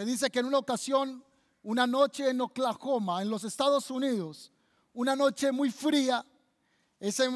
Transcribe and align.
Se 0.00 0.06
dice 0.06 0.30
que 0.30 0.38
en 0.38 0.46
una 0.46 0.56
ocasión, 0.56 1.22
una 1.62 1.86
noche 1.86 2.30
en 2.30 2.40
Oklahoma, 2.40 3.20
en 3.20 3.28
los 3.28 3.44
Estados 3.44 3.90
Unidos, 3.90 4.50
una 4.94 5.14
noche 5.14 5.52
muy 5.52 5.70
fría, 5.70 6.24
ese 6.98 7.28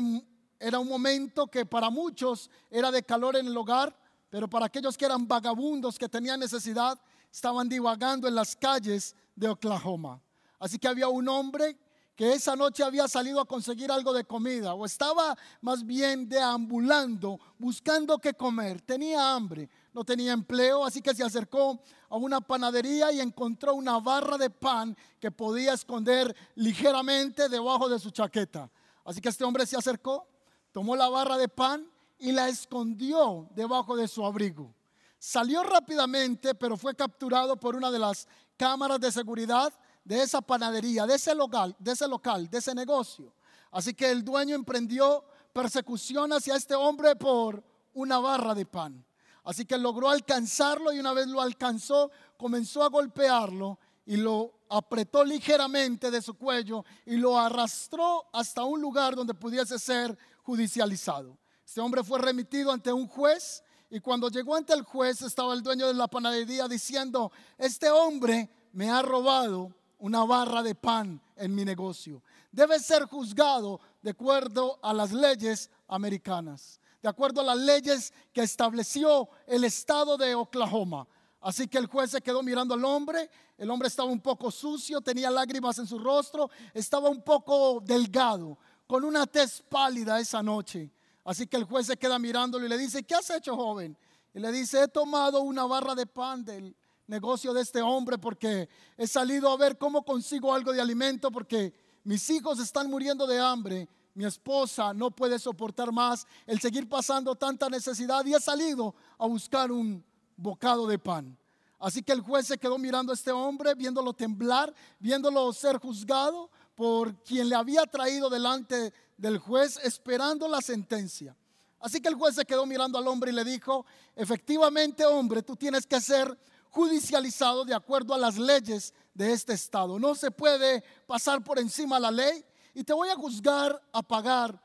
era 0.59 0.79
un 0.79 0.89
momento 0.89 1.47
que 1.47 1.67
para 1.67 1.91
muchos 1.91 2.49
era 2.71 2.91
de 2.91 3.03
calor 3.03 3.37
en 3.37 3.49
el 3.49 3.55
hogar, 3.55 3.95
pero 4.31 4.49
para 4.49 4.65
aquellos 4.65 4.97
que 4.97 5.05
eran 5.05 5.29
vagabundos, 5.29 5.99
que 5.99 6.09
tenían 6.09 6.41
necesidad, 6.41 6.99
estaban 7.31 7.69
divagando 7.69 8.29
en 8.29 8.35
las 8.35 8.57
calles 8.57 9.15
de 9.37 9.47
Oklahoma. 9.47 10.23
Así 10.59 10.79
que 10.79 10.89
había 10.89 11.09
un 11.09 11.29
hombre 11.29 11.77
que 12.17 12.33
esa 12.33 12.57
noche 12.57 12.83
había 12.83 13.09
salido 13.09 13.41
a 13.41 13.45
conseguir 13.45 13.93
algo 13.93 14.15
de 14.15 14.25
comida 14.25 14.73
o 14.73 14.87
estaba 14.87 15.37
más 15.61 15.85
bien 15.85 16.31
deambulando 16.31 17.39
buscando 17.59 18.19
qué 18.19 18.33
comer. 18.33 18.81
Tenía 18.81 19.35
hambre, 19.35 19.69
no 19.95 20.05
tenía 20.05 20.33
empleo, 20.33 20.85
así 20.85 21.01
que 21.01 21.15
se 21.15 21.23
acercó 21.23 21.81
a 22.09 22.17
una 22.17 22.41
panadería 22.41 23.13
y 23.13 23.21
encontró 23.21 23.75
una 23.75 24.01
barra 24.01 24.37
de 24.37 24.51
pan 24.51 24.97
que 25.21 25.31
podía 25.31 25.73
esconder 25.73 26.35
ligeramente 26.57 27.49
debajo 27.49 27.89
de 27.89 28.01
su 28.01 28.11
chaqueta. 28.11 28.69
Así 29.05 29.21
que 29.21 29.29
este 29.29 29.45
hombre 29.45 29.65
se 29.67 29.77
acercó, 29.77 30.27
tomó 30.73 30.97
la 30.97 31.09
barra 31.09 31.39
de 31.39 31.49
pan 31.49 31.89
y 32.19 32.33
la 32.33 32.49
escondió 32.49 33.49
debajo 33.55 33.97
de 33.97 34.09
su 34.09 34.25
abrigo. 34.27 34.75
Salió 35.19 35.63
rápidamente, 35.63 36.55
pero 36.55 36.77
fue 36.77 36.95
capturado 36.95 37.57
por 37.57 37.77
una 37.77 37.91
de 37.91 37.99
las 37.99 38.27
cámaras 38.57 39.01
de 39.01 39.13
seguridad 39.13 39.73
de 40.05 40.23
esa 40.23 40.43
panadería, 40.43 41.07
de 41.07 41.15
ese 41.15 41.35
local, 41.35 41.75
de 41.79 41.93
ese 41.93 42.09
local, 42.09 42.51
de 42.51 42.59
ese 42.59 42.75
negocio. 42.75 43.33
Así 43.71 43.95
que 43.95 44.11
el 44.11 44.25
dueño 44.25 44.55
emprendió 44.55 45.25
persecución 45.53 46.33
hacia 46.33 46.57
este 46.57 46.75
hombre 46.75 47.15
por 47.17 47.63
una 47.95 48.19
barra 48.19 48.55
de 48.55 48.67
pan. 48.67 49.05
Así 49.45 49.65
que 49.67 49.79
logró 49.79 50.09
alcanzarlo 50.09 50.93
y 50.93 50.99
una 50.99 51.13
vez 51.13 51.27
lo 51.27 51.41
alcanzó, 51.41 52.11
comenzó 52.37 52.83
a 52.83 52.89
golpearlo 52.89 53.79
y 54.07 54.17
lo 54.17 54.53
apretó 54.69 55.25
ligeramente 55.25 56.11
de 56.11 56.23
su 56.23 56.35
cuello 56.35 56.85
y 57.07 57.17
lo 57.17 57.39
arrastró 57.39 58.25
hasta 58.33 58.65
un 58.65 58.81
lugar 58.81 59.15
donde 59.15 59.35
pudiese 59.35 59.79
ser 59.79 60.17
judicializado. 60.43 61.39
Este 61.65 61.81
hombre 61.81 62.03
fue 62.03 62.19
remitido 62.19 62.73
ante 62.73 62.93
un 62.93 63.07
juez 63.07 63.63
y 63.91 64.01
cuando 64.01 64.29
llegó 64.29 64.57
ante 64.57 64.73
el 64.73 64.83
juez 64.83 65.23
estaba 65.23 65.55
el 65.55 65.63
dueño 65.63 65.87
de 65.87 65.95
la 65.95 66.09
panadería 66.09 66.67
diciendo, 66.67 67.31
este 67.59 67.91
hombre 67.91 68.51
me 68.73 68.91
ha 68.91 69.03
robado 69.03 69.73
una 69.99 70.25
barra 70.25 70.63
de 70.63 70.75
pan 70.75 71.21
en 71.37 71.55
mi 71.55 71.65
negocio. 71.65 72.23
Debe 72.51 72.79
ser 72.81 73.05
juzgado 73.05 73.81
de 74.03 74.11
acuerdo 74.11 74.79
a 74.83 74.93
las 74.93 75.13
leyes 75.13 75.71
americanas, 75.89 76.81
de 77.05 77.11
acuerdo 77.11 77.43
a 77.43 77.45
las 77.45 77.59
leyes 77.59 78.15
que 78.33 78.41
estableció 78.41 79.29
el 79.47 79.65
estado 79.65 80.17
de 80.17 80.35
Oklahoma. 80.35 81.07
Así 81.43 81.69
que 81.69 81.77
el 81.77 81.85
juez 81.85 82.11
se 82.11 82.23
quedó 82.23 82.43
mirando 82.43 82.73
al 82.73 82.83
hombre. 82.83 83.29
El 83.59 83.71
hombre 83.71 83.89
estaba 83.89 84.09
un 84.09 84.23
poco 84.23 84.51
sucio, 84.51 85.03
tenía 85.03 85.31
lágrimas 85.31 85.79
en 85.79 85.87
su 85.87 85.99
rostro, 85.99 86.49
estaba 86.73 87.11
un 87.11 87.21
poco 87.21 87.83
delgado, 87.85 88.57
con 88.87 89.05
una 89.05 89.27
tez 89.27 89.63
pálida 89.69 90.19
esa 90.19 90.43
noche. 90.43 90.91
Así 91.25 91.47
que 91.47 91.59
el 91.59 91.65
juez 91.65 91.89
se 91.89 91.99
queda 91.99 92.19
mirándolo 92.19 92.65
y 92.65 92.71
le 92.71 92.79
dice, 92.79 93.03
¿qué 93.03 93.17
has 93.17 93.29
hecho, 93.29 93.55
joven? 93.55 93.99
Y 94.33 94.41
le 94.41 94.51
dice, 94.51 94.85
he 94.85 94.89
tomado 94.89 95.43
una 95.43 95.67
barra 95.67 95.95
de 95.95 96.07
pan 96.07 96.43
del, 96.43 96.75
negocio 97.07 97.53
de 97.53 97.61
este 97.61 97.83
hombre 97.83 98.17
porque 98.17 98.67
he 98.97 99.07
salido 99.07 99.51
a 99.51 99.59
ver 99.59 99.77
cómo 99.77 100.07
consigo 100.07 100.55
algo 100.55 100.73
de 100.73 100.81
alimento 100.81 101.31
porque 101.31 101.75
mis 102.03 102.31
hijos 102.31 102.59
están 102.61 102.89
muriendo 102.89 103.27
de 103.27 103.39
hambre. 103.39 103.91
Mi 104.15 104.25
esposa 104.25 104.95
no 104.95 105.11
puede 105.11 105.39
soportar 105.41 105.91
más 105.91 106.27
el 106.47 106.61
seguir 106.61 106.89
pasando 106.89 107.35
tanta 107.35 107.69
necesidad 107.69 108.25
y 108.25 108.35
he 108.35 108.41
salido 108.41 108.95
a 109.19 109.27
buscar 109.27 109.73
un 109.73 110.05
bocado 110.37 110.87
de 110.87 110.99
pan. 110.99 111.37
Así 111.81 112.03
que 112.03 112.13
el 112.13 112.21
juez 112.21 112.47
se 112.47 112.57
quedó 112.57 112.79
mirando 112.79 113.13
a 113.13 113.15
este 113.15 113.33
hombre, 113.33 113.75
viéndolo 113.75 114.13
temblar, 114.13 114.73
viéndolo 115.01 115.53
ser 115.53 115.79
juzgado 115.79 116.49
por 116.77 117.15
quien 117.25 117.49
le 117.49 117.57
había 117.57 117.85
traído 117.87 118.31
delante 118.31 118.93
del 119.17 119.39
juez, 119.39 119.79
esperando 119.83 120.49
la 120.49 120.63
sentencia. 120.63 121.37
Así 121.81 122.01
que 122.01 122.09
el 122.09 122.15
juez 122.15 122.37
se 122.37 122.45
quedó 122.45 122.65
mirando 122.67 122.97
al 122.97 123.07
hombre 123.09 123.33
y 123.33 123.35
le 123.35 123.45
dijo, 123.45 123.85
efectivamente 124.15 125.05
hombre, 125.05 125.43
tú 125.43 125.57
tienes 125.57 125.87
que 125.87 126.01
ser 126.01 126.39
judicializado 126.71 127.65
de 127.65 127.75
acuerdo 127.75 128.15
a 128.15 128.19
las 128.19 128.39
leyes 128.39 128.95
de 129.13 129.33
este 129.33 129.53
estado. 129.53 129.99
No 129.99 130.15
se 130.15 130.31
puede 130.31 130.83
pasar 131.07 131.43
por 131.45 131.59
encima 131.59 132.01
la 132.01 132.11
ley 132.11 132.45
y 132.75 132.85
te 132.85 132.93
voy 132.93 133.09
a 133.09 133.15
juzgar 133.15 133.81
a 133.93 134.03
pagar 134.03 134.61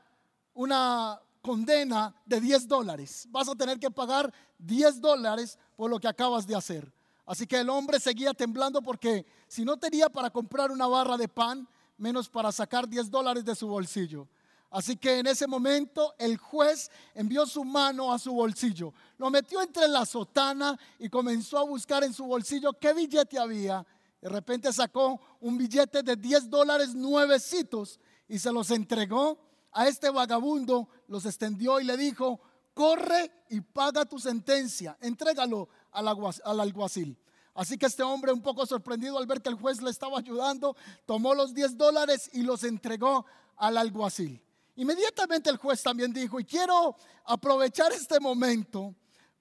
una 0.52 1.20
condena 1.40 2.14
de 2.26 2.40
10 2.40 2.68
dólares. 2.68 3.26
Vas 3.30 3.48
a 3.48 3.54
tener 3.54 3.78
que 3.78 3.90
pagar 3.90 4.32
10 4.58 5.00
dólares 5.00 5.58
por 5.76 5.90
lo 5.90 5.98
que 5.98 6.08
acabas 6.08 6.46
de 6.46 6.56
hacer. 6.56 6.92
Así 7.24 7.46
que 7.46 7.60
el 7.60 7.70
hombre 7.70 8.00
seguía 8.00 8.34
temblando 8.34 8.82
porque 8.82 9.24
si 9.46 9.64
no 9.64 9.76
tenía 9.76 10.08
para 10.08 10.30
comprar 10.30 10.70
una 10.70 10.86
barra 10.86 11.16
de 11.16 11.28
pan, 11.28 11.66
menos 11.96 12.28
para 12.28 12.50
sacar 12.50 12.88
10 12.88 13.10
dólares 13.10 13.44
de 13.44 13.54
su 13.54 13.68
bolsillo. 13.68 14.26
Así 14.70 14.96
que 14.96 15.18
en 15.18 15.26
ese 15.26 15.46
momento 15.46 16.14
el 16.18 16.36
juez 16.36 16.90
envió 17.14 17.44
su 17.44 17.64
mano 17.64 18.12
a 18.12 18.18
su 18.18 18.32
bolsillo, 18.32 18.94
lo 19.18 19.28
metió 19.28 19.60
entre 19.62 19.88
la 19.88 20.06
sotana 20.06 20.78
y 20.98 21.08
comenzó 21.08 21.58
a 21.58 21.64
buscar 21.64 22.04
en 22.04 22.12
su 22.12 22.24
bolsillo 22.24 22.72
qué 22.72 22.92
billete 22.92 23.38
había. 23.38 23.84
De 24.20 24.28
repente 24.28 24.72
sacó 24.72 25.20
un 25.40 25.56
billete 25.56 26.02
de 26.02 26.16
10 26.16 26.50
dólares 26.50 26.94
nuevecitos 26.94 27.98
y 28.28 28.38
se 28.38 28.52
los 28.52 28.70
entregó 28.70 29.38
a 29.72 29.88
este 29.88 30.10
vagabundo, 30.10 30.88
los 31.08 31.24
extendió 31.26 31.80
y 31.80 31.84
le 31.84 31.96
dijo, 31.96 32.40
corre 32.74 33.30
y 33.48 33.60
paga 33.60 34.04
tu 34.04 34.18
sentencia, 34.18 34.96
entrégalo 35.00 35.68
al, 35.92 36.08
al 36.08 36.60
alguacil. 36.60 37.16
Así 37.54 37.76
que 37.76 37.86
este 37.86 38.02
hombre, 38.02 38.32
un 38.32 38.42
poco 38.42 38.64
sorprendido 38.66 39.18
al 39.18 39.26
ver 39.26 39.42
que 39.42 39.48
el 39.48 39.56
juez 39.56 39.82
le 39.82 39.90
estaba 39.90 40.18
ayudando, 40.18 40.76
tomó 41.06 41.34
los 41.34 41.52
10 41.52 41.76
dólares 41.76 42.30
y 42.32 42.42
los 42.42 42.64
entregó 42.64 43.26
al 43.56 43.76
alguacil. 43.76 44.42
Inmediatamente 44.76 45.50
el 45.50 45.56
juez 45.56 45.82
también 45.82 46.12
dijo, 46.12 46.40
y 46.40 46.44
quiero 46.44 46.96
aprovechar 47.24 47.92
este 47.92 48.20
momento 48.20 48.94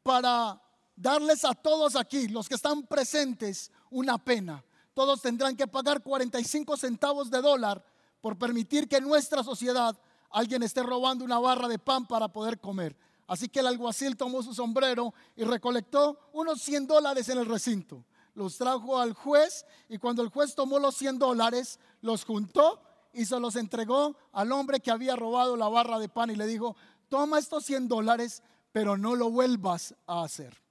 para 0.04 0.62
darles 0.96 1.46
a 1.46 1.54
todos 1.54 1.96
aquí, 1.96 2.28
los 2.28 2.50
que 2.50 2.56
están 2.56 2.84
presentes, 2.88 3.72
una 3.90 4.18
pena. 4.18 4.64
Todos 5.00 5.22
tendrán 5.22 5.56
que 5.56 5.66
pagar 5.66 6.04
45 6.04 6.76
centavos 6.76 7.32
de 7.32 7.42
dólar 7.42 7.82
por 8.20 8.38
permitir 8.38 8.86
que 8.90 8.98
en 8.98 9.06
nuestra 9.06 9.46
sociedad 9.46 9.98
alguien 10.30 10.62
esté 10.62 10.84
robando 10.84 11.24
una 11.24 11.40
barra 11.40 11.70
de 11.70 11.80
pan 11.80 12.06
para 12.06 12.28
poder 12.28 12.60
comer. 12.60 12.98
Así 13.26 13.48
que 13.48 13.62
el 13.62 13.68
alguacil 13.68 14.18
tomó 14.18 14.44
su 14.44 14.54
sombrero 14.54 15.14
y 15.38 15.46
recolectó 15.46 16.20
unos 16.34 16.62
100 16.64 16.88
dólares 16.88 17.30
en 17.30 17.38
el 17.38 17.46
recinto. 17.46 18.04
Los 18.36 18.58
trajo 18.58 19.00
al 19.00 19.14
juez 19.14 19.66
y 19.88 19.98
cuando 20.00 20.22
el 20.22 20.28
juez 20.28 20.54
tomó 20.54 20.80
los 20.80 20.98
100 20.98 21.18
dólares, 21.18 21.80
los 22.02 22.26
juntó 22.26 22.82
y 23.14 23.24
se 23.24 23.40
los 23.40 23.56
entregó 23.56 24.18
al 24.34 24.52
hombre 24.52 24.82
que 24.82 24.92
había 24.92 25.16
robado 25.16 25.56
la 25.56 25.70
barra 25.70 25.98
de 25.98 26.10
pan 26.10 26.30
y 26.30 26.36
le 26.36 26.46
dijo, 26.46 26.76
toma 27.08 27.40
estos 27.40 27.64
100 27.64 27.88
dólares, 27.88 28.44
pero 28.74 28.98
no 28.98 29.16
lo 29.16 29.30
vuelvas 29.30 29.96
a 30.08 30.24
hacer. 30.24 30.62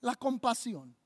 La 0.00 0.14
compasión. 0.14 0.96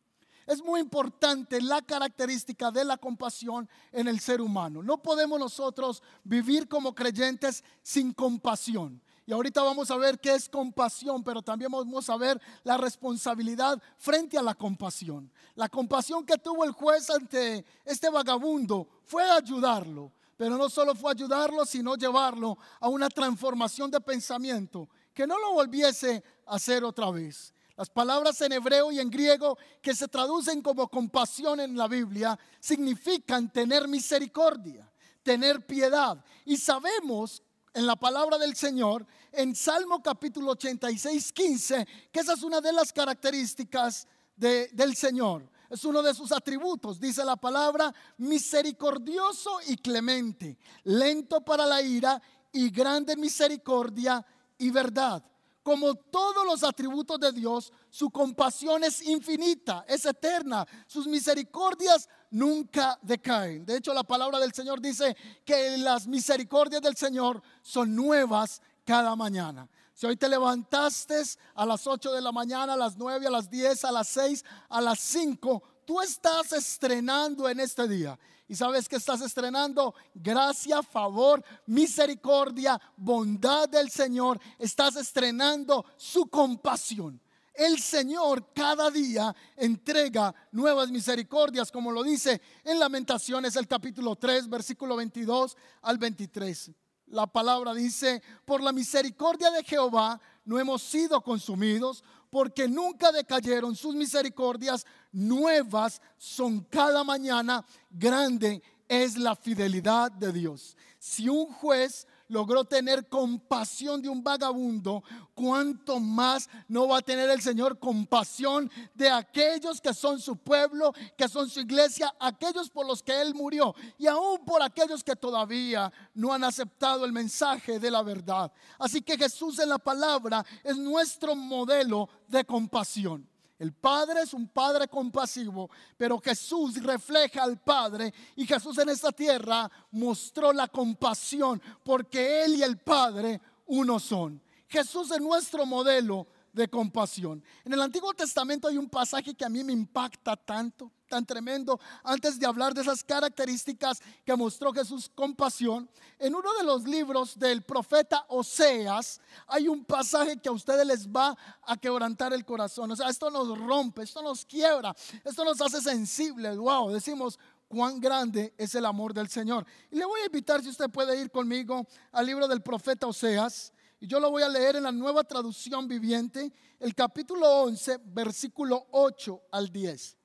Es 0.49 0.65
muy 0.65 0.81
importante 0.81 1.61
la 1.61 1.83
característica 1.83 2.71
de 2.71 2.83
la 2.83 2.97
compasión 2.97 3.69
en 3.93 4.09
el 4.09 4.19
ser 4.19 4.41
humano. 4.41 4.83
No 4.83 4.97
podemos 4.97 5.39
nosotros 5.39 6.03
vivir 6.25 6.67
como 6.67 6.95
creyentes 6.95 7.63
sin 7.83 8.15
compasión. 8.15 8.99
Y 9.27 9.33
ahorita 9.35 9.63
vamos 9.63 9.91
a 9.91 9.99
ver 9.99 10.19
qué 10.19 10.33
es 10.33 10.49
compasión, 10.49 11.23
pero 11.23 11.43
también 11.43 11.71
vamos 11.71 12.09
a 12.09 12.17
ver 12.17 12.41
la 12.65 12.79
responsabilidad 12.79 13.79
frente 13.99 14.39
a 14.39 14.43
la 14.43 14.55
compasión. 14.55 15.31
La 15.55 15.69
compasión 15.69 16.25
que 16.25 16.39
tuvo 16.39 16.65
el 16.65 16.73
juez 16.73 17.11
ante 17.11 17.63
este 17.85 18.09
vagabundo 18.09 18.89
fue 19.05 19.31
ayudarlo, 19.31 20.15
pero 20.39 20.57
no 20.57 20.71
solo 20.71 20.95
fue 20.95 21.13
ayudarlo, 21.13 21.67
sino 21.67 21.95
llevarlo 21.95 22.57
a 22.81 22.89
una 22.89 23.11
transformación 23.11 23.91
de 23.91 24.01
pensamiento 24.01 24.89
que 25.13 25.27
no 25.27 25.39
lo 25.39 25.53
volviese 25.53 26.25
a 26.47 26.55
hacer 26.55 26.85
otra 26.85 27.11
vez. 27.11 27.53
Las 27.79 27.91
palabras 27.91 28.41
en 28.41 28.51
hebreo 28.51 28.91
y 28.91 28.99
en 28.99 29.09
griego 29.09 29.57
que 29.81 29.95
se 29.95 30.09
traducen 30.09 30.63
como 30.63 30.89
compasión 30.89 31.61
en 31.61 31.77
la 31.77 31.87
Biblia 31.87 32.37
significan 32.59 33.53
tener 33.53 33.87
misericordia, 33.87 34.93
tener 35.23 35.65
piedad. 35.65 36.25
Y 36.45 36.57
sabemos 36.57 37.41
en 37.73 37.87
la 37.87 37.95
palabra 37.95 38.37
del 38.37 38.57
Señor, 38.57 39.07
en 39.31 39.55
Salmo 39.55 40.03
capítulo 40.03 40.51
86, 40.51 41.33
15, 41.33 41.89
que 42.11 42.19
esa 42.19 42.33
es 42.33 42.43
una 42.43 42.61
de 42.61 42.73
las 42.73 42.93
características 42.93 44.09
del 44.35 44.97
Señor 44.97 45.49
es 45.71 45.85
uno 45.85 46.03
de 46.03 46.15
sus 46.15 46.33
atributos. 46.33 46.99
Dice 46.99 47.25
la 47.25 47.37
palabra 47.37 47.95
misericordioso 48.17 49.61
y 49.69 49.77
clemente, 49.77 50.59
lento 50.85 51.43
para 51.43 51.67
la 51.67 51.81
ira 51.83 52.21
y 52.51 52.71
grande 52.71 53.17
misericordia 53.17 54.25
y 54.57 54.71
verdad. 54.71 55.23
Como 55.69 55.97
todos 55.97 56.47
los 56.47 56.65
atributos 56.65 57.21
de 57.21 57.31
Dios, 57.31 57.71
su 57.91 58.09
compasión 58.09 58.85
es 58.85 59.03
infinita, 59.03 59.85
es 59.87 60.07
eterna. 60.07 60.67
Sus 60.87 61.07
misericordias 61.07 62.09
nunca 62.31 62.99
decaen. 63.03 63.67
De 63.67 63.77
hecho, 63.77 63.93
la 63.93 64.03
palabra 64.03 64.39
del 64.39 64.55
Señor 64.55 64.81
dice 64.81 65.15
que 65.45 65.77
las 65.77 66.07
misericordias 66.07 66.81
del 66.81 66.97
Señor 66.97 67.43
son 67.61 67.95
nuevas 67.95 68.63
cada 68.83 69.15
mañana. 69.15 69.69
Si 69.93 70.07
hoy 70.07 70.17
te 70.17 70.31
levantaste 70.31 71.23
a 71.55 71.67
las 71.67 71.87
8 71.87 72.13
de 72.13 72.23
la 72.23 72.33
mañana, 72.33 72.73
a 72.73 72.79
las 72.79 72.97
9, 72.97 73.27
a 73.27 73.31
las 73.31 73.51
10, 73.51 73.85
a 73.85 73.93
las 73.93 74.09
6, 74.09 74.45
a 74.71 74.81
las 74.81 74.99
5, 75.01 75.63
tú 75.89 76.03
estás 76.03 76.53
estrenando 76.53 77.49
en 77.49 77.61
este 77.61 77.89
día. 77.89 78.19
¿Y 78.47 78.55
sabes 78.55 78.87
que 78.87 78.97
estás 78.97 79.23
estrenando? 79.23 79.95
Gracia, 80.15 80.83
favor, 80.83 81.43
misericordia, 81.65 82.79
bondad 82.95 83.71
del 83.71 83.89
Señor. 83.91 84.39
Estás 84.59 84.97
estrenando 84.97 85.87
su 85.97 86.27
compasión. 86.27 87.19
El 87.55 87.79
Señor 87.81 88.53
cada 88.53 88.91
día 88.91 89.35
entrega 89.57 90.35
nuevas 90.53 90.91
misericordias, 90.91 91.73
como 91.73 91.91
lo 91.91 92.03
dice 92.03 92.39
en 92.65 92.79
Lamentaciones 92.79 93.57
el 93.57 93.67
capítulo 93.67 94.15
3, 94.15 94.47
versículo 94.47 94.95
22 94.95 95.57
al 95.81 95.97
23. 95.97 96.71
La 97.07 97.27
palabra 97.27 97.73
dice, 97.73 98.23
por 98.45 98.63
la 98.63 98.73
misericordia 98.73 99.51
de 99.51 99.65
Jehová 99.65 100.21
no 100.45 100.59
hemos 100.59 100.83
sido 100.83 101.23
consumidos, 101.23 102.05
porque 102.31 102.69
nunca 102.69 103.11
decayeron 103.11 103.75
sus 103.75 103.95
misericordias, 103.95 104.87
nuevas 105.13 106.01
son 106.17 106.61
cada 106.61 107.05
mañana, 107.05 107.65
grande 107.91 108.63
es 108.89 109.17
la 109.17 109.37
fidelidad 109.37 110.11
de 110.11 110.33
Dios. 110.33 110.77
Si 110.99 111.29
un 111.29 111.47
juez 111.47 112.07
logró 112.29 112.65
tener 112.65 113.09
compasión 113.09 114.03
de 114.03 114.09
un 114.09 114.23
vagabundo, 114.23 115.03
¿cuánto 115.35 115.99
más 116.01 116.49
no 116.69 116.89
va 116.89 116.99
a 116.99 117.03
tener 117.03 117.31
el 117.31 117.41
Señor 117.41 117.79
compasión 117.79 118.71
de 118.95 119.09
aquellos 119.11 119.81
que 119.81 119.95
son 119.95 120.21
su 120.21 120.37
pueblo, 120.37 120.93
que 121.17 121.29
son 121.29 121.49
su 121.49 121.61
iglesia, 121.61 122.15
aquellos 122.19 122.71
por 122.71 122.87
los 122.87 123.03
que 123.03 123.21
Él 123.21 123.35
murió 123.35 123.75
y 123.99 124.07
aún 124.07 124.45
por 124.45 124.63
aquellos 124.63 125.03
que 125.03 125.17
todavía 125.17 125.93
no 126.15 126.33
han 126.33 126.45
aceptado 126.45 127.05
el 127.05 127.13
mensaje 127.13 127.79
de 127.79 127.91
la 127.91 128.03
verdad? 128.03 128.53
Así 128.79 129.01
que 129.03 129.17
Jesús 129.17 129.59
en 129.59 129.71
la 129.71 129.79
palabra 129.79 130.45
es 130.63 130.77
nuestro 130.77 131.35
modelo 131.35 132.09
de 132.29 132.45
compasión. 132.45 133.27
El 133.59 133.73
Padre 133.73 134.23
es 134.23 134.33
un 134.35 134.49
Padre 134.49 134.87
compasivo, 134.87 135.69
pero 135.97 136.21
Jesús 136.21 136.81
refleja 136.83 137.43
al 137.43 137.59
Padre 137.59 138.15
y 138.37 138.47
Jesús 138.47 138.79
en 138.79 138.89
esta 138.89 139.11
tierra 139.11 139.69
mostró 139.91 140.53
la 140.53 140.69
compasión 140.69 141.61
porque 141.83 142.45
Él 142.45 142.57
y 142.57 142.63
el 142.63 142.79
Padre 142.79 143.41
uno 143.67 143.99
son. 143.99 144.41
Jesús 144.69 145.11
es 145.11 145.21
nuestro 145.21 145.67
modelo 145.67 146.27
de 146.59 146.69
compasión. 146.69 147.43
En 147.65 147.73
el 147.73 147.81
Antiguo 147.81 148.13
Testamento 148.13 148.69
hay 148.69 148.77
un 148.77 148.91
pasaje 148.91 149.35
que 149.35 149.45
a 149.45 149.49
mí 149.49 149.63
me 149.65 149.73
impacta 149.73 150.37
tanto, 150.37 150.91
tan 151.09 151.25
tremendo. 151.25 151.81
Antes 152.03 152.39
de 152.39 152.47
hablar 152.47 152.75
de 152.75 152.83
esas 152.83 153.03
características 153.03 154.01
que 154.27 154.37
mostró 154.37 154.73
Jesús 154.73 155.11
compasión, 155.15 155.89
en 156.19 156.35
uno 156.35 156.53
de 156.59 156.65
los 156.65 156.85
libros 156.85 157.39
del 157.39 157.63
profeta 157.63 158.27
Oseas 158.29 159.21
hay 159.47 159.69
un 159.69 159.85
pasaje 159.85 160.37
que 160.37 160.49
a 160.49 160.53
ustedes 160.53 160.87
les 160.87 161.09
va 161.09 161.37
a 161.63 161.77
quebrantar 161.77 162.33
el 162.33 162.45
corazón. 162.45 162.91
O 162.91 162.97
sea, 162.97 163.09
esto 163.09 163.31
nos 163.31 163.57
rompe, 163.57 164.03
esto 164.03 164.21
nos 164.21 164.45
quiebra, 164.45 164.95
esto 165.25 165.45
nos 165.45 165.61
hace 165.61 165.81
sensibles. 165.81 166.59
Wow, 166.59 166.91
decimos, 166.91 167.39
cuán 167.69 168.01
grande 168.01 168.53
es 168.59 168.75
el 168.75 168.85
amor 168.85 169.15
del 169.15 169.29
Señor. 169.29 169.65
Y 169.91 169.97
le 169.97 170.05
voy 170.05 170.21
a 170.23 170.27
invitar 170.27 170.63
si 170.63 170.71
usted 170.71 170.91
puede 170.91 171.21
ir 171.21 171.31
conmigo 171.31 171.87
al 172.11 172.27
libro 172.27 172.49
del 172.49 172.63
profeta 172.63 173.07
Oseas. 173.07 173.73
Y 174.01 174.07
yo 174.07 174.21
lo 174.21 174.31
voy 174.31 174.43
a 174.43 174.49
leer 174.49 174.77
en 174.77 174.85
la 174.85 174.93
nueva 174.93 175.25
traducción 175.25 175.89
viviente, 175.89 176.53
el 176.79 176.95
capítulo 176.95 177.63
11, 177.63 177.99
versículo 178.05 178.87
8 178.93 179.43
al 179.51 179.71
10. 179.71 180.17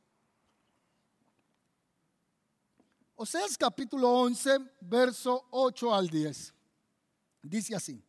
Oseas 3.16 3.58
capítulo 3.58 4.12
11, 4.12 4.58
verso 4.81 5.48
8 5.52 5.94
al 5.94 6.08
10. 6.08 6.54
Dice 7.42 7.75
así. 7.75 8.04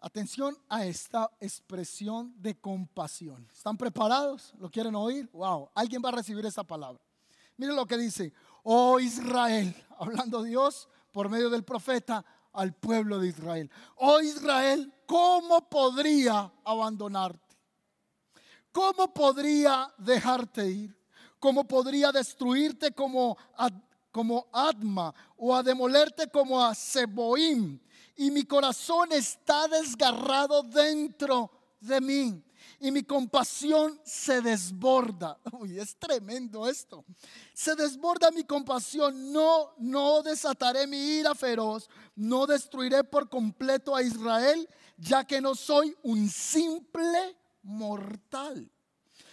Atención 0.00 0.54
a 0.68 0.84
esta 0.84 1.30
expresión 1.40 2.34
de 2.36 2.54
compasión. 2.60 3.48
¿Están 3.50 3.78
preparados? 3.78 4.52
¿Lo 4.58 4.70
quieren 4.70 4.94
oír? 4.94 5.26
Wow, 5.32 5.70
alguien 5.74 6.02
va 6.04 6.10
a 6.10 6.16
recibir 6.16 6.44
esta 6.44 6.62
palabra. 6.62 7.02
Miren 7.56 7.76
lo 7.76 7.86
que 7.86 7.96
dice. 7.96 8.32
Oh 8.62 9.00
Israel, 9.00 9.74
hablando 9.98 10.42
Dios 10.42 10.88
por 11.10 11.30
medio 11.30 11.48
del 11.48 11.64
profeta, 11.64 12.24
al 12.54 12.72
pueblo 12.74 13.18
de 13.18 13.28
Israel. 13.28 13.70
Oh 13.96 14.20
Israel, 14.20 14.92
¿cómo 15.06 15.68
podría 15.68 16.50
abandonarte? 16.64 17.56
¿Cómo 18.72 19.12
podría 19.12 19.92
dejarte 19.98 20.66
ir? 20.66 20.96
¿Cómo 21.38 21.64
podría 21.64 22.10
destruirte 22.10 22.92
como, 22.92 23.36
como 24.10 24.48
Adma 24.52 25.14
o 25.36 25.54
a 25.54 25.62
demolerte 25.62 26.28
como 26.28 26.64
a 26.64 26.74
Seboim? 26.74 27.78
Y 28.16 28.30
mi 28.30 28.44
corazón 28.44 29.12
está 29.12 29.68
desgarrado 29.68 30.62
dentro 30.62 31.50
de 31.80 32.00
mí 32.00 32.44
y 32.80 32.90
mi 32.90 33.02
compasión 33.02 34.00
se 34.04 34.40
desborda. 34.40 35.38
Uy, 35.52 35.78
es 35.78 35.96
tremendo 35.96 36.68
esto. 36.68 37.04
Se 37.52 37.74
desborda 37.74 38.30
mi 38.30 38.44
compasión. 38.44 39.32
No, 39.32 39.74
no 39.78 40.22
desataré 40.22 40.86
mi 40.86 40.98
ira 40.98 41.34
feroz. 41.34 41.88
No 42.14 42.46
destruiré 42.46 43.04
por 43.04 43.28
completo 43.28 43.94
a 43.94 44.02
Israel, 44.02 44.68
ya 44.96 45.24
que 45.24 45.40
no 45.40 45.54
soy 45.54 45.94
un 46.02 46.28
simple 46.28 47.36
mortal. 47.62 48.70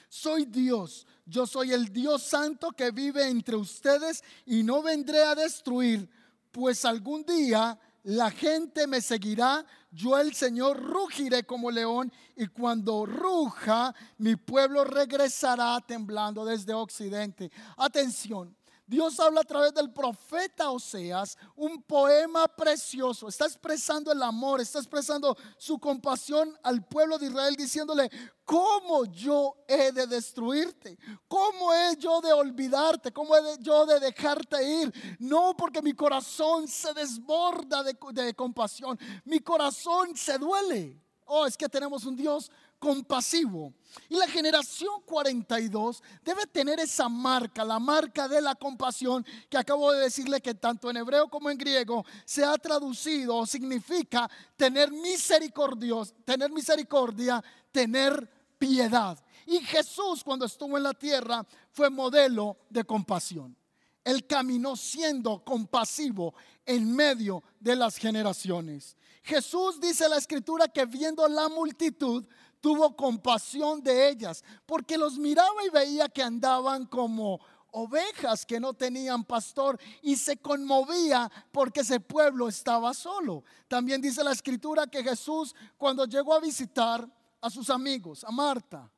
Soy 0.07 0.45
Dios. 0.45 1.07
Yo 1.25 1.47
soy 1.47 1.71
el 1.71 1.91
Dios 1.93 2.23
santo 2.23 2.71
que 2.71 2.91
vive 2.91 3.27
entre 3.29 3.55
ustedes 3.55 4.23
y 4.45 4.63
no 4.63 4.81
vendré 4.81 5.23
a 5.23 5.35
destruir, 5.35 6.09
pues 6.51 6.83
algún 6.83 7.23
día 7.23 7.79
la 8.03 8.31
gente 8.31 8.87
me 8.87 9.01
seguirá, 9.01 9.65
yo 9.91 10.17
el 10.17 10.33
Señor 10.33 10.81
rugiré 10.81 11.43
como 11.43 11.69
león 11.69 12.11
y 12.35 12.47
cuando 12.47 13.05
ruja 13.05 13.93
mi 14.17 14.35
pueblo 14.35 14.83
regresará 14.83 15.79
temblando 15.85 16.45
desde 16.45 16.73
occidente. 16.73 17.51
Atención, 17.77 18.55
Dios 18.91 19.17
habla 19.21 19.39
a 19.39 19.45
través 19.45 19.73
del 19.73 19.89
profeta 19.89 20.69
Oseas, 20.69 21.37
un 21.55 21.81
poema 21.81 22.45
precioso. 22.49 23.29
Está 23.29 23.45
expresando 23.45 24.11
el 24.11 24.21
amor, 24.21 24.59
está 24.59 24.79
expresando 24.79 25.37
su 25.57 25.79
compasión 25.79 26.59
al 26.61 26.85
pueblo 26.85 27.17
de 27.17 27.27
Israel, 27.27 27.55
diciéndole, 27.55 28.11
¿cómo 28.43 29.05
yo 29.05 29.55
he 29.65 29.93
de 29.93 30.07
destruirte? 30.07 30.97
¿Cómo 31.29 31.73
he 31.73 31.95
yo 31.95 32.19
de 32.19 32.33
olvidarte? 32.33 33.13
¿Cómo 33.13 33.33
he 33.33 33.57
yo 33.61 33.85
de 33.85 34.01
dejarte 34.01 34.61
ir? 34.61 35.17
No, 35.19 35.55
porque 35.55 35.81
mi 35.81 35.93
corazón 35.93 36.67
se 36.67 36.93
desborda 36.93 37.83
de, 37.83 37.97
de 38.11 38.33
compasión, 38.33 38.99
mi 39.23 39.39
corazón 39.39 40.17
se 40.17 40.37
duele. 40.37 41.01
Oh, 41.27 41.45
es 41.45 41.55
que 41.55 41.69
tenemos 41.69 42.03
un 42.03 42.17
Dios 42.17 42.51
compasivo. 42.81 43.75
Y 44.09 44.15
la 44.15 44.27
generación 44.27 45.01
42 45.05 46.01
debe 46.25 46.47
tener 46.47 46.79
esa 46.79 47.07
marca, 47.07 47.63
la 47.63 47.77
marca 47.77 48.27
de 48.27 48.41
la 48.41 48.55
compasión 48.55 49.23
que 49.49 49.57
acabo 49.57 49.91
de 49.91 50.01
decirle 50.01 50.41
que 50.41 50.55
tanto 50.55 50.89
en 50.89 50.97
hebreo 50.97 51.29
como 51.29 51.51
en 51.51 51.59
griego 51.59 52.03
se 52.25 52.43
ha 52.43 52.57
traducido 52.57 53.37
o 53.37 53.45
significa 53.45 54.27
tener 54.57 54.91
misericordios, 54.91 56.15
tener 56.25 56.51
misericordia, 56.51 57.43
tener 57.71 58.27
piedad. 58.57 59.23
Y 59.45 59.59
Jesús 59.59 60.23
cuando 60.23 60.47
estuvo 60.47 60.75
en 60.75 60.83
la 60.83 60.95
tierra 60.95 61.45
fue 61.69 61.91
modelo 61.91 62.57
de 62.67 62.83
compasión. 62.83 63.55
Él 64.03 64.25
caminó 64.25 64.75
siendo 64.75 65.43
compasivo 65.43 66.33
en 66.65 66.95
medio 66.95 67.43
de 67.59 67.75
las 67.75 67.97
generaciones. 67.97 68.97
Jesús 69.21 69.79
dice 69.79 70.09
la 70.09 70.17
escritura 70.17 70.67
que 70.67 70.85
viendo 70.85 71.27
la 71.27 71.47
multitud 71.47 72.25
tuvo 72.61 72.95
compasión 72.95 73.81
de 73.83 74.09
ellas, 74.09 74.43
porque 74.65 74.97
los 74.97 75.17
miraba 75.17 75.65
y 75.65 75.69
veía 75.69 76.07
que 76.07 76.23
andaban 76.23 76.85
como 76.85 77.41
ovejas 77.71 78.45
que 78.45 78.59
no 78.59 78.73
tenían 78.73 79.23
pastor 79.23 79.79
y 80.01 80.15
se 80.15 80.37
conmovía 80.37 81.29
porque 81.51 81.81
ese 81.81 81.99
pueblo 81.99 82.47
estaba 82.47 82.93
solo. 82.93 83.43
También 83.67 84.01
dice 84.01 84.23
la 84.23 84.31
escritura 84.31 84.87
que 84.87 85.03
Jesús 85.03 85.55
cuando 85.77 86.05
llegó 86.05 86.33
a 86.33 86.39
visitar 86.39 87.07
a 87.41 87.49
sus 87.49 87.69
amigos, 87.69 88.23
a 88.23 88.31
Marta, 88.31 88.89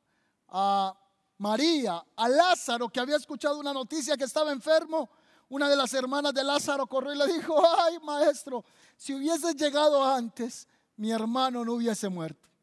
a 0.48 0.96
María, 1.38 2.04
a 2.16 2.28
Lázaro 2.28 2.88
que 2.88 3.00
había 3.00 3.16
escuchado 3.16 3.58
una 3.58 3.72
noticia 3.72 4.16
que 4.16 4.24
estaba 4.24 4.52
enfermo, 4.52 5.08
una 5.48 5.68
de 5.68 5.76
las 5.76 5.94
hermanas 5.94 6.34
de 6.34 6.44
Lázaro 6.44 6.86
corrió 6.86 7.14
y 7.14 7.18
le 7.18 7.32
dijo, 7.32 7.62
ay 7.78 7.98
maestro, 8.02 8.64
si 8.96 9.14
hubieses 9.14 9.54
llegado 9.56 10.04
antes, 10.04 10.68
mi 10.96 11.10
hermano 11.10 11.64
no 11.64 11.74
hubiese 11.74 12.08
muerto. 12.08 12.53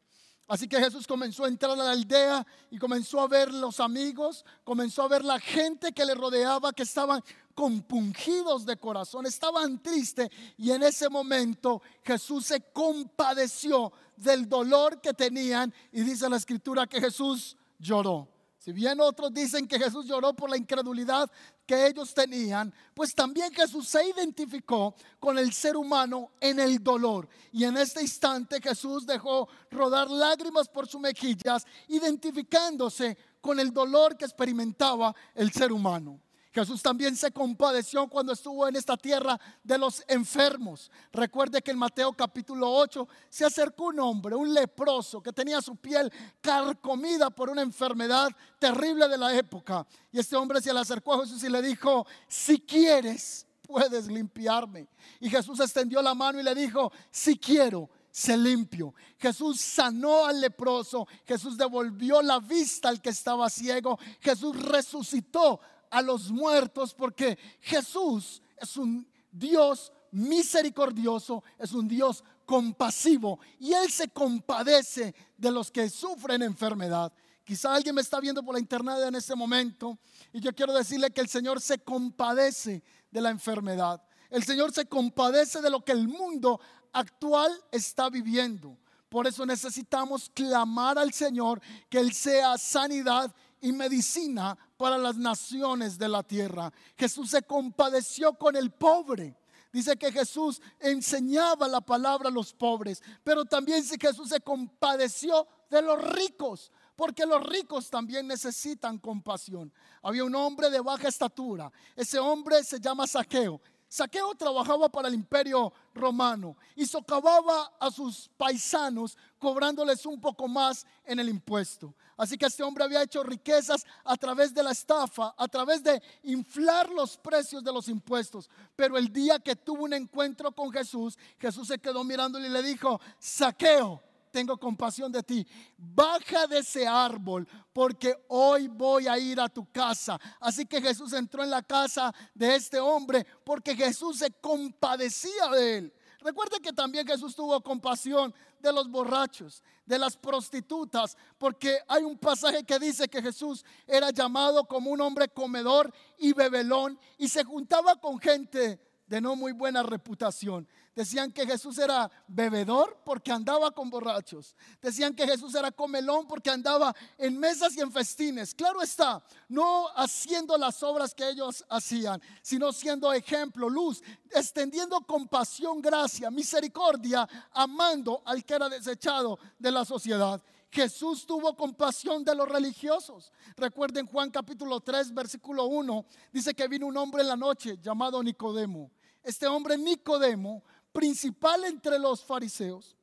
Así 0.52 0.68
que 0.68 0.78
Jesús 0.78 1.06
comenzó 1.06 1.46
a 1.46 1.48
entrar 1.48 1.70
a 1.70 1.76
la 1.76 1.92
aldea 1.92 2.46
y 2.70 2.76
comenzó 2.76 3.22
a 3.22 3.26
ver 3.26 3.54
los 3.54 3.80
amigos, 3.80 4.44
comenzó 4.64 5.00
a 5.00 5.08
ver 5.08 5.24
la 5.24 5.40
gente 5.40 5.92
que 5.92 6.04
le 6.04 6.14
rodeaba, 6.14 6.74
que 6.74 6.82
estaban 6.82 7.24
compungidos 7.54 8.66
de 8.66 8.76
corazón, 8.76 9.24
estaban 9.24 9.82
tristes. 9.82 10.28
Y 10.58 10.70
en 10.72 10.82
ese 10.82 11.08
momento 11.08 11.80
Jesús 12.04 12.44
se 12.44 12.60
compadeció 12.70 13.94
del 14.14 14.46
dolor 14.46 15.00
que 15.00 15.14
tenían 15.14 15.72
y 15.90 16.02
dice 16.02 16.28
la 16.28 16.36
escritura 16.36 16.86
que 16.86 17.00
Jesús 17.00 17.56
lloró. 17.78 18.28
Si 18.62 18.70
bien 18.70 19.00
otros 19.00 19.34
dicen 19.34 19.66
que 19.66 19.76
Jesús 19.76 20.06
lloró 20.06 20.34
por 20.34 20.48
la 20.48 20.56
incredulidad 20.56 21.28
que 21.66 21.84
ellos 21.84 22.14
tenían, 22.14 22.72
pues 22.94 23.12
también 23.12 23.52
Jesús 23.52 23.88
se 23.88 24.06
identificó 24.06 24.94
con 25.18 25.36
el 25.36 25.52
ser 25.52 25.76
humano 25.76 26.30
en 26.38 26.60
el 26.60 26.80
dolor. 26.80 27.28
Y 27.50 27.64
en 27.64 27.76
este 27.76 28.02
instante 28.02 28.60
Jesús 28.60 29.04
dejó 29.04 29.48
rodar 29.68 30.08
lágrimas 30.08 30.68
por 30.68 30.86
sus 30.86 31.00
mejillas, 31.00 31.66
identificándose 31.88 33.18
con 33.40 33.58
el 33.58 33.72
dolor 33.72 34.16
que 34.16 34.26
experimentaba 34.26 35.12
el 35.34 35.50
ser 35.50 35.72
humano. 35.72 36.20
Jesús 36.52 36.82
también 36.82 37.16
se 37.16 37.32
compadeció 37.32 38.06
cuando 38.08 38.32
estuvo 38.32 38.68
en 38.68 38.76
esta 38.76 38.96
tierra 38.96 39.40
de 39.64 39.78
los 39.78 40.04
enfermos. 40.06 40.90
Recuerde 41.10 41.62
que 41.62 41.70
en 41.70 41.78
Mateo 41.78 42.12
capítulo 42.12 42.70
8 42.70 43.08
se 43.30 43.46
acercó 43.46 43.86
un 43.86 44.00
hombre, 44.00 44.34
un 44.34 44.52
leproso, 44.52 45.22
que 45.22 45.32
tenía 45.32 45.62
su 45.62 45.76
piel 45.76 46.12
carcomida 46.42 47.30
por 47.30 47.48
una 47.48 47.62
enfermedad 47.62 48.30
terrible 48.58 49.08
de 49.08 49.16
la 49.16 49.34
época. 49.34 49.86
Y 50.12 50.18
este 50.18 50.36
hombre 50.36 50.60
se 50.60 50.74
le 50.74 50.80
acercó 50.80 51.14
a 51.14 51.20
Jesús 51.20 51.42
y 51.42 51.48
le 51.48 51.62
dijo, 51.62 52.06
si 52.28 52.60
quieres, 52.60 53.46
puedes 53.62 54.06
limpiarme. 54.08 54.86
Y 55.20 55.30
Jesús 55.30 55.58
extendió 55.58 56.02
la 56.02 56.14
mano 56.14 56.38
y 56.38 56.42
le 56.42 56.54
dijo, 56.54 56.92
si 57.10 57.38
quiero, 57.38 57.88
se 58.10 58.36
limpio. 58.36 58.94
Jesús 59.16 59.58
sanó 59.58 60.26
al 60.26 60.40
leproso, 60.40 61.08
Jesús 61.24 61.56
devolvió 61.56 62.20
la 62.20 62.38
vista 62.40 62.90
al 62.90 63.00
que 63.00 63.08
estaba 63.08 63.48
ciego, 63.48 63.98
Jesús 64.20 64.60
resucitó 64.60 65.60
a 65.92 66.00
los 66.00 66.30
muertos 66.30 66.94
porque 66.94 67.38
Jesús 67.60 68.42
es 68.56 68.76
un 68.78 69.06
Dios 69.30 69.92
misericordioso, 70.10 71.44
es 71.58 71.72
un 71.72 71.86
Dios 71.86 72.24
compasivo 72.46 73.38
y 73.60 73.74
Él 73.74 73.90
se 73.90 74.08
compadece 74.08 75.14
de 75.36 75.50
los 75.50 75.70
que 75.70 75.90
sufren 75.90 76.42
enfermedad. 76.42 77.12
Quizá 77.44 77.74
alguien 77.74 77.94
me 77.94 78.00
está 78.00 78.20
viendo 78.20 78.42
por 78.42 78.54
la 78.54 78.60
internet 78.60 78.96
en 79.06 79.14
este 79.16 79.34
momento 79.36 79.98
y 80.32 80.40
yo 80.40 80.54
quiero 80.54 80.72
decirle 80.72 81.10
que 81.10 81.20
el 81.20 81.28
Señor 81.28 81.60
se 81.60 81.78
compadece 81.78 82.82
de 83.10 83.20
la 83.20 83.28
enfermedad. 83.28 84.02
El 84.30 84.44
Señor 84.44 84.72
se 84.72 84.86
compadece 84.86 85.60
de 85.60 85.68
lo 85.68 85.84
que 85.84 85.92
el 85.92 86.08
mundo 86.08 86.58
actual 86.92 87.52
está 87.70 88.08
viviendo. 88.08 88.78
Por 89.10 89.26
eso 89.26 89.44
necesitamos 89.44 90.30
clamar 90.32 90.98
al 90.98 91.12
Señor 91.12 91.60
que 91.90 91.98
Él 91.98 92.14
sea 92.14 92.56
sanidad 92.56 93.34
y 93.60 93.72
medicina 93.72 94.56
para 94.82 94.98
las 94.98 95.16
naciones 95.16 95.96
de 95.96 96.08
la 96.08 96.24
tierra. 96.24 96.72
Jesús 96.98 97.30
se 97.30 97.42
compadeció 97.42 98.34
con 98.34 98.56
el 98.56 98.72
pobre. 98.72 99.36
Dice 99.72 99.96
que 99.96 100.10
Jesús 100.10 100.60
enseñaba 100.80 101.68
la 101.68 101.80
palabra 101.80 102.28
a 102.28 102.32
los 102.32 102.52
pobres, 102.52 103.00
pero 103.22 103.44
también 103.44 103.84
si 103.84 103.96
Jesús 103.96 104.30
se 104.30 104.40
compadeció 104.40 105.46
de 105.70 105.82
los 105.82 106.02
ricos, 106.02 106.72
porque 106.96 107.24
los 107.24 107.46
ricos 107.46 107.90
también 107.90 108.26
necesitan 108.26 108.98
compasión. 108.98 109.72
Había 110.02 110.24
un 110.24 110.34
hombre 110.34 110.68
de 110.68 110.80
baja 110.80 111.06
estatura, 111.06 111.70
ese 111.94 112.18
hombre 112.18 112.64
se 112.64 112.80
llama 112.80 113.06
Saqueo. 113.06 113.60
Saqueo 113.92 114.34
trabajaba 114.34 114.88
para 114.88 115.08
el 115.08 115.12
imperio 115.12 115.70
romano 115.92 116.56
y 116.74 116.86
socavaba 116.86 117.74
a 117.78 117.90
sus 117.90 118.30
paisanos 118.38 119.18
cobrándoles 119.38 120.06
un 120.06 120.18
poco 120.18 120.48
más 120.48 120.86
en 121.04 121.20
el 121.20 121.28
impuesto. 121.28 121.94
Así 122.16 122.38
que 122.38 122.46
este 122.46 122.62
hombre 122.62 122.84
había 122.84 123.02
hecho 123.02 123.22
riquezas 123.22 123.84
a 124.02 124.16
través 124.16 124.54
de 124.54 124.62
la 124.62 124.70
estafa, 124.70 125.34
a 125.36 125.46
través 125.46 125.82
de 125.82 126.02
inflar 126.22 126.88
los 126.88 127.18
precios 127.18 127.62
de 127.62 127.70
los 127.70 127.86
impuestos. 127.88 128.48
Pero 128.74 128.96
el 128.96 129.12
día 129.12 129.38
que 129.38 129.56
tuvo 129.56 129.84
un 129.84 129.92
encuentro 129.92 130.52
con 130.52 130.72
Jesús, 130.72 131.18
Jesús 131.38 131.68
se 131.68 131.78
quedó 131.78 132.02
mirándole 132.02 132.48
y 132.48 132.50
le 132.50 132.62
dijo, 132.62 132.98
Saqueo, 133.18 134.02
tengo 134.32 134.58
compasión 134.58 135.12
de 135.12 135.22
ti. 135.22 135.46
Baja 135.76 136.46
de 136.48 136.58
ese 136.58 136.86
árbol 136.86 137.46
porque 137.72 138.16
hoy 138.28 138.66
voy 138.66 139.06
a 139.06 139.18
ir 139.18 139.38
a 139.38 139.48
tu 139.48 139.70
casa. 139.70 140.18
Así 140.40 140.66
que 140.66 140.80
Jesús 140.80 141.12
entró 141.12 141.44
en 141.44 141.50
la 141.50 141.62
casa 141.62 142.12
de 142.34 142.56
este 142.56 142.80
hombre 142.80 143.24
porque 143.44 143.76
Jesús 143.76 144.18
se 144.18 144.32
compadecía 144.32 145.48
de 145.50 145.76
él. 145.78 145.94
Recuerde 146.20 146.60
que 146.60 146.72
también 146.72 147.06
Jesús 147.06 147.34
tuvo 147.34 147.60
compasión 147.60 148.32
de 148.60 148.72
los 148.72 148.88
borrachos, 148.88 149.62
de 149.84 149.98
las 149.98 150.16
prostitutas, 150.16 151.16
porque 151.36 151.78
hay 151.88 152.04
un 152.04 152.16
pasaje 152.16 152.62
que 152.62 152.78
dice 152.78 153.08
que 153.08 153.20
Jesús 153.20 153.64
era 153.86 154.10
llamado 154.10 154.64
como 154.64 154.90
un 154.90 155.00
hombre 155.00 155.28
comedor 155.28 155.92
y 156.18 156.32
bebelón 156.32 156.98
y 157.18 157.28
se 157.28 157.42
juntaba 157.42 157.96
con 157.96 158.20
gente 158.20 158.80
de 159.06 159.20
no 159.20 159.34
muy 159.34 159.52
buena 159.52 159.82
reputación. 159.82 160.68
Decían 160.94 161.32
que 161.32 161.46
Jesús 161.46 161.78
era 161.78 162.10
bebedor 162.28 163.00
porque 163.02 163.32
andaba 163.32 163.70
con 163.70 163.88
borrachos. 163.88 164.54
Decían 164.80 165.14
que 165.14 165.26
Jesús 165.26 165.54
era 165.54 165.72
comelón 165.72 166.26
porque 166.26 166.50
andaba 166.50 166.94
en 167.16 167.38
mesas 167.38 167.74
y 167.76 167.80
en 167.80 167.90
festines. 167.90 168.54
Claro 168.54 168.82
está, 168.82 169.22
no 169.48 169.88
haciendo 169.96 170.58
las 170.58 170.82
obras 170.82 171.14
que 171.14 171.28
ellos 171.30 171.64
hacían, 171.70 172.20
sino 172.42 172.72
siendo 172.72 173.10
ejemplo, 173.10 173.70
luz, 173.70 174.02
extendiendo 174.30 175.00
compasión, 175.00 175.80
gracia, 175.80 176.30
misericordia, 176.30 177.26
amando 177.52 178.22
al 178.26 178.44
que 178.44 178.54
era 178.54 178.68
desechado 178.68 179.38
de 179.58 179.70
la 179.70 179.86
sociedad. 179.86 180.42
Jesús 180.70 181.26
tuvo 181.26 181.54
compasión 181.54 182.24
de 182.24 182.34
los 182.34 182.48
religiosos. 182.48 183.30
Recuerden 183.56 184.06
Juan 184.06 184.30
capítulo 184.30 184.80
3, 184.80 185.12
versículo 185.14 185.66
1, 185.66 186.06
dice 186.32 186.54
que 186.54 186.68
vino 186.68 186.86
un 186.86 186.96
hombre 186.96 187.22
en 187.22 187.28
la 187.28 187.36
noche 187.36 187.78
llamado 187.80 188.22
Nicodemo. 188.22 188.90
Este 189.22 189.46
hombre 189.46 189.78
Nicodemo 189.78 190.64
principal 190.92 191.64
entre 191.64 191.98
los 191.98 192.22
fariseos, 192.22 192.96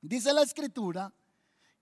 dice 0.00 0.32
la 0.32 0.42
escritura, 0.42 1.12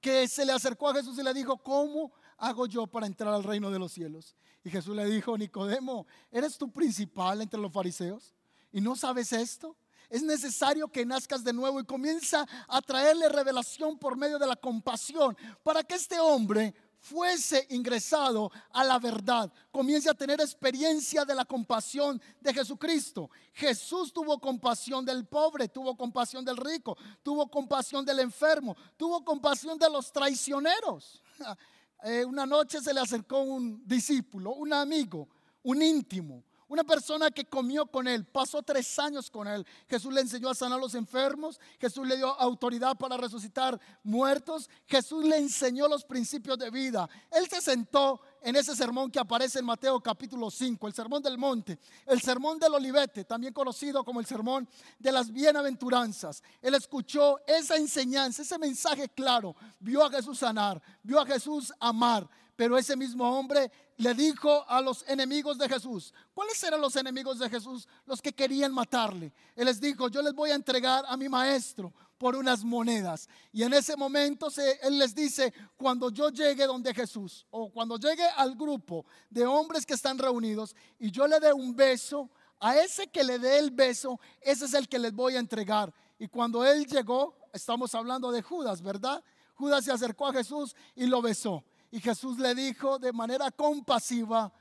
que 0.00 0.28
se 0.28 0.44
le 0.44 0.52
acercó 0.52 0.88
a 0.88 0.94
Jesús 0.94 1.18
y 1.18 1.22
le 1.22 1.32
dijo, 1.32 1.56
¿cómo 1.56 2.12
hago 2.36 2.66
yo 2.66 2.86
para 2.86 3.06
entrar 3.06 3.32
al 3.32 3.42
reino 3.42 3.70
de 3.70 3.78
los 3.78 3.92
cielos? 3.92 4.36
Y 4.62 4.70
Jesús 4.70 4.94
le 4.94 5.06
dijo, 5.06 5.36
Nicodemo, 5.36 6.06
¿eres 6.30 6.58
tú 6.58 6.70
principal 6.70 7.40
entre 7.40 7.60
los 7.60 7.72
fariseos? 7.72 8.34
¿Y 8.72 8.80
no 8.80 8.96
sabes 8.96 9.32
esto? 9.32 9.76
Es 10.10 10.22
necesario 10.22 10.88
que 10.88 11.06
nazcas 11.06 11.42
de 11.42 11.52
nuevo 11.52 11.80
y 11.80 11.84
comienza 11.84 12.46
a 12.68 12.82
traerle 12.82 13.28
revelación 13.28 13.98
por 13.98 14.16
medio 14.16 14.38
de 14.38 14.46
la 14.46 14.56
compasión 14.56 15.36
para 15.62 15.82
que 15.82 15.94
este 15.94 16.18
hombre 16.20 16.74
fuese 17.04 17.66
ingresado 17.68 18.50
a 18.72 18.82
la 18.82 18.98
verdad, 18.98 19.52
comience 19.70 20.08
a 20.08 20.14
tener 20.14 20.40
experiencia 20.40 21.26
de 21.26 21.34
la 21.34 21.44
compasión 21.44 22.20
de 22.40 22.54
Jesucristo. 22.54 23.28
Jesús 23.52 24.10
tuvo 24.10 24.40
compasión 24.40 25.04
del 25.04 25.26
pobre, 25.26 25.68
tuvo 25.68 25.94
compasión 25.96 26.42
del 26.42 26.56
rico, 26.56 26.96
tuvo 27.22 27.50
compasión 27.50 28.06
del 28.06 28.20
enfermo, 28.20 28.74
tuvo 28.96 29.22
compasión 29.22 29.78
de 29.78 29.90
los 29.90 30.10
traicioneros. 30.12 31.22
Eh, 32.06 32.22
una 32.22 32.44
noche 32.44 32.82
se 32.82 32.92
le 32.92 33.00
acercó 33.00 33.40
un 33.40 33.82
discípulo, 33.86 34.52
un 34.52 34.74
amigo, 34.74 35.26
un 35.62 35.80
íntimo 35.80 36.44
una 36.74 36.82
persona 36.82 37.30
que 37.30 37.44
comió 37.44 37.86
con 37.86 38.08
él, 38.08 38.24
pasó 38.24 38.60
tres 38.60 38.98
años 38.98 39.30
con 39.30 39.46
él. 39.46 39.64
Jesús 39.88 40.12
le 40.12 40.20
enseñó 40.20 40.50
a 40.50 40.54
sanar 40.56 40.78
a 40.78 40.82
los 40.82 40.96
enfermos, 40.96 41.60
Jesús 41.80 42.04
le 42.04 42.16
dio 42.16 42.28
autoridad 42.40 42.96
para 42.96 43.16
resucitar 43.16 43.80
muertos, 44.02 44.68
Jesús 44.86 45.24
le 45.24 45.36
enseñó 45.36 45.86
los 45.86 46.04
principios 46.04 46.58
de 46.58 46.70
vida. 46.70 47.08
Él 47.30 47.48
se 47.48 47.60
sentó 47.60 48.20
en 48.42 48.56
ese 48.56 48.74
sermón 48.74 49.08
que 49.10 49.20
aparece 49.20 49.60
en 49.60 49.64
Mateo 49.64 50.00
capítulo 50.00 50.50
5, 50.50 50.88
el 50.88 50.92
sermón 50.94 51.22
del 51.22 51.38
monte, 51.38 51.78
el 52.06 52.20
sermón 52.20 52.58
del 52.58 52.74
olivete, 52.74 53.24
también 53.24 53.52
conocido 53.52 54.04
como 54.04 54.18
el 54.18 54.26
sermón 54.26 54.68
de 54.98 55.12
las 55.12 55.32
bienaventuranzas. 55.32 56.42
Él 56.60 56.74
escuchó 56.74 57.38
esa 57.46 57.76
enseñanza, 57.76 58.42
ese 58.42 58.58
mensaje 58.58 59.08
claro, 59.08 59.54
vio 59.78 60.04
a 60.04 60.10
Jesús 60.10 60.40
sanar, 60.40 60.82
vio 61.04 61.20
a 61.20 61.26
Jesús 61.26 61.72
amar, 61.78 62.28
pero 62.56 62.78
ese 62.78 62.96
mismo 62.96 63.38
hombre 63.38 63.70
le 63.96 64.14
dijo 64.14 64.64
a 64.68 64.80
los 64.80 65.04
enemigos 65.08 65.58
de 65.58 65.68
Jesús, 65.68 66.12
¿cuáles 66.32 66.62
eran 66.62 66.80
los 66.80 66.96
enemigos 66.96 67.38
de 67.38 67.48
Jesús? 67.48 67.88
Los 68.06 68.20
que 68.20 68.32
querían 68.32 68.72
matarle. 68.72 69.32
Él 69.54 69.66
les 69.66 69.80
dijo, 69.80 70.08
yo 70.08 70.22
les 70.22 70.32
voy 70.32 70.50
a 70.50 70.54
entregar 70.54 71.04
a 71.06 71.16
mi 71.16 71.28
maestro 71.28 71.92
por 72.18 72.36
unas 72.36 72.64
monedas. 72.64 73.28
Y 73.52 73.62
en 73.62 73.74
ese 73.74 73.96
momento 73.96 74.48
él 74.82 74.98
les 74.98 75.14
dice, 75.14 75.52
cuando 75.76 76.10
yo 76.10 76.30
llegue 76.30 76.66
donde 76.66 76.94
Jesús, 76.94 77.46
o 77.50 77.70
cuando 77.70 77.98
llegue 77.98 78.24
al 78.36 78.54
grupo 78.54 79.04
de 79.30 79.46
hombres 79.46 79.84
que 79.84 79.94
están 79.94 80.18
reunidos, 80.18 80.74
y 80.98 81.10
yo 81.10 81.26
le 81.26 81.40
dé 81.40 81.52
un 81.52 81.74
beso, 81.74 82.30
a 82.60 82.78
ese 82.78 83.08
que 83.08 83.24
le 83.24 83.38
dé 83.38 83.58
el 83.58 83.70
beso, 83.70 84.18
ese 84.40 84.64
es 84.64 84.74
el 84.74 84.88
que 84.88 84.98
les 84.98 85.12
voy 85.12 85.36
a 85.36 85.38
entregar. 85.38 85.92
Y 86.18 86.28
cuando 86.28 86.64
él 86.64 86.86
llegó, 86.86 87.36
estamos 87.52 87.94
hablando 87.94 88.30
de 88.30 88.42
Judas, 88.42 88.80
¿verdad? 88.80 89.22
Judas 89.54 89.84
se 89.84 89.92
acercó 89.92 90.26
a 90.28 90.32
Jesús 90.32 90.74
y 90.94 91.06
lo 91.06 91.20
besó. 91.20 91.62
Y 91.94 92.00
Jesús 92.00 92.40
le 92.40 92.56
dijo 92.56 92.98
de 92.98 93.12
manera 93.12 93.52
compasiva, 93.52 94.52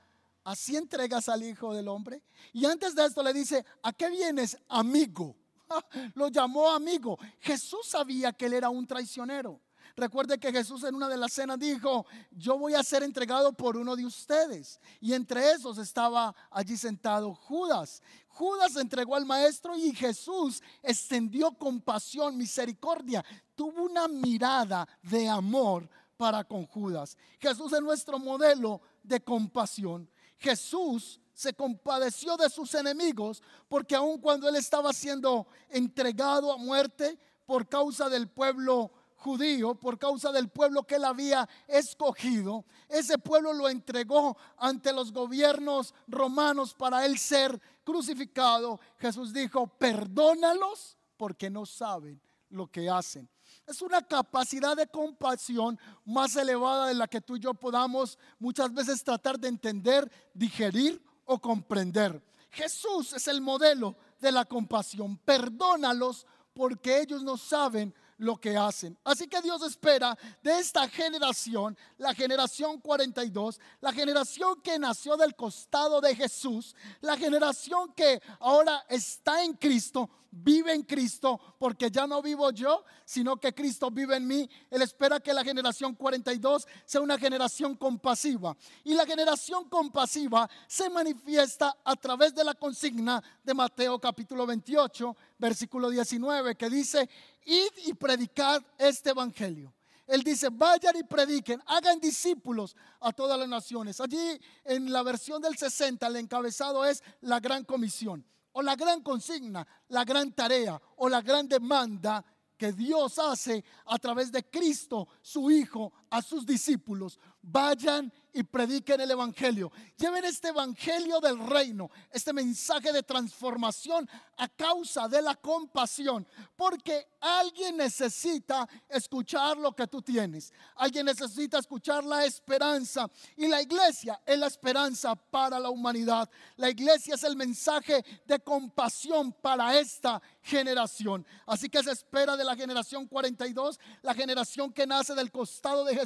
así 0.44 0.76
entregas 0.76 1.28
al 1.30 1.42
Hijo 1.42 1.74
del 1.74 1.88
Hombre. 1.88 2.22
Y 2.52 2.64
antes 2.64 2.94
de 2.94 3.04
esto 3.04 3.24
le 3.24 3.34
dice, 3.34 3.66
¿a 3.82 3.92
qué 3.92 4.08
vienes, 4.12 4.56
amigo? 4.70 5.36
Lo 6.14 6.28
llamó 6.28 6.70
amigo. 6.70 7.18
Jesús 7.40 7.88
sabía 7.88 8.34
que 8.34 8.46
él 8.46 8.54
era 8.54 8.70
un 8.70 8.86
traicionero. 8.86 9.60
Recuerde 9.96 10.40
que 10.40 10.52
Jesús 10.52 10.84
en 10.84 10.94
una 10.94 11.10
de 11.10 11.18
las 11.18 11.34
cenas 11.34 11.58
dijo, 11.58 12.06
yo 12.30 12.56
voy 12.60 12.76
a 12.76 12.84
ser 12.84 13.02
entregado 13.02 13.52
por 13.52 13.78
uno 13.78 13.96
de 13.96 14.06
ustedes. 14.06 14.80
Y 15.02 15.14
entre 15.14 15.54
esos 15.54 15.80
estaba 15.80 16.36
allí 16.52 16.78
sentado 16.78 17.34
Judas. 17.34 18.04
Judas 18.28 18.76
entregó 18.76 19.16
al 19.16 19.26
maestro 19.26 19.76
y 19.76 19.92
Jesús 19.96 20.62
extendió 20.84 21.52
compasión, 21.58 22.38
misericordia. 22.38 23.26
Tuvo 23.56 23.86
una 23.86 24.08
mirada 24.08 24.88
de 25.02 25.28
amor 25.28 25.90
para 26.24 26.46
con 26.46 26.66
Judas. 26.68 27.18
Jesús 27.38 27.74
es 27.74 27.82
nuestro 27.82 28.18
modelo 28.18 28.80
de 29.04 29.22
compasión. 29.22 30.10
Jesús 30.38 31.20
se 31.34 31.54
compadeció 31.54 32.38
de 32.38 32.50
sus 32.50 32.74
enemigos 32.76 33.44
porque 33.68 33.94
aun 33.94 34.22
cuando 34.22 34.48
él 34.48 34.56
estaba 34.56 34.94
siendo 34.94 35.46
entregado 35.70 36.54
a 36.54 36.56
muerte 36.56 37.20
por 37.46 37.68
causa 37.68 38.08
del 38.08 38.30
pueblo 38.30 38.90
judío, 39.18 39.76
por 39.76 40.00
causa 40.00 40.32
del 40.32 40.48
pueblo 40.48 40.84
que 40.84 40.96
él 40.96 41.04
había 41.04 41.50
escogido, 41.68 42.64
ese 42.88 43.18
pueblo 43.18 43.52
lo 43.52 43.68
entregó 43.68 44.38
ante 44.56 44.94
los 44.94 45.12
gobiernos 45.12 45.94
romanos 46.08 46.74
para 46.74 47.06
él 47.06 47.18
ser 47.18 47.62
crucificado. 47.84 48.80
Jesús 48.98 49.34
dijo, 49.34 49.68
perdónalos 49.68 50.98
porque 51.18 51.50
no 51.50 51.66
saben 51.66 52.22
lo 52.50 52.68
que 52.68 52.90
hacen. 52.90 53.28
Es 53.66 53.82
una 53.82 54.02
capacidad 54.02 54.76
de 54.76 54.88
compasión 54.88 55.80
más 56.06 56.36
elevada 56.36 56.88
de 56.88 56.94
la 56.94 57.08
que 57.08 57.22
tú 57.22 57.38
y 57.38 57.40
yo 57.40 57.54
podamos 57.54 58.20
muchas 58.38 58.74
veces 58.74 59.04
tratar 59.04 59.40
de 59.40 59.48
entender, 59.48 60.12
digerir 60.34 61.02
o 61.26 61.40
comprender. 61.40 62.22
Jesús 62.50 63.14
es 63.14 63.28
el 63.28 63.42
modelo 63.42 63.96
de 64.20 64.32
la 64.32 64.46
compasión. 64.46 65.18
Perdónalos 65.18 66.28
porque 66.54 67.00
ellos 67.02 67.24
no 67.24 67.38
saben 67.38 67.94
lo 68.18 68.38
que 68.38 68.56
hacen. 68.56 68.98
Así 69.04 69.28
que 69.28 69.42
Dios 69.42 69.62
espera 69.64 70.18
de 70.42 70.60
esta 70.60 70.88
generación, 70.88 71.78
la 71.98 72.14
generación 72.14 72.80
42, 72.80 73.60
la 73.82 73.94
generación 73.94 74.62
que 74.62 74.80
nació 74.80 75.18
del 75.18 75.36
costado 75.36 76.02
de 76.02 76.16
Jesús, 76.16 76.76
la 77.02 77.18
generación 77.18 77.94
que 77.94 78.22
ahora 78.40 78.86
está 78.90 79.44
en 79.44 79.54
Cristo, 79.54 80.10
vive 80.34 80.74
en 80.74 80.84
Cristo, 80.84 81.40
porque 81.60 81.92
ya 81.92 82.08
no 82.08 82.22
vivo 82.22 82.50
yo, 82.52 82.84
sino 83.06 83.38
que 83.38 83.54
Cristo 83.54 83.92
vive 83.92 84.16
en 84.16 84.26
mí. 84.26 84.50
Él 84.70 84.82
espera 84.82 85.20
que 85.20 85.34
la 85.34 85.44
generación 85.44 85.94
42 85.94 86.68
sea 86.86 87.02
una 87.02 87.18
generación 87.18 87.76
compasiva. 87.76 88.58
Y 88.84 88.96
la 88.96 89.06
generación 89.06 89.70
compasiva 89.70 90.50
se 90.68 90.90
manifiesta 90.90 91.78
a 91.84 91.96
través 91.96 92.34
de 92.34 92.44
la 92.44 92.56
consigna 92.56 93.24
de 93.44 93.54
Mateo 93.54 94.00
capítulo 94.00 94.48
28, 94.48 95.16
versículo 95.38 95.90
19, 95.90 96.56
que 96.56 96.70
dice, 96.70 97.10
id 97.46 97.88
y 97.88 97.94
predicad 97.94 98.62
este 98.78 99.12
evangelio. 99.12 99.74
Él 100.08 100.22
dice, 100.24 100.50
vayan 100.52 100.98
y 100.98 101.04
prediquen, 101.04 101.62
hagan 101.66 102.00
discípulos 102.00 102.76
a 103.00 103.14
todas 103.14 103.40
las 103.40 103.48
naciones. 103.48 104.00
Allí 104.02 104.40
en 104.66 104.92
la 104.92 105.02
versión 105.02 105.42
del 105.42 105.58
60 105.58 106.06
el 106.08 106.18
encabezado 106.18 106.86
es 106.86 107.02
la 107.22 107.40
gran 107.40 107.64
comisión 107.64 108.26
o 108.52 108.62
la 108.62 108.76
gran 108.76 109.02
consigna, 109.02 109.66
la 109.90 110.04
gran 110.04 110.32
tarea 110.34 110.80
o 110.98 111.10
la 111.10 111.22
gran 111.22 111.48
demanda 111.48 112.24
que 112.58 112.72
Dios 112.72 113.18
hace 113.18 113.64
a 113.86 113.98
través 113.98 114.32
de 114.32 114.44
Cristo, 114.50 115.08
su 115.22 115.50
Hijo, 115.50 115.92
a 116.14 116.22
sus 116.22 116.46
discípulos. 116.46 117.20
Vayan 117.42 118.14
y 118.32 118.44
prediquen 118.44 119.02
el 119.02 119.12
Evangelio. 119.12 119.72
Lleven 119.98 120.26
este 120.26 120.50
Evangelio 120.50 121.20
del 121.20 121.40
reino, 121.40 121.90
este 122.12 122.34
mensaje 122.34 122.94
de 122.94 123.02
transformación 123.02 124.08
a 124.38 124.48
causa 124.48 125.08
de 125.08 125.22
la 125.22 125.36
compasión, 125.36 126.26
porque 126.56 127.08
alguien 127.20 127.78
necesita 127.78 128.68
escuchar 128.90 129.58
lo 129.58 129.76
que 129.76 129.88
tú 129.88 130.02
tienes. 130.02 130.54
Alguien 130.76 131.06
necesita 131.06 131.60
escuchar 131.60 132.04
la 132.04 132.26
esperanza. 132.26 133.10
Y 133.36 133.48
la 133.48 133.62
iglesia 133.62 134.22
es 134.26 134.38
la 134.38 134.48
esperanza 134.48 135.16
para 135.16 135.60
la 135.60 135.70
humanidad. 135.70 136.30
La 136.58 136.70
iglesia 136.70 137.16
es 137.16 137.24
el 137.24 137.36
mensaje 137.36 138.04
de 138.26 138.40
compasión 138.40 139.32
para 139.32 139.80
esta 139.80 140.22
generación. 140.42 141.26
Así 141.46 141.70
que 141.70 141.84
se 141.84 141.92
espera 141.92 142.38
de 142.38 142.44
la 142.44 142.56
generación 142.56 143.08
42, 143.08 143.80
la 144.02 144.14
generación 144.14 144.72
que 144.72 144.88
nace 144.88 145.16
del 145.16 145.32
costado 145.32 145.84
de 145.86 145.96
Jesús, 145.96 146.03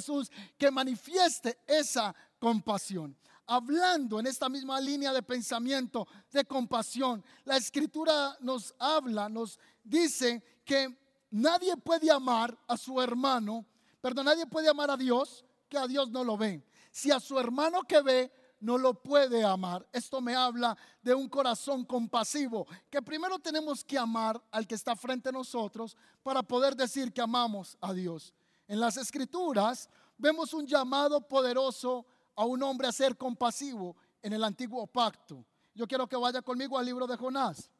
que 0.56 0.70
manifieste 0.70 1.58
esa 1.66 2.14
compasión. 2.38 3.16
Hablando 3.46 4.20
en 4.20 4.26
esta 4.26 4.48
misma 4.48 4.80
línea 4.80 5.12
de 5.12 5.22
pensamiento 5.22 6.06
de 6.30 6.44
compasión, 6.44 7.24
la 7.44 7.56
escritura 7.56 8.36
nos 8.40 8.74
habla, 8.78 9.28
nos 9.28 9.58
dice 9.82 10.42
que 10.64 10.94
nadie 11.30 11.76
puede 11.76 12.10
amar 12.10 12.56
a 12.66 12.76
su 12.76 13.00
hermano, 13.00 13.64
perdón, 14.00 14.26
nadie 14.26 14.46
puede 14.46 14.68
amar 14.68 14.90
a 14.90 14.96
Dios 14.96 15.44
que 15.68 15.78
a 15.78 15.86
Dios 15.86 16.10
no 16.10 16.24
lo 16.24 16.36
ve. 16.36 16.62
Si 16.90 17.10
a 17.10 17.20
su 17.20 17.38
hermano 17.38 17.82
que 17.84 18.02
ve 18.02 18.32
no 18.60 18.78
lo 18.78 18.94
puede 18.94 19.44
amar. 19.44 19.86
Esto 19.92 20.20
me 20.20 20.34
habla 20.34 20.76
de 21.02 21.14
un 21.14 21.28
corazón 21.28 21.84
compasivo, 21.84 22.66
que 22.90 23.02
primero 23.02 23.38
tenemos 23.38 23.84
que 23.84 23.98
amar 23.98 24.42
al 24.50 24.66
que 24.66 24.74
está 24.74 24.96
frente 24.96 25.28
a 25.28 25.32
nosotros 25.32 25.96
para 26.22 26.42
poder 26.42 26.74
decir 26.74 27.12
que 27.12 27.20
amamos 27.20 27.76
a 27.80 27.92
Dios. 27.92 28.34
En 28.68 28.78
las 28.78 28.98
escrituras 28.98 29.88
vemos 30.18 30.52
un 30.52 30.66
llamado 30.66 31.26
poderoso 31.26 32.06
a 32.36 32.44
un 32.44 32.62
hombre 32.62 32.86
a 32.86 32.92
ser 32.92 33.16
compasivo 33.16 33.96
en 34.22 34.34
el 34.34 34.44
antiguo 34.44 34.86
pacto. 34.86 35.44
Yo 35.74 35.88
quiero 35.88 36.06
que 36.06 36.16
vaya 36.16 36.42
conmigo 36.42 36.78
al 36.78 36.84
libro 36.84 37.06
de 37.06 37.16
Jonás. 37.16 37.70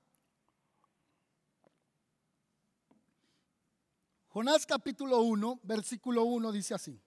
Jonás 4.29 4.65
capítulo 4.65 5.21
1, 5.21 5.61
versículo 5.63 6.25
1 6.25 6.53
dice 6.53 6.75
así, 6.75 7.01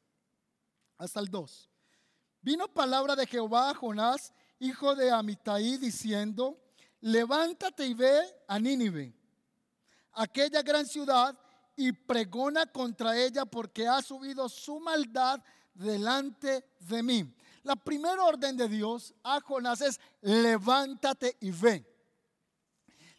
hasta 0.98 1.20
el 1.20 1.28
2. 1.28 1.70
Vino 2.42 2.68
palabra 2.68 3.16
de 3.16 3.26
Jehová 3.26 3.70
a 3.70 3.74
Jonás, 3.74 4.34
hijo 4.60 4.96
de 4.96 5.12
Amitai, 5.12 5.78
diciendo, 5.78 6.60
levántate 7.00 7.86
y 7.86 7.94
ve 7.94 8.22
a 8.48 8.60
Nínive, 8.60 9.14
aquella 10.14 10.62
gran 10.62 10.86
ciudad, 10.86 11.38
y 11.76 11.92
pregona 11.92 12.66
contra 12.66 13.18
ella 13.18 13.46
porque 13.46 13.88
ha 13.88 14.02
subido 14.02 14.50
su 14.50 14.80
maldad 14.80 15.42
delante 15.74 16.66
de 16.80 17.04
mí. 17.04 17.36
La 17.64 17.76
primera 17.76 18.24
orden 18.24 18.58
de 18.58 18.68
Dios 18.68 19.14
a 19.24 19.40
Jonás 19.40 19.82
es 19.82 20.00
levántate 20.22 21.38
y 21.40 21.52
ve. 21.52 21.86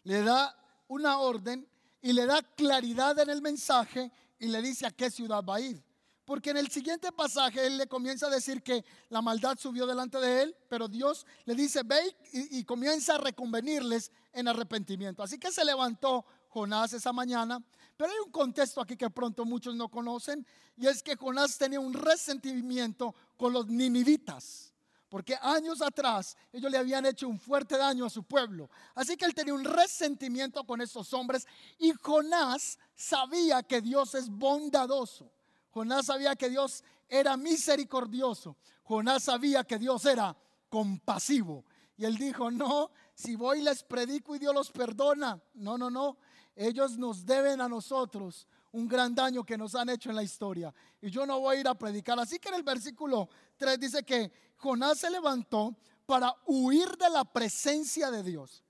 Le 0.03 0.21
da 0.21 0.55
una 0.87 1.19
orden 1.19 1.67
y 2.01 2.11
le 2.11 2.25
da 2.25 2.41
claridad 2.41 3.17
en 3.19 3.29
el 3.29 3.41
mensaje 3.41 4.11
y 4.37 4.47
le 4.47 4.61
dice 4.61 4.85
a 4.85 4.91
qué 4.91 5.09
ciudad 5.09 5.43
va 5.43 5.55
a 5.55 5.61
ir. 5.61 5.81
Porque 6.25 6.51
en 6.51 6.57
el 6.57 6.69
siguiente 6.69 7.11
pasaje 7.11 7.65
él 7.65 7.77
le 7.77 7.87
comienza 7.87 8.27
a 8.27 8.29
decir 8.29 8.61
que 8.61 8.83
la 9.09 9.21
maldad 9.21 9.57
subió 9.57 9.85
delante 9.85 10.19
de 10.19 10.43
él, 10.43 10.55
pero 10.69 10.87
Dios 10.87 11.25
le 11.45 11.53
dice, 11.53 11.83
ve 11.83 12.15
y, 12.31 12.59
y, 12.59 12.63
comienza 12.63 13.15
a 13.15 13.17
reconvenirles 13.17 14.11
en 14.31 14.47
arrepentimiento. 14.47 15.21
Así 15.21 15.37
que 15.37 15.51
se 15.51 15.65
levantó 15.65 16.25
Jonás 16.47 16.93
esa 16.93 17.11
mañana, 17.11 17.61
pero 17.97 18.11
hay 18.11 18.19
un 18.25 18.31
contexto 18.31 18.81
aquí 18.81 18.97
que 18.97 19.09
pronto 19.09 19.45
muchos 19.45 19.75
no 19.75 19.89
conocen, 19.89 20.45
y 20.77 20.87
es 20.87 21.03
que 21.03 21.15
Jonás 21.15 21.57
tenía 21.57 21.79
un 21.79 21.93
resentimiento 21.93 23.13
con 23.37 23.53
los 23.53 23.67
ninivitas, 23.67 24.73
porque 25.09 25.37
años 25.41 25.81
atrás 25.81 26.35
ellos 26.51 26.71
le 26.71 26.77
habían 26.77 27.05
hecho 27.05 27.27
un 27.27 27.39
fuerte 27.39 27.77
daño 27.77 28.05
a 28.05 28.09
su 28.09 28.23
pueblo. 28.23 28.69
Así 28.95 29.15
que 29.15 29.25
él 29.25 29.35
tenía 29.35 29.53
un 29.53 29.63
resentimiento 29.63 30.63
con 30.63 30.81
esos 30.81 31.13
hombres, 31.13 31.45
y 31.77 31.93
Jonás 31.93 32.79
sabía 32.95 33.61
que 33.63 33.81
Dios 33.81 34.15
es 34.15 34.29
bondadoso. 34.29 35.31
Jonás 35.69 36.07
sabía 36.07 36.35
que 36.35 36.49
Dios 36.49 36.83
era 37.09 37.37
misericordioso. 37.37 38.57
Jonás 38.83 39.23
sabía 39.23 39.63
que 39.63 39.79
Dios 39.79 40.05
era 40.05 40.35
compasivo. 40.69 41.65
Y 41.97 42.05
él 42.05 42.17
dijo, 42.17 42.49
no, 42.49 42.91
si 43.13 43.35
voy 43.35 43.59
y 43.59 43.63
les 43.63 43.83
predico 43.83 44.35
y 44.35 44.39
Dios 44.39 44.53
los 44.53 44.71
perdona. 44.71 45.39
No, 45.53 45.77
no, 45.77 45.89
no. 45.89 46.17
Ellos 46.55 46.97
nos 46.97 47.25
deben 47.25 47.61
a 47.61 47.69
nosotros 47.69 48.47
un 48.71 48.87
gran 48.87 49.13
daño 49.13 49.43
que 49.43 49.57
nos 49.57 49.75
han 49.75 49.89
hecho 49.89 50.09
en 50.09 50.15
la 50.15 50.23
historia. 50.23 50.73
Y 51.01 51.09
yo 51.09 51.25
no 51.25 51.39
voy 51.39 51.57
a 51.57 51.59
ir 51.59 51.67
a 51.67 51.75
predicar. 51.75 52.19
Así 52.19 52.39
que 52.39 52.49
en 52.49 52.55
el 52.55 52.63
versículo 52.63 53.29
3 53.57 53.79
dice 53.79 54.03
que 54.03 54.31
Jonás 54.57 54.99
se 54.99 55.09
levantó 55.09 55.75
para 56.05 56.35
huir 56.45 56.97
de 56.97 57.09
la 57.09 57.23
presencia 57.23 58.11
de 58.11 58.23
Dios. 58.23 58.63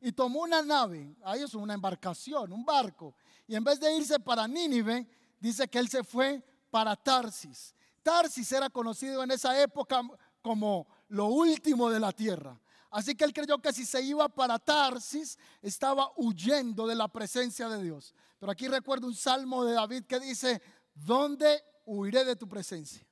Y 0.00 0.12
tomó 0.12 0.42
una 0.42 0.60
nave, 0.60 1.16
ahí 1.24 1.42
es 1.42 1.54
una 1.54 1.74
embarcación, 1.74 2.52
un 2.52 2.64
barco. 2.64 3.14
Y 3.46 3.54
en 3.54 3.64
vez 3.64 3.80
de 3.80 3.96
irse 3.96 4.20
para 4.20 4.46
Nínive, 4.46 5.06
dice 5.40 5.66
que 5.68 5.78
él 5.78 5.88
se 5.88 6.04
fue 6.04 6.42
para 6.70 6.94
Tarsis. 6.96 7.74
Tarsis 8.02 8.52
era 8.52 8.68
conocido 8.68 9.22
en 9.22 9.30
esa 9.30 9.60
época 9.62 10.02
como 10.42 10.86
lo 11.08 11.26
último 11.26 11.88
de 11.88 12.00
la 12.00 12.12
tierra. 12.12 12.60
Así 12.94 13.16
que 13.16 13.24
él 13.24 13.32
creyó 13.32 13.58
que 13.58 13.72
si 13.72 13.84
se 13.84 14.00
iba 14.02 14.28
para 14.28 14.56
Tarsis, 14.56 15.36
estaba 15.60 16.12
huyendo 16.16 16.86
de 16.86 16.94
la 16.94 17.08
presencia 17.08 17.68
de 17.68 17.82
Dios. 17.82 18.14
Pero 18.38 18.52
aquí 18.52 18.68
recuerdo 18.68 19.08
un 19.08 19.16
salmo 19.16 19.64
de 19.64 19.72
David 19.72 20.04
que 20.04 20.20
dice, 20.20 20.62
¿dónde 20.94 21.60
huiré 21.86 22.24
de 22.24 22.36
tu 22.36 22.48
presencia? 22.48 23.04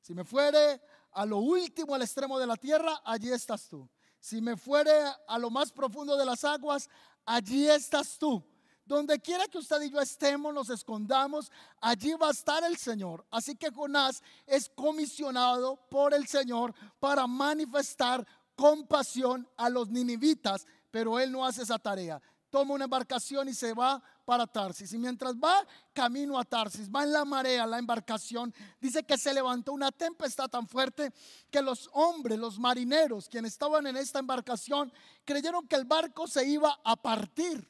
Si 0.00 0.14
me 0.14 0.24
fuere 0.24 0.82
a 1.12 1.24
lo 1.24 1.38
último, 1.38 1.94
al 1.94 2.02
extremo 2.02 2.40
de 2.40 2.46
la 2.48 2.56
tierra, 2.56 3.02
allí 3.04 3.30
estás 3.30 3.68
tú. 3.68 3.88
Si 4.18 4.40
me 4.40 4.56
fuere 4.56 4.90
a 5.28 5.38
lo 5.38 5.48
más 5.48 5.70
profundo 5.70 6.16
de 6.16 6.24
las 6.24 6.42
aguas, 6.42 6.88
allí 7.24 7.68
estás 7.68 8.18
tú. 8.18 8.44
Donde 8.84 9.20
quiera 9.20 9.46
que 9.46 9.58
usted 9.58 9.80
y 9.82 9.90
yo 9.90 10.00
estemos, 10.00 10.52
nos 10.52 10.70
escondamos, 10.70 11.52
allí 11.80 12.14
va 12.14 12.26
a 12.26 12.32
estar 12.32 12.64
el 12.64 12.76
Señor. 12.76 13.24
Así 13.30 13.54
que 13.54 13.70
Jonás 13.70 14.20
es 14.44 14.68
comisionado 14.68 15.76
por 15.88 16.12
el 16.12 16.26
Señor 16.26 16.74
para 16.98 17.28
manifestar 17.28 18.26
compasión 18.60 19.48
a 19.56 19.70
los 19.70 19.88
ninivitas, 19.88 20.66
pero 20.90 21.18
él 21.18 21.32
no 21.32 21.46
hace 21.46 21.62
esa 21.62 21.78
tarea. 21.78 22.20
Toma 22.50 22.74
una 22.74 22.84
embarcación 22.84 23.48
y 23.48 23.54
se 23.54 23.72
va 23.72 24.02
para 24.26 24.46
Tarsis. 24.46 24.92
Y 24.92 24.98
mientras 24.98 25.34
va 25.34 25.66
camino 25.94 26.38
a 26.38 26.44
Tarsis, 26.44 26.90
va 26.90 27.04
en 27.04 27.12
la 27.12 27.24
marea, 27.24 27.66
la 27.66 27.78
embarcación, 27.78 28.52
dice 28.78 29.02
que 29.02 29.16
se 29.16 29.32
levantó 29.32 29.72
una 29.72 29.90
tempestad 29.90 30.48
tan 30.50 30.68
fuerte 30.68 31.10
que 31.50 31.62
los 31.62 31.88
hombres, 31.94 32.38
los 32.38 32.58
marineros, 32.58 33.30
quienes 33.30 33.52
estaban 33.52 33.86
en 33.86 33.96
esta 33.96 34.18
embarcación, 34.18 34.92
creyeron 35.24 35.66
que 35.66 35.76
el 35.76 35.86
barco 35.86 36.26
se 36.26 36.46
iba 36.46 36.78
a 36.84 36.96
partir. 36.96 37.66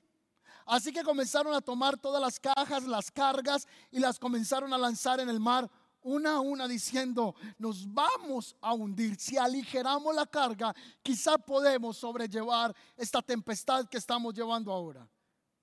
Así 0.67 0.93
que 0.93 1.05
comenzaron 1.05 1.55
a 1.55 1.61
tomar 1.61 1.99
todas 1.99 2.21
las 2.21 2.41
cajas, 2.41 2.83
las 2.83 3.13
cargas 3.13 3.69
y 3.93 4.01
las 4.01 4.19
comenzaron 4.19 4.73
a 4.73 4.79
lanzar 4.79 5.21
en 5.21 5.29
el 5.29 5.39
mar 5.39 5.71
una 6.03 6.37
a 6.37 6.41
una 6.41 6.67
diciendo, 6.67 7.35
nos 7.59 7.93
vamos 7.93 8.57
a 8.61 8.73
hundir. 8.75 9.19
Si 9.19 9.37
aligeramos 9.37 10.15
la 10.15 10.27
carga, 10.27 10.75
quizá 11.03 11.39
podemos 11.39 11.97
sobrellevar 11.97 12.75
esta 12.97 13.23
tempestad 13.23 13.89
que 13.89 13.99
estamos 13.99 14.35
llevando 14.35 14.73
ahora. 14.73 15.09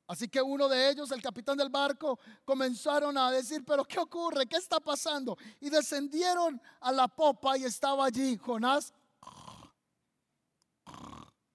Así 0.07 0.29
que 0.29 0.41
uno 0.41 0.69
de 0.69 0.89
ellos, 0.89 1.11
el 1.11 1.21
capitán 1.21 1.57
del 1.57 1.69
barco, 1.69 2.17
comenzaron 2.45 3.17
a 3.17 3.29
decir, 3.29 3.63
pero 3.65 3.83
¿qué 3.83 3.99
ocurre? 3.99 4.45
¿Qué 4.45 4.55
está 4.55 4.79
pasando? 4.79 5.37
Y 5.59 5.69
descendieron 5.69 6.61
a 6.79 6.93
la 6.93 7.09
popa 7.09 7.57
y 7.57 7.65
estaba 7.65 8.05
allí 8.05 8.37
Jonás. 8.37 8.93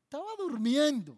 Estaba 0.04 0.36
durmiendo. 0.36 1.16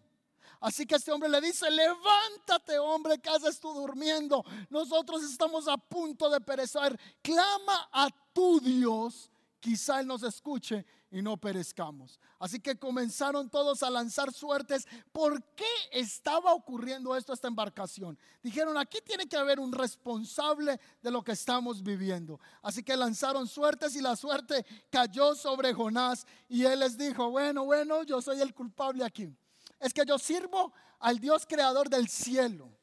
Así 0.65 0.87
que 0.87 0.95
este 0.95 1.13
hombre 1.13 1.29
le 1.29 1.43
dice, 1.43 1.71
levántate 1.71 2.79
hombre, 2.79 3.19
¿qué 3.19 3.29
haces 3.29 3.61
tú 3.61 3.75
durmiendo? 3.75 4.43
Nosotros 4.71 5.23
estamos 5.23 5.69
a 5.69 5.77
punto 5.77 6.31
de 6.31 6.41
perecer. 6.41 6.99
Clama 7.21 7.91
a 7.93 8.09
tu 8.33 8.61
Dios, 8.61 9.31
quizá 9.61 10.01
Él 10.01 10.07
nos 10.07 10.23
escuche 10.23 10.87
y 11.11 11.21
no 11.21 11.37
perezcamos. 11.37 12.19
Así 12.39 12.61
que 12.61 12.79
comenzaron 12.79 13.51
todos 13.51 13.83
a 13.83 13.91
lanzar 13.91 14.33
suertes. 14.33 14.87
¿Por 15.13 15.45
qué 15.55 15.69
estaba 15.93 16.55
ocurriendo 16.55 17.15
esto 17.15 17.33
a 17.33 17.35
esta 17.35 17.49
embarcación? 17.49 18.19
Dijeron, 18.43 18.79
aquí 18.79 19.01
tiene 19.05 19.27
que 19.27 19.37
haber 19.37 19.61
un 19.61 19.71
responsable 19.71 20.81
de 21.03 21.11
lo 21.11 21.23
que 21.23 21.33
estamos 21.33 21.83
viviendo. 21.83 22.41
Así 22.63 22.83
que 22.83 22.97
lanzaron 22.97 23.47
suertes 23.47 23.97
y 23.97 24.01
la 24.01 24.17
suerte 24.17 24.65
cayó 24.89 25.35
sobre 25.35 25.75
Jonás 25.75 26.27
y 26.49 26.65
él 26.65 26.81
les 26.81 26.97
dijo, 26.97 27.29
bueno, 27.29 27.67
bueno, 27.67 28.03
yo 28.05 28.23
soy 28.23 28.41
el 28.41 28.55
culpable 28.55 29.05
aquí 29.05 29.31
es 29.85 29.93
que 29.93 30.07
yo 30.07 30.19
sirvo 30.19 30.73
al 30.99 31.19
Dios 31.19 31.45
creador 31.47 31.91
del 31.91 32.09
cielo. 32.09 32.75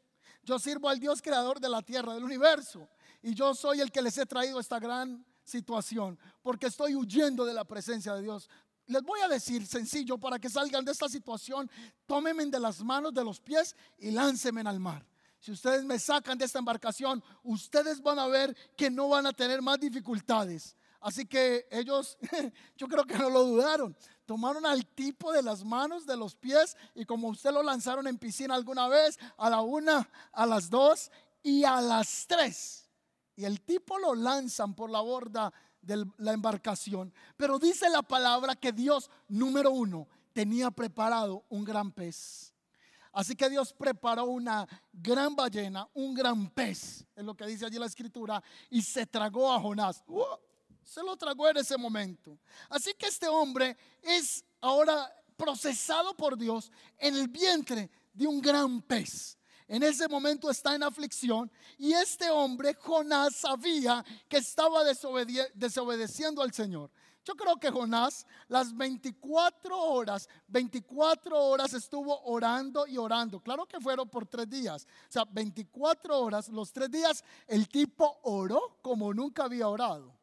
Yo 0.44 0.60
sirvo 0.60 0.88
al 0.88 1.00
Dios 1.00 1.20
creador 1.20 1.60
de 1.60 1.68
la 1.68 1.82
tierra, 1.82 2.14
del 2.14 2.24
universo. 2.24 2.88
Y 3.24 3.34
yo 3.34 3.56
soy 3.56 3.82
el 3.82 3.92
que 3.92 4.04
les 4.04 4.20
he 4.20 4.26
traído 4.28 4.60
esta 4.60 4.80
gran 4.80 5.26
situación, 5.44 6.20
porque 6.44 6.68
estoy 6.68 6.96
huyendo 6.96 7.44
de 7.44 7.56
la 7.56 7.66
presencia 7.66 8.14
de 8.14 8.22
Dios. 8.22 8.48
Les 8.86 9.02
voy 9.02 9.20
a 9.22 9.28
decir 9.28 9.66
sencillo, 9.66 10.20
para 10.20 10.38
que 10.38 10.48
salgan 10.48 10.86
de 10.86 10.92
esta 10.92 11.10
situación, 11.10 11.72
tómenme 12.06 12.46
de 12.46 12.60
las 12.60 12.84
manos, 12.84 13.12
de 13.16 13.24
los 13.24 13.40
pies 13.40 13.76
y 13.98 14.12
láncenme 14.12 14.62
al 14.62 14.80
mar. 14.80 15.04
Si 15.40 15.52
ustedes 15.52 15.84
me 15.84 15.98
sacan 15.98 16.38
de 16.38 16.46
esta 16.46 16.60
embarcación, 16.60 17.24
ustedes 17.42 18.00
van 18.00 18.20
a 18.20 18.28
ver 18.28 18.56
que 18.78 18.92
no 18.92 19.10
van 19.10 19.26
a 19.26 19.34
tener 19.34 19.60
más 19.60 19.80
dificultades. 19.80 20.76
Así 21.02 21.26
que 21.26 21.68
ellos, 21.72 22.18
yo 22.78 22.88
creo 22.88 23.04
que 23.04 23.18
no 23.18 23.30
lo 23.30 23.44
dudaron. 23.44 23.96
Tomaron 24.26 24.66
al 24.66 24.86
tipo 24.86 25.34
de 25.34 25.42
las 25.42 25.66
manos, 25.66 26.06
de 26.06 26.16
los 26.16 26.36
pies, 26.36 26.78
y 26.94 27.06
como 27.06 27.30
usted 27.30 27.52
lo 27.52 27.64
lanzaron 27.64 28.08
en 28.08 28.20
piscina 28.20 28.56
alguna 28.56 28.88
vez, 28.88 29.20
a 29.38 29.50
la 29.50 29.62
una, 29.62 30.08
a 30.32 30.46
las 30.46 30.70
dos 30.70 31.12
y 31.42 31.64
a 31.64 31.82
las 31.82 32.28
tres. 32.28 32.88
Y 33.36 33.46
el 33.46 33.62
tipo 33.62 33.98
lo 33.98 34.14
lanzan 34.14 34.76
por 34.76 34.92
la 34.92 35.02
borda 35.02 35.52
de 35.82 36.06
la 36.18 36.34
embarcación. 36.34 37.12
Pero 37.36 37.58
dice 37.58 37.90
la 37.90 38.04
palabra 38.04 38.56
que 38.56 38.72
Dios, 38.72 39.10
número 39.28 39.72
uno, 39.72 40.08
tenía 40.32 40.70
preparado 40.70 41.44
un 41.50 41.64
gran 41.64 41.92
pez. 41.92 42.54
Así 43.12 43.36
que 43.36 43.50
Dios 43.50 43.74
preparó 43.74 44.26
una 44.26 44.68
gran 44.94 45.36
ballena, 45.36 45.90
un 45.94 46.14
gran 46.14 46.50
pez, 46.52 47.06
es 47.14 47.26
lo 47.26 47.36
que 47.36 47.46
dice 47.46 47.66
allí 47.66 47.78
la 47.78 47.88
escritura, 47.88 48.42
y 48.70 48.82
se 48.82 49.06
tragó 49.06 49.52
a 49.52 49.60
Jonás. 49.60 50.04
Se 50.84 51.02
lo 51.04 51.16
tragó 51.16 51.48
en 51.50 51.58
ese 51.58 51.78
momento. 51.78 52.38
Así 52.70 52.94
que 52.94 53.08
este 53.08 53.28
hombre 53.28 53.78
es 54.02 54.44
ahora 54.60 55.12
procesado 55.38 56.16
por 56.16 56.38
Dios 56.38 56.72
en 56.98 57.16
el 57.16 57.28
vientre 57.28 57.90
de 58.14 58.28
un 58.28 58.42
gran 58.42 58.82
pez. 58.82 59.38
En 59.68 59.84
ese 59.84 60.08
momento 60.08 60.50
está 60.50 60.76
en 60.76 60.84
aflicción 60.84 61.50
y 61.78 61.94
este 61.94 62.30
hombre, 62.30 62.74
Jonás, 62.74 63.38
sabía 63.38 64.04
que 64.28 64.38
estaba 64.38 64.84
desobedeciendo 64.84 66.42
al 66.42 66.54
Señor. 66.54 66.92
Yo 67.24 67.36
creo 67.36 67.56
que 67.58 67.70
Jonás 67.70 68.26
las 68.48 68.76
24 68.76 69.78
horas, 69.80 70.28
24 70.48 71.38
horas 71.40 71.74
estuvo 71.74 72.20
orando 72.24 72.88
y 72.88 72.98
orando. 72.98 73.40
Claro 73.40 73.66
que 73.66 73.80
fueron 73.80 74.10
por 74.10 74.28
tres 74.28 74.50
días. 74.50 74.88
O 75.08 75.12
sea, 75.12 75.26
24 75.26 76.20
horas, 76.20 76.50
los 76.50 76.74
tres 76.74 76.90
días, 76.90 77.24
el 77.48 77.70
tipo 77.70 78.20
oró 78.24 78.80
como 78.82 79.14
nunca 79.14 79.46
había 79.46 79.68
orado. 79.68 80.21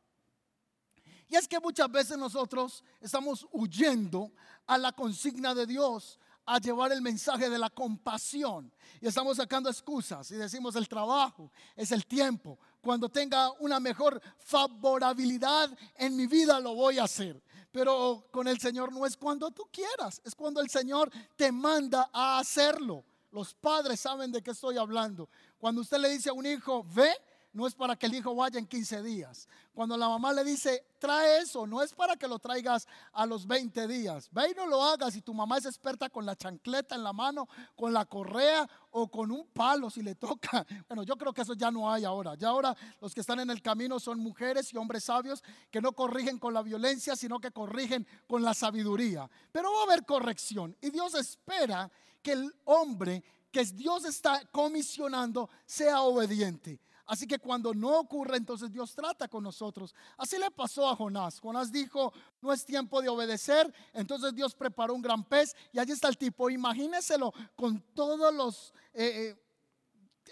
Y 1.29 1.37
es 1.37 1.47
que 1.47 1.61
muchas 1.61 1.91
veces 1.91 2.17
nosotros 2.17 2.83
estamos 3.01 3.47
huyendo 3.53 4.33
a 4.67 4.79
la 4.79 4.93
consigna 4.93 5.55
de 5.55 5.67
Dios, 5.67 6.19
a 6.47 6.59
llevar 6.59 6.93
el 6.93 7.03
mensaje 7.03 7.51
de 7.51 7.59
la 7.59 7.69
compasión. 7.69 8.73
Y 9.01 9.07
estamos 9.07 9.37
sacando 9.37 9.69
excusas 9.69 10.31
y 10.31 10.37
decimos 10.37 10.75
el 10.77 10.89
trabajo, 10.89 11.53
es 11.77 11.93
el 11.93 12.07
tiempo. 12.07 12.59
Cuando 12.81 13.11
tenga 13.11 13.51
una 13.61 13.79
mejor 13.79 14.21
favorabilidad 14.39 15.71
en 15.97 16.17
mi 16.17 16.27
vida 16.27 16.59
lo 16.59 16.75
voy 16.75 16.99
a 16.99 17.05
hacer. 17.05 17.43
Pero 17.71 18.27
con 18.31 18.49
el 18.49 18.59
Señor 18.59 18.91
no 18.93 19.05
es 19.05 19.17
cuando 19.17 19.51
tú 19.51 19.69
quieras, 19.71 20.23
es 20.25 20.35
cuando 20.35 20.63
el 20.63 20.71
Señor 20.71 21.11
te 21.37 21.53
manda 21.53 22.09
a 22.13 22.39
hacerlo. 22.39 23.05
Los 23.31 23.53
padres 23.53 24.01
saben 24.01 24.33
de 24.33 24.43
qué 24.43 24.53
estoy 24.53 24.79
hablando. 24.79 25.29
Cuando 25.59 25.83
usted 25.83 25.99
le 25.99 26.09
dice 26.09 26.31
a 26.31 26.33
un 26.33 26.47
hijo, 26.47 26.83
ve, 26.95 27.13
no 27.53 27.67
es 27.67 27.75
para 27.75 27.97
que 27.97 28.07
el 28.07 28.15
hijo 28.15 28.35
vaya 28.35 28.59
en 28.59 28.67
15 28.67 29.03
días. 29.03 29.49
Cuando 29.73 29.97
la 29.97 30.09
mamá 30.09 30.33
le 30.33 30.45
dice, 30.45 30.85
trae 30.99 31.41
eso, 31.41 31.67
no 31.67 31.83
es 31.83 31.93
para 31.93 32.17
que 32.17 32.29
lo 32.29 32.39
traigas 32.39 32.87
a 33.13 33.27
los 33.27 33.47
20 33.47 33.89
días. 33.89 34.29
Ve 34.31 34.51
y 34.51 34.55
no 34.55 34.67
lo 34.67 34.83
hagas. 34.83 35.15
Si 35.15 35.23
tu 35.23 35.33
mamá 35.33 35.59
es 35.59 35.67
experta 35.67 36.11
con 36.11 36.27
la 36.27 36.37
chancleta 36.37 36.95
en 36.95 37.03
la 37.03 37.13
mano, 37.13 37.49
con 37.75 37.93
la 37.93 38.05
correa 38.05 38.69
o 38.91 39.09
con 39.09 39.31
un 39.31 39.47
palo 39.49 39.91
si 39.91 40.03
le 40.03 40.15
toca. 40.15 40.67
Bueno, 40.89 41.03
yo 41.03 41.17
creo 41.17 41.33
que 41.33 41.43
eso 41.43 41.55
ya 41.55 41.71
no 41.71 41.91
hay 41.91 42.05
ahora. 42.05 42.35
Ya 42.35 42.49
ahora 42.49 42.75
los 43.01 43.13
que 43.13 43.21
están 43.21 43.41
en 43.41 43.51
el 43.51 43.61
camino 43.61 44.01
son 44.01 44.21
mujeres 44.21 44.73
y 44.73 44.77
hombres 44.77 45.05
sabios 45.05 45.43
que 45.71 45.81
no 45.81 45.93
corrigen 45.93 46.39
con 46.39 46.55
la 46.55 46.63
violencia, 46.63 47.15
sino 47.15 47.41
que 47.41 47.51
corrigen 47.51 48.07
con 48.27 48.43
la 48.43 48.55
sabiduría. 48.55 49.29
Pero 49.53 49.73
va 49.73 49.81
a 49.81 49.83
haber 49.85 50.05
corrección. 50.05 50.77
Y 50.81 50.91
Dios 50.91 51.15
espera 51.15 51.91
que 52.23 52.33
el 52.33 52.55
hombre 52.65 53.23
que 53.51 53.65
Dios 53.65 54.05
está 54.05 54.43
comisionando 54.51 55.49
sea 55.67 56.03
obediente. 56.03 56.81
Así 57.09 57.27
que 57.27 57.39
cuando 57.39 57.73
no 57.73 57.99
ocurre, 58.01 58.37
entonces 58.37 58.71
Dios 58.71 58.95
trata 58.95 59.29
con 59.29 59.43
nosotros. 59.43 59.95
Así 60.19 60.37
le 60.37 60.51
pasó 60.51 60.87
a 60.87 60.95
Jonás. 60.95 61.41
Jonás 61.41 61.73
dijo, 61.73 62.13
no 62.43 62.53
es 62.53 62.67
tiempo 62.67 63.01
de 63.01 63.09
obedecer. 63.09 63.73
Entonces 63.95 64.35
Dios 64.35 64.55
preparó 64.55 64.95
un 64.95 65.01
gran 65.01 65.25
pez 65.25 65.57
y 65.73 65.79
allí 65.79 65.93
está 65.93 66.09
el 66.09 66.19
tipo. 66.19 66.51
Imagíneselo 66.51 67.33
con 67.57 67.81
todos 67.95 68.33
los... 68.35 68.75
Eh, 68.93 69.33
eh, 69.33 69.45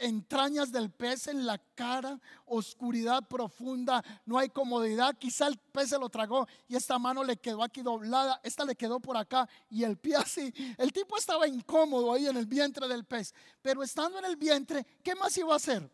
entrañas 0.01 0.71
del 0.73 0.91
pez 0.91 1.29
en 1.29 1.47
la 1.47 1.59
cara, 1.75 2.21
oscuridad 2.45 3.27
profunda, 3.27 4.05
no 4.27 4.39
hay 4.39 4.51
comodidad. 4.51 5.17
Quizá 5.17 5.47
el 5.47 5.57
pez 5.57 5.89
se 5.89 5.99
lo 5.99 6.11
tragó 6.11 6.47
y 6.69 6.77
esta 6.77 6.99
mano 6.99 7.25
le 7.25 7.39
quedó 7.39 7.62
aquí 7.62 7.81
doblada, 7.81 8.39
esta 8.43 8.67
le 8.67 8.77
quedó 8.77 9.01
por 9.01 9.17
acá 9.17 9.49
y 9.71 9.85
el 9.85 9.97
pie 9.97 10.17
así. 10.17 10.53
El 10.77 10.93
tipo 10.93 11.17
estaba 11.17 11.49
incómodo 11.49 12.12
ahí 12.12 12.27
en 12.27 12.37
el 12.37 12.45
vientre 12.45 12.87
del 12.89 13.05
pez, 13.05 13.35
pero 13.62 13.83
estando 13.83 14.19
en 14.19 14.27
el 14.27 14.37
vientre, 14.37 14.87
¿qué 15.03 15.15
más 15.15 15.35
iba 15.39 15.55
a 15.55 15.57
hacer? 15.57 15.91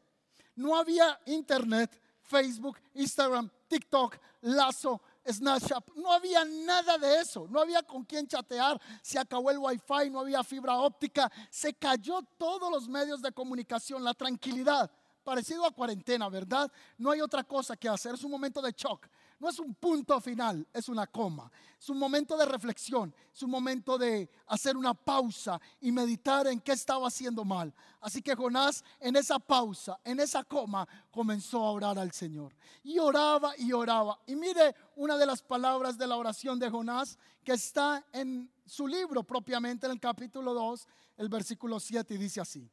No 0.57 0.77
había 0.77 1.19
internet, 1.27 2.01
Facebook, 2.23 2.79
Instagram, 2.95 3.51
TikTok, 3.69 4.17
Lazo, 4.43 5.01
Snapchat. 5.27 5.89
No 5.97 6.13
había 6.13 6.45
nada 6.45 6.99
de 6.99 7.21
eso. 7.21 7.47
No 7.49 7.61
había 7.61 7.83
con 7.83 8.05
quién 8.05 8.27
chatear. 8.27 8.81
Se 9.03 9.19
acabó 9.19 9.51
el 9.51 9.59
wifi, 9.59 10.11
no 10.11 10.21
había 10.21 10.43
fibra 10.43 10.77
óptica. 10.77 11.31
Se 11.51 11.75
cayó 11.75 12.23
todos 12.39 12.71
los 12.71 12.89
medios 12.89 13.23
de 13.23 13.33
comunicación, 13.33 14.03
la 14.03 14.15
tranquilidad. 14.15 14.91
Parecido 15.25 15.65
a 15.65 15.71
cuarentena, 15.71 16.29
¿verdad? 16.29 16.71
No 16.99 17.11
hay 17.11 17.21
otra 17.21 17.45
cosa 17.45 17.77
que 17.77 17.89
hacer. 17.89 18.15
Es 18.15 18.25
un 18.25 18.31
momento 18.31 18.61
de 18.61 18.73
shock. 18.73 19.07
No 19.43 19.49
es 19.49 19.59
un 19.59 19.75
punto 19.75 20.21
final, 20.21 20.65
es 20.73 20.89
una 20.89 21.05
coma. 21.05 21.51
Es 21.77 21.89
un 21.89 21.99
momento 21.99 22.37
de 22.37 22.47
reflexión, 22.47 23.13
es 23.35 23.43
un 23.43 23.51
momento 23.51 23.99
de 23.99 24.31
hacer 24.47 24.77
una 24.77 24.95
pausa 24.95 25.61
y 25.81 25.91
meditar 25.91 26.47
en 26.47 26.61
qué 26.61 26.71
estaba 26.71 27.09
haciendo 27.09 27.45
mal. 27.45 27.75
Así 28.01 28.23
que 28.23 28.37
Jonás 28.37 28.85
en 29.01 29.17
esa 29.17 29.41
pausa, 29.41 29.99
en 30.05 30.21
esa 30.21 30.45
coma, 30.45 30.87
comenzó 31.11 31.65
a 31.65 31.73
orar 31.73 31.99
al 31.99 32.13
Señor. 32.13 32.55
Y 32.85 33.01
oraba 33.01 33.55
y 33.59 33.73
oraba. 33.73 34.17
Y 34.29 34.37
mire 34.37 34.77
una 34.95 35.19
de 35.19 35.27
las 35.27 35.43
palabras 35.43 35.99
de 35.99 36.07
la 36.07 36.17
oración 36.17 36.61
de 36.61 36.71
Jonás 36.71 37.19
que 37.43 37.55
está 37.55 38.07
en 38.13 38.49
su 38.65 38.87
libro 38.87 39.25
propiamente, 39.25 39.87
en 39.87 39.93
el 39.93 39.99
capítulo 39.99 40.55
2, 40.55 40.87
el 41.17 41.29
versículo 41.29 41.81
7, 41.81 42.15
y 42.15 42.19
dice 42.19 42.41
así. 42.41 42.71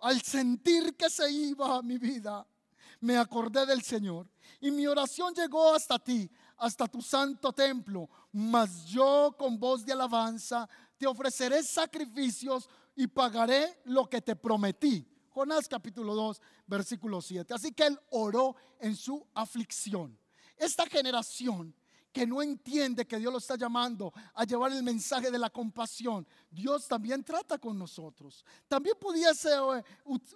Al 0.00 0.20
sentir 0.20 0.94
que 0.98 1.08
se 1.08 1.32
iba 1.32 1.80
mi 1.80 1.96
vida, 1.96 2.46
me 3.00 3.16
acordé 3.16 3.66
del 3.66 3.82
Señor 3.82 4.28
y 4.60 4.70
mi 4.70 4.86
oración 4.86 5.34
llegó 5.34 5.74
hasta 5.74 5.98
ti, 5.98 6.30
hasta 6.56 6.86
tu 6.86 7.00
santo 7.00 7.52
templo. 7.52 8.08
Mas 8.32 8.84
yo 8.84 9.34
con 9.38 9.58
voz 9.58 9.84
de 9.84 9.92
alabanza 9.92 10.68
te 10.98 11.06
ofreceré 11.06 11.62
sacrificios 11.62 12.68
y 12.94 13.06
pagaré 13.06 13.80
lo 13.84 14.08
que 14.08 14.20
te 14.20 14.36
prometí. 14.36 15.06
Jonás 15.30 15.68
capítulo 15.68 16.14
2, 16.14 16.40
versículo 16.66 17.22
7. 17.22 17.54
Así 17.54 17.72
que 17.72 17.86
él 17.86 17.98
oró 18.10 18.56
en 18.78 18.94
su 18.94 19.26
aflicción. 19.34 20.18
Esta 20.56 20.84
generación 20.86 21.74
que 22.12 22.26
no 22.26 22.42
entiende 22.42 23.06
que 23.06 23.18
Dios 23.18 23.32
lo 23.32 23.38
está 23.38 23.56
llamando 23.56 24.12
a 24.34 24.44
llevar 24.44 24.72
el 24.72 24.82
mensaje 24.82 25.30
de 25.30 25.38
la 25.38 25.50
compasión, 25.50 26.26
Dios 26.50 26.88
también 26.88 27.22
trata 27.22 27.58
con 27.58 27.78
nosotros. 27.78 28.44
También 28.68 28.96
pudiese 29.00 29.50
eh, 29.50 29.82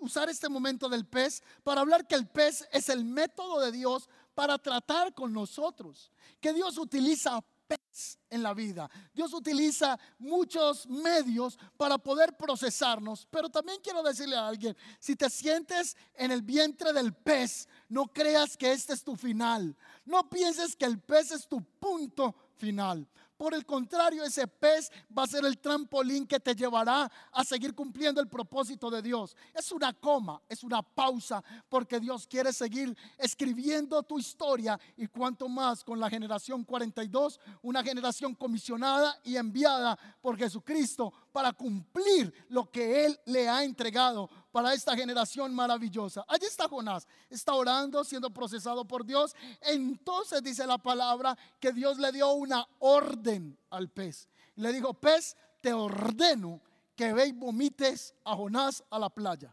usar 0.00 0.28
este 0.28 0.48
momento 0.48 0.88
del 0.88 1.06
pez 1.06 1.42
para 1.62 1.80
hablar 1.80 2.06
que 2.06 2.14
el 2.14 2.26
pez 2.26 2.66
es 2.72 2.88
el 2.88 3.04
método 3.04 3.60
de 3.60 3.72
Dios 3.72 4.08
para 4.34 4.58
tratar 4.58 5.14
con 5.14 5.32
nosotros, 5.32 6.10
que 6.40 6.52
Dios 6.52 6.78
utiliza 6.78 7.40
pez 7.66 8.18
en 8.30 8.42
la 8.42 8.54
vida. 8.54 8.90
Dios 9.12 9.32
utiliza 9.32 9.98
muchos 10.18 10.86
medios 10.86 11.58
para 11.76 11.98
poder 11.98 12.36
procesarnos, 12.36 13.26
pero 13.30 13.48
también 13.48 13.80
quiero 13.82 14.02
decirle 14.02 14.36
a 14.36 14.48
alguien, 14.48 14.76
si 14.98 15.16
te 15.16 15.30
sientes 15.30 15.96
en 16.14 16.30
el 16.30 16.42
vientre 16.42 16.92
del 16.92 17.12
pez, 17.12 17.68
no 17.88 18.06
creas 18.06 18.56
que 18.56 18.72
este 18.72 18.92
es 18.92 19.02
tu 19.02 19.16
final. 19.16 19.76
No 20.04 20.28
pienses 20.28 20.76
que 20.76 20.84
el 20.84 21.00
pez 21.00 21.30
es 21.30 21.46
tu 21.46 21.62
punto 21.62 22.34
final. 22.56 23.06
Por 23.36 23.52
el 23.52 23.66
contrario, 23.66 24.22
ese 24.22 24.46
pez 24.46 24.90
va 25.16 25.24
a 25.24 25.26
ser 25.26 25.44
el 25.44 25.58
trampolín 25.58 26.26
que 26.26 26.38
te 26.38 26.54
llevará 26.54 27.10
a 27.32 27.44
seguir 27.44 27.74
cumpliendo 27.74 28.20
el 28.20 28.28
propósito 28.28 28.90
de 28.90 29.02
Dios. 29.02 29.36
Es 29.52 29.72
una 29.72 29.92
coma, 29.92 30.40
es 30.48 30.62
una 30.62 30.82
pausa, 30.82 31.42
porque 31.68 31.98
Dios 31.98 32.28
quiere 32.28 32.52
seguir 32.52 32.96
escribiendo 33.18 34.02
tu 34.04 34.18
historia 34.18 34.78
y 34.96 35.08
cuanto 35.08 35.48
más 35.48 35.82
con 35.82 35.98
la 35.98 36.08
generación 36.08 36.62
42, 36.64 37.40
una 37.62 37.82
generación 37.82 38.34
comisionada 38.34 39.18
y 39.24 39.36
enviada 39.36 39.98
por 40.20 40.38
Jesucristo 40.38 41.12
para 41.32 41.52
cumplir 41.52 42.32
lo 42.50 42.70
que 42.70 43.04
Él 43.06 43.18
le 43.26 43.48
ha 43.48 43.64
entregado 43.64 44.30
para 44.54 44.72
esta 44.72 44.94
generación 44.94 45.52
maravillosa. 45.52 46.24
Allí 46.28 46.46
está 46.46 46.68
Jonás, 46.68 47.08
está 47.28 47.54
orando, 47.54 48.04
siendo 48.04 48.32
procesado 48.32 48.86
por 48.86 49.04
Dios. 49.04 49.34
Entonces 49.60 50.44
dice 50.44 50.64
la 50.64 50.78
palabra 50.78 51.36
que 51.58 51.72
Dios 51.72 51.98
le 51.98 52.12
dio 52.12 52.30
una 52.30 52.64
orden 52.78 53.58
al 53.70 53.90
pez. 53.90 54.28
Le 54.54 54.72
dijo, 54.72 54.94
pez, 54.94 55.36
te 55.60 55.72
ordeno 55.72 56.62
que 56.94 57.12
ve 57.12 57.26
y 57.26 57.32
vomites 57.32 58.14
a 58.24 58.36
Jonás 58.36 58.84
a 58.90 59.00
la 59.00 59.10
playa. 59.10 59.52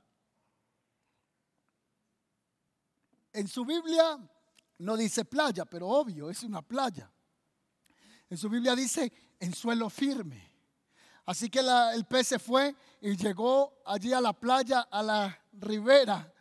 En 3.34 3.48
su 3.48 3.66
Biblia 3.66 4.20
no 4.78 4.98
dice 4.98 5.26
playa, 5.26 5.66
pero 5.66 5.88
obvio, 5.88 6.30
es 6.30 6.44
una 6.44 6.62
playa. 6.62 7.12
En 8.30 8.38
su 8.38 8.50
Biblia 8.50 8.76
dice 8.76 9.12
en 9.40 9.56
suelo 9.56 9.90
firme. 9.90 10.51
Así 11.26 11.50
que 11.50 11.60
el 11.60 12.06
pez 12.06 12.28
se 12.28 12.40
fue 12.40 12.76
y 13.00 13.16
llegó 13.16 13.74
allí 13.86 14.14
a 14.14 14.22
la 14.22 14.34
playa, 14.34 14.82
a 14.82 15.04
la 15.04 15.40
ribera, 15.54 16.34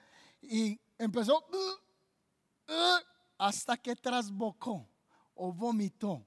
y 0.43 0.79
empezó 0.99 1.39
uh, 1.39 2.73
uh, 2.73 2.99
hasta 3.39 3.77
que 3.77 3.97
trasbocó 3.97 4.89
o 5.35 5.53
vomitó 5.53 6.25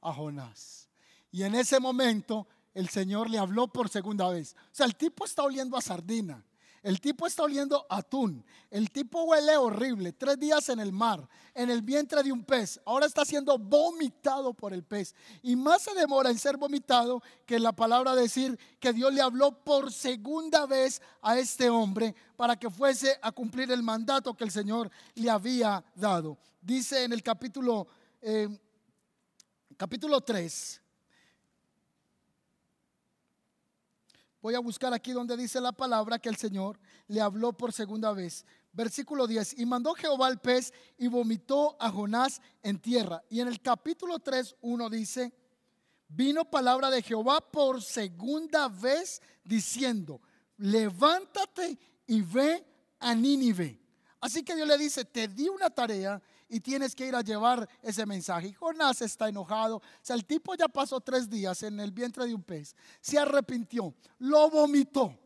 a 0.00 0.12
Jonás. 0.12 0.88
Y 1.30 1.42
en 1.42 1.54
ese 1.54 1.78
momento 1.80 2.46
el 2.74 2.88
Señor 2.88 3.30
le 3.30 3.38
habló 3.38 3.68
por 3.68 3.88
segunda 3.88 4.28
vez. 4.28 4.54
O 4.54 4.74
sea, 4.74 4.86
el 4.86 4.96
tipo 4.96 5.24
está 5.24 5.42
oliendo 5.42 5.76
a 5.76 5.82
sardina. 5.82 6.44
El 6.86 7.00
tipo 7.00 7.26
está 7.26 7.42
oliendo 7.42 7.84
atún. 7.90 8.46
El 8.70 8.92
tipo 8.92 9.24
huele 9.24 9.56
horrible. 9.56 10.12
Tres 10.12 10.38
días 10.38 10.68
en 10.68 10.78
el 10.78 10.92
mar, 10.92 11.28
en 11.52 11.68
el 11.68 11.82
vientre 11.82 12.22
de 12.22 12.30
un 12.30 12.44
pez. 12.44 12.80
Ahora 12.86 13.06
está 13.06 13.24
siendo 13.24 13.58
vomitado 13.58 14.54
por 14.54 14.72
el 14.72 14.84
pez. 14.84 15.12
Y 15.42 15.56
más 15.56 15.82
se 15.82 15.94
demora 15.94 16.30
en 16.30 16.38
ser 16.38 16.56
vomitado 16.56 17.20
que 17.44 17.58
la 17.58 17.72
palabra 17.72 18.14
decir 18.14 18.56
que 18.78 18.92
Dios 18.92 19.12
le 19.12 19.20
habló 19.20 19.64
por 19.64 19.92
segunda 19.92 20.64
vez 20.64 21.02
a 21.22 21.36
este 21.36 21.68
hombre 21.68 22.14
para 22.36 22.54
que 22.56 22.70
fuese 22.70 23.18
a 23.20 23.32
cumplir 23.32 23.72
el 23.72 23.82
mandato 23.82 24.34
que 24.34 24.44
el 24.44 24.52
Señor 24.52 24.88
le 25.16 25.28
había 25.28 25.84
dado. 25.96 26.38
Dice 26.60 27.02
en 27.02 27.12
el 27.12 27.24
capítulo, 27.24 27.88
eh, 28.22 28.48
capítulo 29.76 30.20
3 30.20 30.82
Voy 34.46 34.54
a 34.54 34.60
buscar 34.60 34.94
aquí 34.94 35.10
donde 35.10 35.36
dice 35.36 35.60
la 35.60 35.72
palabra 35.72 36.20
que 36.20 36.28
el 36.28 36.36
Señor 36.36 36.78
le 37.08 37.20
habló 37.20 37.52
por 37.52 37.72
segunda 37.72 38.12
vez. 38.12 38.44
Versículo 38.72 39.26
10. 39.26 39.58
Y 39.58 39.66
mandó 39.66 39.92
Jehová 39.94 40.28
el 40.28 40.38
pez 40.38 40.72
y 40.96 41.08
vomitó 41.08 41.76
a 41.80 41.90
Jonás 41.90 42.40
en 42.62 42.78
tierra. 42.78 43.24
Y 43.28 43.40
en 43.40 43.48
el 43.48 43.60
capítulo 43.60 44.20
3, 44.20 44.54
1 44.60 44.88
dice, 44.88 45.34
vino 46.06 46.44
palabra 46.48 46.90
de 46.90 47.02
Jehová 47.02 47.40
por 47.40 47.82
segunda 47.82 48.68
vez 48.68 49.20
diciendo, 49.42 50.20
levántate 50.58 51.76
y 52.06 52.22
ve 52.22 52.64
a 53.00 53.16
Nínive. 53.16 53.80
Así 54.20 54.44
que 54.44 54.54
Dios 54.54 54.68
le 54.68 54.78
dice, 54.78 55.04
te 55.04 55.26
di 55.26 55.48
una 55.48 55.70
tarea 55.70 56.22
y 56.48 56.60
tienes 56.60 56.94
que 56.94 57.06
ir 57.06 57.14
a 57.14 57.22
llevar 57.22 57.68
ese 57.82 58.06
mensaje. 58.06 58.48
Y 58.48 58.52
Jonás 58.52 59.02
está 59.02 59.28
enojado. 59.28 59.76
O 59.76 59.82
sea, 60.02 60.16
el 60.16 60.24
tipo 60.24 60.54
ya 60.54 60.68
pasó 60.68 61.00
tres 61.00 61.28
días 61.28 61.62
en 61.62 61.80
el 61.80 61.90
vientre 61.90 62.26
de 62.26 62.34
un 62.34 62.42
pez. 62.42 62.74
Se 63.00 63.18
arrepintió, 63.18 63.94
lo 64.18 64.50
vomitó, 64.50 65.16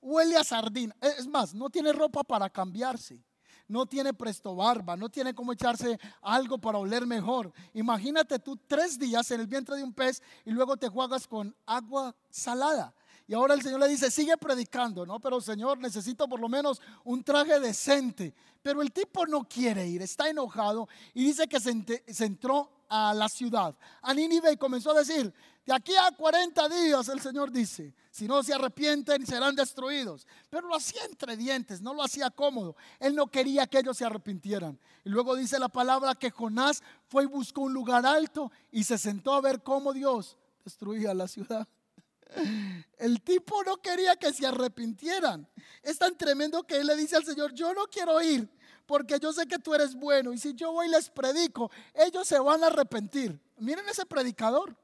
huele 0.00 0.36
a 0.36 0.44
sardina. 0.44 0.94
Es 1.00 1.26
más, 1.26 1.54
no 1.54 1.70
tiene 1.70 1.92
ropa 1.92 2.22
para 2.22 2.48
cambiarse. 2.48 3.22
No 3.68 3.84
tiene 3.84 4.14
presto 4.14 4.56
barba, 4.56 4.96
no 4.96 5.10
tiene 5.10 5.34
cómo 5.34 5.52
echarse 5.52 6.00
algo 6.22 6.56
para 6.56 6.78
oler 6.78 7.06
mejor. 7.06 7.52
Imagínate 7.74 8.38
tú 8.38 8.56
tres 8.66 8.98
días 8.98 9.30
en 9.30 9.40
el 9.40 9.46
vientre 9.46 9.76
de 9.76 9.84
un 9.84 9.92
pez 9.92 10.22
y 10.46 10.52
luego 10.52 10.78
te 10.78 10.88
juegas 10.88 11.26
con 11.26 11.54
agua 11.66 12.16
salada. 12.30 12.94
Y 13.28 13.34
ahora 13.34 13.52
el 13.52 13.60
Señor 13.60 13.80
le 13.80 13.88
dice, 13.88 14.10
sigue 14.10 14.38
predicando, 14.38 15.04
¿no? 15.04 15.20
Pero 15.20 15.38
Señor, 15.42 15.78
necesito 15.78 16.26
por 16.26 16.40
lo 16.40 16.48
menos 16.48 16.80
un 17.04 17.22
traje 17.22 17.60
decente. 17.60 18.34
Pero 18.62 18.80
el 18.80 18.90
tipo 18.90 19.26
no 19.26 19.46
quiere 19.46 19.86
ir, 19.86 20.00
está 20.00 20.30
enojado 20.30 20.88
y 21.12 21.24
dice 21.24 21.46
que 21.46 21.60
se, 21.60 22.24
entró 22.24 22.70
a 22.88 23.12
la 23.12 23.28
ciudad, 23.28 23.76
a 24.00 24.14
Nínive, 24.14 24.52
y 24.52 24.56
comenzó 24.56 24.92
a 24.92 25.00
decir, 25.00 25.32
de 25.66 25.74
aquí 25.74 25.92
a 25.94 26.10
40 26.10 26.68
días 26.70 27.06
el 27.10 27.20
Señor 27.20 27.52
dice, 27.52 27.94
si 28.10 28.26
no 28.26 28.42
se 28.42 28.54
arrepienten 28.54 29.26
serán 29.26 29.54
destruidos. 29.54 30.26
Pero 30.48 30.66
lo 30.66 30.74
hacía 30.74 31.04
entre 31.04 31.36
dientes, 31.36 31.82
no 31.82 31.92
lo 31.92 32.02
hacía 32.02 32.30
cómodo. 32.30 32.76
Él 32.98 33.14
no 33.14 33.26
quería 33.26 33.66
que 33.66 33.80
ellos 33.80 33.98
se 33.98 34.06
arrepintieran. 34.06 34.78
Y 35.04 35.10
luego 35.10 35.36
dice 35.36 35.58
la 35.58 35.68
palabra 35.68 36.14
que 36.14 36.30
Jonás 36.30 36.82
fue 37.08 37.24
y 37.24 37.26
buscó 37.26 37.60
un 37.60 37.74
lugar 37.74 38.06
alto 38.06 38.50
y 38.72 38.84
se 38.84 38.96
sentó 38.96 39.34
a 39.34 39.42
ver 39.42 39.62
cómo 39.62 39.92
Dios 39.92 40.38
destruía 40.64 41.12
la 41.12 41.28
ciudad. 41.28 41.68
El 42.98 43.22
tipo 43.22 43.62
no 43.64 43.78
quería 43.78 44.16
que 44.16 44.32
se 44.32 44.46
arrepintieran. 44.46 45.48
Es 45.82 45.98
tan 45.98 46.16
tremendo 46.16 46.64
que 46.64 46.76
él 46.76 46.86
le 46.86 46.96
dice 46.96 47.16
al 47.16 47.24
Señor, 47.24 47.52
yo 47.54 47.72
no 47.72 47.86
quiero 47.86 48.20
ir 48.20 48.48
porque 48.88 49.18
yo 49.20 49.32
sé 49.34 49.46
que 49.46 49.58
tú 49.58 49.74
eres 49.74 49.94
bueno 49.94 50.32
y 50.32 50.38
si 50.38 50.54
yo 50.54 50.72
voy 50.72 50.86
y 50.86 50.90
les 50.90 51.10
predico, 51.10 51.70
ellos 51.94 52.26
se 52.26 52.38
van 52.38 52.64
a 52.64 52.68
arrepentir. 52.68 53.38
Miren 53.58 53.86
ese 53.88 54.06
predicador. 54.06 54.74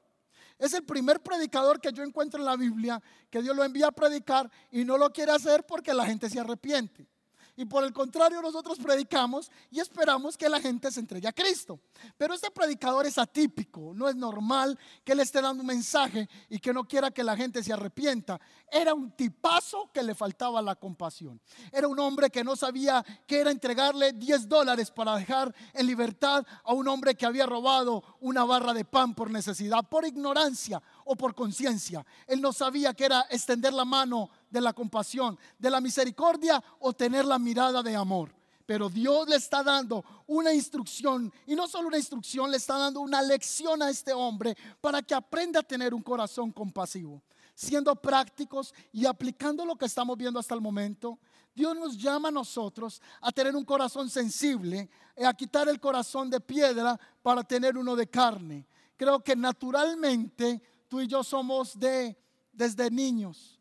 Es 0.59 0.73
el 0.73 0.83
primer 0.83 1.21
predicador 1.21 1.81
que 1.81 1.91
yo 1.91 2.03
encuentro 2.03 2.39
en 2.39 2.45
la 2.45 2.55
Biblia 2.55 3.01
que 3.29 3.41
Dios 3.41 3.55
lo 3.55 3.63
envía 3.63 3.87
a 3.87 3.91
predicar 3.91 4.49
y 4.71 4.85
no 4.85 4.97
lo 4.97 5.11
quiere 5.11 5.31
hacer 5.31 5.65
porque 5.65 5.93
la 5.93 6.05
gente 6.05 6.29
se 6.29 6.39
arrepiente. 6.39 7.07
Y 7.57 7.65
por 7.65 7.83
el 7.83 7.93
contrario, 7.93 8.41
nosotros 8.41 8.77
predicamos 8.77 9.49
y 9.71 9.79
esperamos 9.79 10.37
que 10.37 10.49
la 10.49 10.59
gente 10.59 10.91
se 10.91 10.99
entregue 10.99 11.27
a 11.27 11.33
Cristo. 11.33 11.79
Pero 12.17 12.33
este 12.33 12.51
predicador 12.51 13.05
es 13.05 13.17
atípico, 13.17 13.93
no 13.95 14.09
es 14.09 14.15
normal 14.15 14.77
que 15.03 15.13
él 15.13 15.21
esté 15.21 15.41
dando 15.41 15.61
un 15.61 15.67
mensaje 15.67 16.27
y 16.49 16.59
que 16.59 16.73
no 16.73 16.85
quiera 16.85 17.11
que 17.11 17.23
la 17.23 17.37
gente 17.37 17.63
se 17.63 17.71
arrepienta. 17.71 18.39
Era 18.69 18.93
un 18.93 19.11
tipazo 19.11 19.89
que 19.93 20.03
le 20.03 20.15
faltaba 20.15 20.61
la 20.61 20.75
compasión. 20.75 21.39
Era 21.71 21.87
un 21.87 21.99
hombre 21.99 22.29
que 22.29 22.43
no 22.43 22.55
sabía 22.55 23.05
que 23.25 23.39
era 23.39 23.51
entregarle 23.51 24.13
10 24.13 24.49
dólares 24.49 24.91
para 24.91 25.15
dejar 25.15 25.53
en 25.73 25.87
libertad 25.87 26.45
a 26.63 26.73
un 26.73 26.87
hombre 26.87 27.15
que 27.15 27.25
había 27.25 27.45
robado 27.45 28.03
una 28.19 28.43
barra 28.43 28.73
de 28.73 28.85
pan 28.85 29.15
por 29.15 29.31
necesidad, 29.31 29.87
por 29.87 30.05
ignorancia 30.05 30.81
o 31.05 31.15
por 31.15 31.33
conciencia. 31.33 32.05
Él 32.27 32.41
no 32.41 32.51
sabía 32.51 32.93
que 32.93 33.05
era 33.05 33.25
extender 33.29 33.73
la 33.73 33.85
mano 33.85 34.29
de 34.49 34.59
la 34.59 34.73
compasión, 34.73 35.39
de 35.57 35.69
la 35.69 35.79
misericordia 35.79 36.61
o 36.79 36.93
tener 36.93 37.25
la 37.25 37.39
mirada 37.39 37.81
de 37.81 37.95
amor. 37.95 38.35
Pero 38.65 38.89
Dios 38.89 39.27
le 39.29 39.35
está 39.35 39.63
dando 39.63 40.03
una 40.27 40.53
instrucción 40.53 41.31
y 41.45 41.55
no 41.55 41.67
solo 41.67 41.87
una 41.87 41.97
instrucción, 41.97 42.49
le 42.49 42.57
está 42.57 42.77
dando 42.77 42.99
una 42.99 43.21
lección 43.21 43.81
a 43.83 43.89
este 43.89 44.11
hombre 44.11 44.57
para 44.81 45.03
que 45.03 45.13
aprenda 45.13 45.59
a 45.59 45.63
tener 45.63 45.93
un 45.93 46.01
corazón 46.01 46.51
compasivo. 46.51 47.21
Siendo 47.53 47.95
prácticos 47.95 48.73
y 48.91 49.05
aplicando 49.05 49.65
lo 49.65 49.77
que 49.77 49.85
estamos 49.85 50.17
viendo 50.17 50.39
hasta 50.39 50.55
el 50.55 50.61
momento, 50.61 51.19
Dios 51.53 51.75
nos 51.77 51.97
llama 51.97 52.27
a 52.27 52.31
nosotros 52.31 53.01
a 53.21 53.31
tener 53.31 53.55
un 53.55 53.63
corazón 53.63 54.09
sensible, 54.09 54.89
a 55.23 55.33
quitar 55.33 55.69
el 55.69 55.79
corazón 55.79 56.29
de 56.29 56.41
piedra 56.41 56.99
para 57.21 57.43
tener 57.43 57.77
uno 57.77 57.95
de 57.95 58.07
carne. 58.07 58.67
Creo 58.97 59.23
que 59.23 59.35
naturalmente 59.35 60.61
tú 60.87 61.01
y 61.01 61.07
yo 61.07 61.23
somos 61.23 61.79
de 61.79 62.17
desde 62.51 62.89
niños 62.89 63.59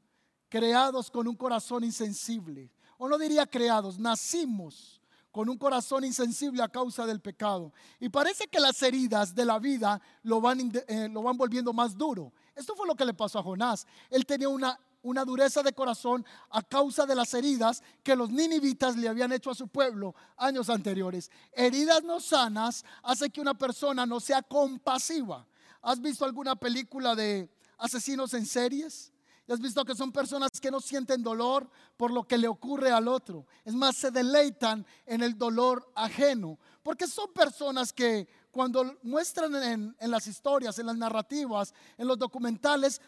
creados 0.49 1.11
con 1.11 1.27
un 1.27 1.35
corazón 1.35 1.85
insensible. 1.85 2.71
O 2.97 3.09
no 3.09 3.19
diría 3.19 3.47
creados, 3.47 3.99
nacimos 3.99 5.01
con 5.33 5.49
un 5.49 5.59
corazón 5.59 6.05
insensible 6.05 6.63
a 6.63 6.69
causa 6.69 7.07
del 7.07 7.21
pecado. 7.21 7.73
Y 7.99 8.09
parece 8.09 8.47
que 8.47 8.61
las 8.61 8.81
heridas 8.83 9.35
de 9.35 9.45
la 9.45 9.59
vida 9.59 10.01
lo 10.23 10.41
van, 10.41 10.71
eh, 10.87 11.09
lo 11.09 11.23
van 11.23 11.37
volviendo 11.37 11.73
más 11.73 11.99
duro. 11.99 12.33
Esto 12.55 12.77
fue 12.77 12.87
lo 12.87 12.95
que 12.95 13.05
le 13.05 13.15
pasó 13.15 13.41
a 13.41 13.43
Jonás. 13.43 13.85
Él 14.11 14.25
tenía 14.25 14.49
una 14.49 14.79
una 15.05 15.25
dureza 15.25 15.63
de 15.63 15.73
corazón 15.73 16.25
a 16.51 16.63
causa 16.63 17.05
de 17.05 17.15
las 17.15 17.35
heridas 17.35 17.83
que 18.03 18.17
los 18.17 18.31
ninivitas 18.31 18.97
le 18.97 19.09
habían 19.09 19.33
hecho 19.33 19.51
a 19.51 19.55
su 19.55 19.69
pueblo 19.69 20.15
años 20.37 20.71
anteriores. 20.71 21.31
Heridas 21.53 22.03
no 22.03 22.21
sanas 22.21 22.85
hace 23.03 23.29
que 23.29 23.41
una 23.41 23.55
persona 23.55 24.07
no 24.07 24.19
sea 24.19 24.43
compasiva. 24.43 25.47
¿Has 25.85 26.01
visto 26.01 26.25
alguna 26.25 26.57
película 26.57 27.15
de 27.15 27.51
asesinos 27.77 28.33
en 28.33 28.47
series? 28.47 29.13
has 29.47 29.61
visto 29.61 29.85
que 29.85 29.95
son 29.95 30.11
personas 30.11 30.49
que 30.59 30.71
no 30.71 30.81
sienten 30.81 31.23
dolor 31.23 31.69
por 31.99 32.11
lo 32.11 32.27
que 32.27 32.39
le 32.39 32.49
ocurre 32.49 32.91
al 32.91 33.07
otro. 33.07 33.47
Es 33.67 33.75
más, 33.75 33.95
se 33.95 34.11
deleitan 34.11 34.87
en 35.05 35.23
el 35.23 35.37
dolor 35.37 35.93
ajeno. 35.95 36.59
Porque 36.83 37.07
son 37.07 37.31
personas 37.35 37.93
que 37.93 38.27
cuando 38.51 38.97
muestran 39.03 39.55
en, 39.63 39.95
en 39.99 40.11
las 40.11 40.27
historias, 40.27 40.79
en 40.79 40.87
las 40.87 40.97
narrativas, 40.97 41.75
en 41.99 42.09
los 42.09 42.19
documentales, 42.19 43.03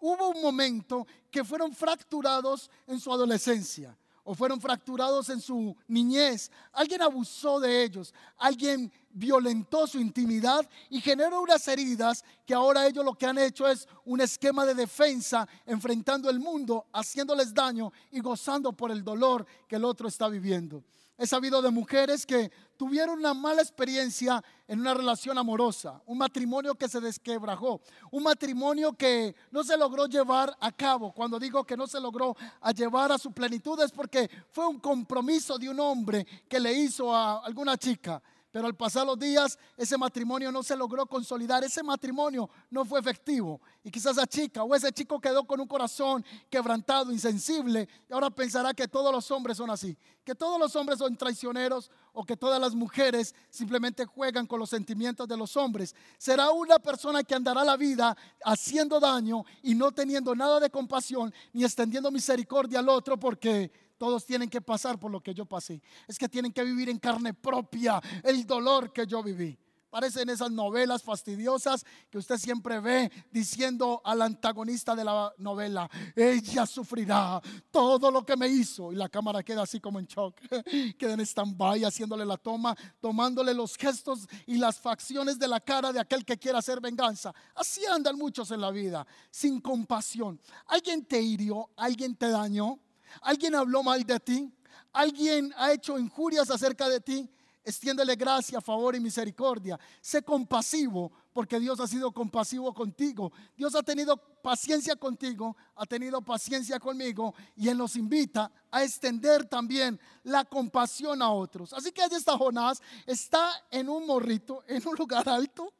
hubo 0.00 0.28
un 0.28 0.42
momento 0.42 1.06
que 1.30 1.42
fueron 1.42 1.72
fracturados 1.72 2.70
en 2.86 3.00
su 3.00 3.10
adolescencia 3.10 3.96
o 4.24 4.34
fueron 4.34 4.60
fracturados 4.60 5.28
en 5.28 5.40
su 5.40 5.76
niñez. 5.88 6.50
Alguien 6.72 7.02
abusó 7.02 7.60
de 7.60 7.82
ellos, 7.82 8.14
alguien 8.36 8.92
violentó 9.12 9.86
su 9.86 9.98
intimidad 9.98 10.68
y 10.88 11.00
generó 11.00 11.42
unas 11.42 11.66
heridas 11.68 12.24
que 12.46 12.54
ahora 12.54 12.86
ellos 12.86 13.04
lo 13.04 13.14
que 13.14 13.26
han 13.26 13.38
hecho 13.38 13.66
es 13.68 13.88
un 14.04 14.20
esquema 14.20 14.64
de 14.64 14.74
defensa 14.74 15.48
enfrentando 15.66 16.30
el 16.30 16.38
mundo, 16.38 16.86
haciéndoles 16.92 17.52
daño 17.52 17.92
y 18.10 18.20
gozando 18.20 18.72
por 18.72 18.90
el 18.90 19.02
dolor 19.02 19.46
que 19.68 19.76
el 19.76 19.84
otro 19.84 20.08
está 20.08 20.28
viviendo. 20.28 20.82
He 21.22 21.26
sabido 21.26 21.60
de 21.60 21.70
mujeres 21.70 22.24
que 22.24 22.50
tuvieron 22.78 23.18
una 23.18 23.34
mala 23.34 23.60
experiencia 23.60 24.42
en 24.66 24.80
una 24.80 24.94
relación 24.94 25.36
amorosa, 25.36 26.00
un 26.06 26.16
matrimonio 26.16 26.74
que 26.74 26.88
se 26.88 26.98
desquebrajó, 26.98 27.82
un 28.10 28.22
matrimonio 28.22 28.94
que 28.94 29.36
no 29.50 29.62
se 29.62 29.76
logró 29.76 30.06
llevar 30.06 30.56
a 30.58 30.72
cabo. 30.72 31.12
Cuando 31.12 31.38
digo 31.38 31.62
que 31.62 31.76
no 31.76 31.86
se 31.86 32.00
logró 32.00 32.34
a 32.62 32.72
llevar 32.72 33.12
a 33.12 33.18
su 33.18 33.32
plenitud 33.32 33.78
es 33.82 33.92
porque 33.92 34.30
fue 34.48 34.66
un 34.66 34.80
compromiso 34.80 35.58
de 35.58 35.68
un 35.68 35.78
hombre 35.78 36.26
que 36.48 36.58
le 36.58 36.72
hizo 36.72 37.14
a 37.14 37.44
alguna 37.44 37.76
chica. 37.76 38.22
Pero 38.50 38.66
al 38.66 38.74
pasar 38.74 39.06
los 39.06 39.18
días, 39.18 39.56
ese 39.76 39.96
matrimonio 39.96 40.50
no 40.50 40.62
se 40.62 40.74
logró 40.74 41.06
consolidar, 41.06 41.62
ese 41.62 41.84
matrimonio 41.84 42.50
no 42.68 42.84
fue 42.84 42.98
efectivo. 42.98 43.60
Y 43.84 43.90
quizás 43.90 44.16
esa 44.16 44.26
chica 44.26 44.64
o 44.64 44.74
ese 44.74 44.92
chico 44.92 45.20
quedó 45.20 45.44
con 45.44 45.60
un 45.60 45.68
corazón 45.68 46.24
quebrantado, 46.48 47.12
insensible, 47.12 47.88
y 48.08 48.12
ahora 48.12 48.28
pensará 48.28 48.74
que 48.74 48.88
todos 48.88 49.12
los 49.12 49.30
hombres 49.30 49.56
son 49.56 49.70
así, 49.70 49.96
que 50.24 50.34
todos 50.34 50.58
los 50.58 50.74
hombres 50.74 50.98
son 50.98 51.16
traicioneros 51.16 51.92
o 52.12 52.24
que 52.24 52.36
todas 52.36 52.60
las 52.60 52.74
mujeres 52.74 53.36
simplemente 53.50 54.04
juegan 54.04 54.46
con 54.46 54.58
los 54.58 54.70
sentimientos 54.70 55.28
de 55.28 55.36
los 55.36 55.56
hombres. 55.56 55.94
Será 56.18 56.50
una 56.50 56.80
persona 56.80 57.22
que 57.22 57.36
andará 57.36 57.64
la 57.64 57.76
vida 57.76 58.16
haciendo 58.44 58.98
daño 58.98 59.44
y 59.62 59.76
no 59.76 59.92
teniendo 59.92 60.34
nada 60.34 60.58
de 60.58 60.70
compasión 60.70 61.32
ni 61.52 61.62
extendiendo 61.62 62.10
misericordia 62.10 62.80
al 62.80 62.88
otro 62.88 63.16
porque 63.16 63.89
todos 64.00 64.24
tienen 64.24 64.48
que 64.48 64.62
pasar 64.62 64.98
por 64.98 65.10
lo 65.10 65.20
que 65.20 65.34
yo 65.34 65.44
pasé. 65.44 65.82
Es 66.08 66.16
que 66.16 66.26
tienen 66.26 66.54
que 66.54 66.64
vivir 66.64 66.88
en 66.88 66.98
carne 66.98 67.34
propia 67.34 68.00
el 68.24 68.46
dolor 68.46 68.94
que 68.94 69.06
yo 69.06 69.22
viví. 69.22 69.58
Parecen 69.90 70.30
esas 70.30 70.50
novelas 70.50 71.02
fastidiosas 71.02 71.84
que 72.08 72.16
usted 72.16 72.38
siempre 72.38 72.80
ve 72.80 73.12
diciendo 73.30 74.00
al 74.02 74.22
antagonista 74.22 74.94
de 74.94 75.04
la 75.04 75.34
novela, 75.36 75.90
ella 76.16 76.64
sufrirá 76.64 77.42
todo 77.70 78.10
lo 78.10 78.24
que 78.24 78.38
me 78.38 78.48
hizo. 78.48 78.90
Y 78.90 78.96
la 78.96 79.10
cámara 79.10 79.42
queda 79.42 79.64
así 79.64 79.80
como 79.80 79.98
en 79.98 80.06
shock, 80.06 80.34
queda 80.98 81.12
en 81.12 81.20
stand-by 81.20 81.84
haciéndole 81.84 82.24
la 82.24 82.38
toma, 82.38 82.74
tomándole 83.02 83.52
los 83.52 83.76
gestos 83.76 84.26
y 84.46 84.56
las 84.56 84.80
facciones 84.80 85.38
de 85.38 85.46
la 85.46 85.60
cara 85.60 85.92
de 85.92 86.00
aquel 86.00 86.24
que 86.24 86.38
quiera 86.38 86.60
hacer 86.60 86.80
venganza. 86.80 87.34
Así 87.54 87.84
andan 87.84 88.16
muchos 88.16 88.50
en 88.50 88.62
la 88.62 88.70
vida, 88.70 89.06
sin 89.30 89.60
compasión. 89.60 90.40
Alguien 90.68 91.04
te 91.04 91.20
hirió, 91.20 91.68
alguien 91.76 92.16
te 92.16 92.30
dañó, 92.30 92.78
alguien 93.22 93.54
habló 93.54 93.82
mal 93.82 94.04
de 94.04 94.20
ti, 94.20 94.52
alguien 94.92 95.52
ha 95.56 95.72
hecho 95.72 95.98
injurias 95.98 96.50
acerca 96.50 96.88
de 96.88 97.00
ti, 97.00 97.30
extiéndele 97.64 98.16
gracia, 98.16 98.60
favor 98.60 98.94
y 98.94 99.00
misericordia. 99.00 99.78
Sé 100.00 100.22
compasivo 100.22 101.12
porque 101.32 101.60
Dios 101.60 101.78
ha 101.80 101.86
sido 101.86 102.12
compasivo 102.12 102.74
contigo. 102.74 103.32
Dios 103.56 103.74
ha 103.74 103.82
tenido 103.82 104.16
paciencia 104.16 104.96
contigo, 104.96 105.56
ha 105.76 105.86
tenido 105.86 106.22
paciencia 106.22 106.78
conmigo 106.78 107.34
y 107.56 107.68
Él 107.68 107.78
nos 107.78 107.96
invita 107.96 108.50
a 108.70 108.82
extender 108.82 109.44
también 109.46 110.00
la 110.24 110.44
compasión 110.44 111.22
a 111.22 111.30
otros. 111.30 111.72
Así 111.72 111.92
que 111.92 112.02
allí 112.02 112.16
está 112.16 112.36
Jonás, 112.36 112.80
está 113.06 113.50
en 113.70 113.88
un 113.88 114.06
morrito, 114.06 114.64
en 114.66 114.86
un 114.86 114.96
lugar 114.96 115.28
alto 115.28 115.72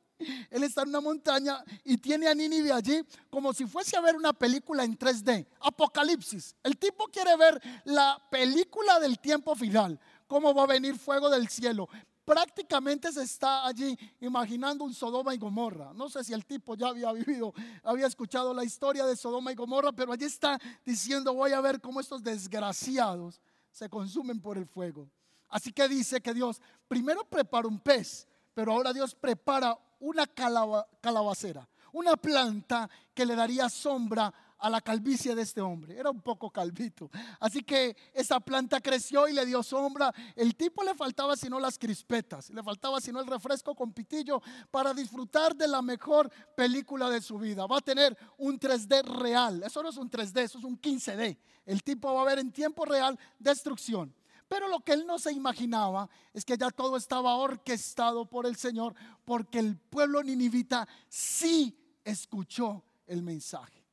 él 0.50 0.62
está 0.62 0.82
en 0.82 0.88
una 0.88 1.00
montaña 1.00 1.62
y 1.84 1.96
tiene 1.98 2.28
a 2.28 2.34
Nínive 2.34 2.72
allí 2.72 3.02
como 3.30 3.52
si 3.52 3.66
fuese 3.66 3.96
a 3.96 4.00
ver 4.00 4.16
una 4.16 4.32
película 4.32 4.84
en 4.84 4.98
3D. 4.98 5.46
Apocalipsis. 5.60 6.54
El 6.62 6.76
tipo 6.76 7.04
quiere 7.06 7.36
ver 7.36 7.60
la 7.84 8.20
película 8.30 8.98
del 9.00 9.18
tiempo 9.18 9.54
final. 9.54 9.98
Cómo 10.26 10.54
va 10.54 10.64
a 10.64 10.66
venir 10.66 10.96
fuego 10.98 11.28
del 11.28 11.48
cielo. 11.48 11.88
Prácticamente 12.24 13.10
se 13.12 13.22
está 13.22 13.66
allí 13.66 13.98
imaginando 14.20 14.84
un 14.84 14.94
Sodoma 14.94 15.34
y 15.34 15.38
Gomorra. 15.38 15.92
No 15.94 16.08
sé 16.08 16.22
si 16.22 16.32
el 16.32 16.46
tipo 16.46 16.76
ya 16.76 16.88
había 16.88 17.12
vivido, 17.12 17.52
había 17.82 18.06
escuchado 18.06 18.54
la 18.54 18.62
historia 18.62 19.04
de 19.04 19.16
Sodoma 19.16 19.50
y 19.50 19.56
Gomorra, 19.56 19.90
pero 19.90 20.12
allí 20.12 20.26
está 20.26 20.58
diciendo 20.84 21.34
voy 21.34 21.52
a 21.52 21.60
ver 21.60 21.80
cómo 21.80 21.98
estos 21.98 22.22
desgraciados 22.22 23.40
se 23.72 23.88
consumen 23.88 24.40
por 24.40 24.58
el 24.58 24.66
fuego. 24.66 25.10
Así 25.48 25.72
que 25.72 25.88
dice 25.88 26.20
que 26.20 26.32
Dios 26.32 26.60
primero 26.86 27.24
prepara 27.24 27.66
un 27.66 27.80
pez, 27.80 28.28
pero 28.54 28.72
ahora 28.72 28.92
Dios 28.92 29.14
prepara 29.14 29.78
una 30.00 30.26
calabacera, 30.26 31.68
una 31.92 32.16
planta 32.16 32.88
que 33.14 33.26
le 33.26 33.34
daría 33.34 33.68
sombra 33.68 34.32
a 34.60 34.68
la 34.68 34.80
calvicie 34.80 35.34
de 35.34 35.42
este 35.42 35.60
hombre. 35.60 35.98
Era 35.98 36.10
un 36.10 36.20
poco 36.20 36.50
calvito. 36.50 37.10
Así 37.40 37.62
que 37.62 37.96
esa 38.12 38.40
planta 38.40 38.80
creció 38.80 39.26
y 39.26 39.32
le 39.32 39.46
dio 39.46 39.62
sombra. 39.62 40.12
El 40.36 40.54
tipo 40.54 40.84
le 40.84 40.94
faltaba 40.94 41.36
sino 41.36 41.58
las 41.58 41.78
crispetas, 41.78 42.50
le 42.50 42.62
faltaba 42.62 43.00
sino 43.00 43.20
el 43.20 43.26
refresco 43.26 43.74
con 43.74 43.92
pitillo 43.92 44.42
para 44.70 44.92
disfrutar 44.92 45.56
de 45.56 45.66
la 45.66 45.82
mejor 45.82 46.30
película 46.54 47.08
de 47.08 47.22
su 47.22 47.38
vida. 47.38 47.66
Va 47.66 47.78
a 47.78 47.82
tener 47.82 48.16
un 48.38 48.58
3D 48.58 49.02
real. 49.02 49.62
Eso 49.62 49.82
no 49.82 49.88
es 49.88 49.96
un 49.96 50.10
3D, 50.10 50.40
eso 50.42 50.58
es 50.58 50.64
un 50.64 50.80
15D. 50.80 51.38
El 51.64 51.82
tipo 51.82 52.12
va 52.14 52.22
a 52.22 52.26
ver 52.26 52.38
en 52.38 52.52
tiempo 52.52 52.84
real 52.84 53.18
destrucción. 53.38 54.14
Pero 54.50 54.66
lo 54.66 54.80
que 54.80 54.94
él 54.94 55.06
no 55.06 55.16
se 55.20 55.30
imaginaba 55.30 56.10
es 56.34 56.44
que 56.44 56.58
ya 56.58 56.70
todo 56.70 56.96
estaba 56.96 57.36
orquestado 57.36 58.28
por 58.28 58.46
el 58.46 58.56
Señor, 58.56 58.96
porque 59.24 59.60
el 59.60 59.78
pueblo 59.78 60.24
ninivita 60.24 60.88
sí 61.08 61.78
escuchó 62.02 62.82
el 63.06 63.22
mensaje. 63.22 63.86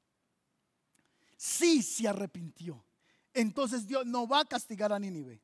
Sí 1.37 1.83
se 1.83 2.07
arrepintió. 2.07 2.83
Entonces 3.35 3.85
Dios 3.85 4.07
no 4.07 4.27
va 4.27 4.39
a 4.39 4.45
castigar 4.45 4.91
a 4.91 4.97
Nínive. 4.97 5.39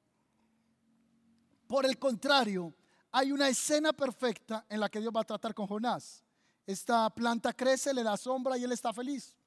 Por 1.67 1.85
el 1.85 1.99
contrario, 1.99 2.73
hay 3.11 3.31
una 3.31 3.47
escena 3.47 3.93
perfecta 3.93 4.65
en 4.67 4.79
la 4.79 4.89
que 4.89 4.99
Dios 4.99 5.13
va 5.15 5.21
a 5.21 5.25
tratar 5.25 5.53
con 5.53 5.67
Jonás. 5.67 6.23
Esta 6.65 7.07
planta 7.11 7.53
crece, 7.53 7.93
le 7.93 8.01
da 8.01 8.17
sombra 8.17 8.57
y 8.57 8.63
él 8.63 8.71
está 8.71 8.91
feliz. 8.91 9.37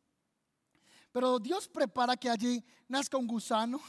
Pero 1.11 1.41
Dios 1.41 1.67
prepara 1.67 2.17
que 2.17 2.31
allí 2.31 2.65
nazca 2.87 3.17
un 3.17 3.27
gusano 3.27 3.81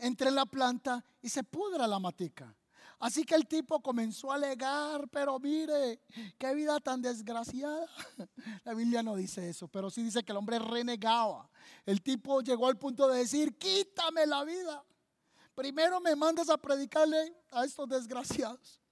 entre 0.00 0.28
en 0.28 0.34
la 0.34 0.46
planta 0.46 1.04
y 1.22 1.28
se 1.28 1.44
pudra 1.44 1.86
la 1.86 1.98
matica. 1.98 2.54
Así 3.00 3.24
que 3.24 3.34
el 3.34 3.46
tipo 3.46 3.80
comenzó 3.80 4.30
a 4.30 4.34
alegar, 4.34 5.08
pero 5.08 5.38
mire, 5.38 6.02
qué 6.38 6.54
vida 6.54 6.78
tan 6.80 7.00
desgraciada. 7.00 7.86
La 8.64 8.74
Biblia 8.74 9.02
no 9.02 9.16
dice 9.16 9.48
eso, 9.48 9.68
pero 9.68 9.88
sí 9.88 10.02
dice 10.02 10.22
que 10.22 10.32
el 10.32 10.38
hombre 10.38 10.58
renegaba. 10.58 11.48
El 11.86 12.02
tipo 12.02 12.42
llegó 12.42 12.66
al 12.66 12.76
punto 12.76 13.08
de 13.08 13.20
decir, 13.20 13.56
quítame 13.56 14.26
la 14.26 14.44
vida. 14.44 14.84
Primero 15.54 15.98
me 16.00 16.14
mandas 16.14 16.50
a 16.50 16.58
predicarle 16.58 17.34
a 17.52 17.64
estos 17.64 17.88
desgraciados. 17.88 18.82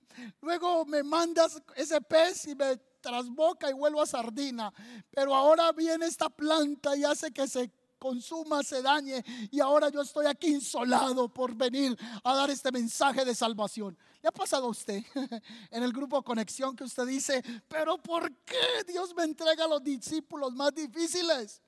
Luego 0.41 0.87
me 0.87 1.03
mandas 1.03 1.63
ese 1.77 2.01
pez 2.01 2.47
y 2.47 2.55
me 2.55 2.79
trasboca 3.01 3.69
y 3.69 3.75
vuelvo 3.75 4.01
a 4.01 4.07
sardina. 4.07 4.73
Pero 5.11 5.35
ahora 5.35 5.71
viene 5.73 6.07
esta 6.07 6.31
planta 6.31 6.97
y 6.97 7.05
hace 7.05 7.31
que 7.31 7.47
se 7.47 7.71
consuma, 7.99 8.63
se 8.63 8.83
dañe. 8.83 9.25
Y 9.51 9.61
ahora 9.61 9.89
yo 9.91 10.03
estoy 10.03 10.27
aquí 10.27 10.49
insolado 10.49 11.29
por 11.29 11.55
venir 11.55 11.97
a 12.25 12.35
dar 12.35 12.51
este 12.51 12.73
mensaje 12.73 13.25
de 13.25 13.35
salvación. 13.35 13.97
¿Le 14.23 14.29
ha 14.29 14.33
pasado 14.33 14.67
a 14.67 14.71
usted 14.71 15.03
en 15.71 15.83
el 15.83 15.93
grupo 15.93 16.23
Conexión 16.23 16.75
que 16.75 16.85
usted 16.85 17.07
dice, 17.07 17.43
pero 17.69 17.99
¿por 17.99 18.33
qué 18.45 18.85
Dios 18.87 19.15
me 19.15 19.25
entrega 19.25 19.65
a 19.65 19.69
los 19.69 19.83
discípulos 19.83 20.53
más 20.55 20.75
difíciles? 20.75 21.63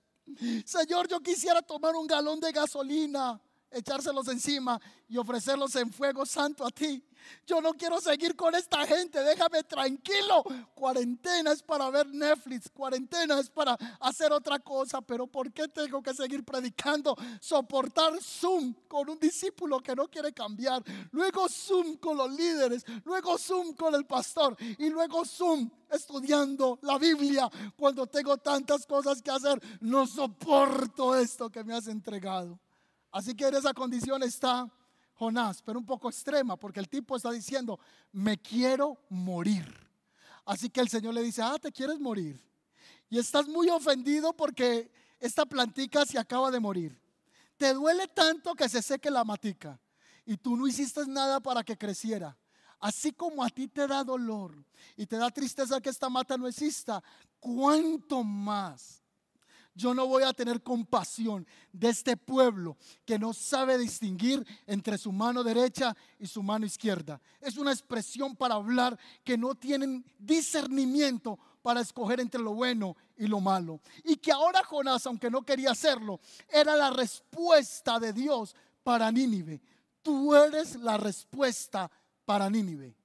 Señor, 0.65 1.09
yo 1.09 1.21
quisiera 1.21 1.61
tomar 1.63 1.95
un 1.95 2.07
galón 2.07 2.41
de 2.41 2.53
gasolina 2.53 3.41
echárselos 3.71 4.29
encima 4.29 4.81
y 5.09 5.17
ofrecerlos 5.17 5.75
en 5.77 5.93
fuego 5.93 6.25
santo 6.27 6.65
a 6.65 6.71
ti. 6.71 7.03
Yo 7.47 7.61
no 7.61 7.75
quiero 7.75 8.01
seguir 8.01 8.37
con 8.37 8.55
esta 8.55 8.87
gente, 8.87 9.23
déjame 9.23 9.63
tranquilo. 9.65 10.43
Cuarentena 10.75 11.53
es 11.53 11.63
para 11.63 11.91
ver 11.91 12.07
Netflix, 12.09 12.71
cuarentena 12.71 13.39
es 13.39 13.51
para 13.51 13.77
hacer 14.01 14.33
otra 14.33 14.59
cosa, 14.59 15.01
pero 15.01 15.27
¿por 15.27 15.53
qué 15.53 15.69
tengo 15.69 16.03
que 16.03 16.15
seguir 16.15 16.45
predicando? 16.45 17.17
Soportar 17.41 18.21
Zoom 18.23 18.75
con 18.89 19.09
un 19.11 19.19
discípulo 19.19 19.81
que 19.81 19.95
no 19.95 20.09
quiere 20.09 20.33
cambiar, 20.33 20.83
luego 21.13 21.49
Zoom 21.49 21.97
con 21.97 22.17
los 22.17 22.31
líderes, 22.33 22.85
luego 23.05 23.39
Zoom 23.39 23.75
con 23.75 23.95
el 23.95 24.07
pastor 24.07 24.57
y 24.79 24.89
luego 24.89 25.25
Zoom 25.25 25.71
estudiando 25.91 26.79
la 26.83 26.99
Biblia 26.99 27.51
cuando 27.77 28.07
tengo 28.07 28.37
tantas 28.39 28.87
cosas 28.87 29.21
que 29.21 29.31
hacer. 29.31 29.61
No 29.81 30.07
soporto 30.07 31.15
esto 31.17 31.51
que 31.51 31.65
me 31.65 31.75
has 31.75 31.89
entregado. 31.89 32.59
Así 33.11 33.35
que 33.35 33.49
en 33.49 33.55
esa 33.55 33.75
condición 33.75 34.23
está 34.23 34.71
Jonás, 35.15 35.63
pero 35.63 35.79
un 35.79 35.85
poco 35.85 36.09
extrema, 36.09 36.57
porque 36.57 36.81
el 36.81 36.89
tipo 36.89 37.17
está 37.17 37.31
diciendo, 37.31 37.79
me 38.13 38.39
quiero 38.39 38.99
morir. 39.11 39.67
Así 40.47 40.71
que 40.71 40.81
el 40.81 40.89
Señor 40.89 41.15
le 41.15 41.23
dice, 41.23 41.43
ah, 41.43 41.59
te 41.61 41.71
quieres 41.71 41.99
morir. 42.01 42.43
Y 43.09 43.19
estás 43.19 43.47
muy 43.47 43.69
ofendido 43.69 44.33
porque 44.33 44.91
esta 45.19 45.45
plantica 45.45 46.07
se 46.07 46.19
acaba 46.19 46.51
de 46.51 46.61
morir. 46.61 47.01
Te 47.57 47.75
duele 47.75 48.09
tanto 48.09 48.55
que 48.55 48.69
se 48.69 48.81
seque 48.81 49.11
la 49.11 49.25
matica. 49.25 49.79
Y 50.25 50.37
tú 50.37 50.57
no 50.57 50.67
hiciste 50.67 51.07
nada 51.07 51.41
para 51.41 51.63
que 51.63 51.77
creciera. 51.77 52.37
Así 52.79 53.13
como 53.13 53.45
a 53.45 53.51
ti 53.51 53.69
te 53.69 53.87
da 53.87 54.03
dolor 54.03 54.65
y 54.97 55.05
te 55.05 55.17
da 55.17 55.31
tristeza 55.31 55.81
que 55.81 55.91
esta 55.91 56.09
mata 56.09 56.39
no 56.39 56.49
exista, 56.49 57.03
¿cuánto 57.39 58.25
más 58.25 59.00
yo 59.75 59.95
no 59.95 60.07
voy 60.07 60.23
a 60.23 60.33
tener 60.33 60.63
compasión 60.63 61.47
de 61.73 61.89
este 61.89 62.17
pueblo 62.17 62.77
que 63.05 63.19
no 63.19 63.33
sabe 63.33 63.79
distinguir 63.79 64.47
entre 64.67 64.99
su 64.99 65.13
mano 65.13 65.43
derecha 65.43 65.97
y 66.19 66.27
su 66.27 66.43
mano 66.43 66.67
izquierda. 66.67 67.21
Es 67.41 67.57
una 67.57 67.73
expresión 67.73 68.37
para 68.37 68.57
hablar 68.57 68.99
que 69.25 69.39
no 69.39 69.55
tienen 69.55 70.05
discernimiento 70.19 71.39
para 71.63 71.81
escoger 71.81 72.21
entre 72.21 72.41
lo 72.41 72.55
bueno 72.55 72.97
y 73.17 73.27
lo 73.27 73.41
malo. 73.41 73.81
Y 74.05 74.17
que 74.17 74.33
ahora 74.33 74.65
Jonás, 74.65 75.07
aunque 75.07 75.31
no 75.31 75.43
quería 75.43 75.71
hacerlo, 75.71 76.21
era 76.49 76.77
la 76.77 76.91
respuesta 76.91 77.99
de 77.99 78.13
Dios 78.13 78.57
para 78.83 79.11
Nínive. 79.13 79.61
Tú 80.03 80.35
eres 80.35 80.77
la 80.77 80.97
respuesta 80.97 81.91
para 82.25 82.49
Nínive. 82.49 83.00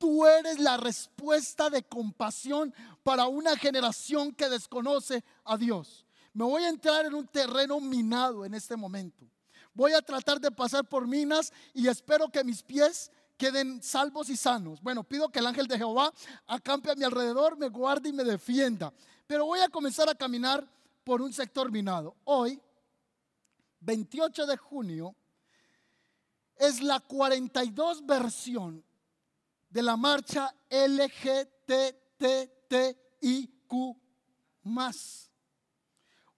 Tú 0.00 0.24
eres 0.24 0.58
la 0.58 0.78
respuesta 0.78 1.68
de 1.68 1.82
compasión 1.82 2.72
para 3.02 3.26
una 3.26 3.54
generación 3.54 4.32
que 4.32 4.48
desconoce 4.48 5.22
a 5.44 5.58
Dios. 5.58 6.06
Me 6.32 6.42
voy 6.46 6.62
a 6.62 6.70
entrar 6.70 7.04
en 7.04 7.12
un 7.12 7.26
terreno 7.26 7.78
minado 7.80 8.46
en 8.46 8.54
este 8.54 8.76
momento. 8.76 9.26
Voy 9.74 9.92
a 9.92 10.00
tratar 10.00 10.40
de 10.40 10.50
pasar 10.50 10.88
por 10.88 11.06
minas 11.06 11.52
y 11.74 11.86
espero 11.86 12.30
que 12.30 12.42
mis 12.42 12.62
pies 12.62 13.12
queden 13.36 13.82
salvos 13.82 14.30
y 14.30 14.38
sanos. 14.38 14.80
Bueno, 14.80 15.04
pido 15.04 15.28
que 15.28 15.40
el 15.40 15.46
ángel 15.46 15.66
de 15.66 15.76
Jehová 15.76 16.10
acampe 16.46 16.90
a 16.90 16.94
mi 16.94 17.04
alrededor, 17.04 17.58
me 17.58 17.68
guarde 17.68 18.08
y 18.08 18.14
me 18.14 18.24
defienda. 18.24 18.94
Pero 19.26 19.44
voy 19.44 19.60
a 19.60 19.68
comenzar 19.68 20.08
a 20.08 20.14
caminar 20.14 20.66
por 21.04 21.20
un 21.20 21.34
sector 21.34 21.70
minado. 21.70 22.16
Hoy, 22.24 22.58
28 23.80 24.46
de 24.46 24.56
junio, 24.56 25.14
es 26.56 26.80
la 26.80 27.00
42 27.00 28.06
versión 28.06 28.82
de 29.70 29.82
la 29.82 29.96
marcha 29.96 30.54
LGTTIQ. 30.68 31.30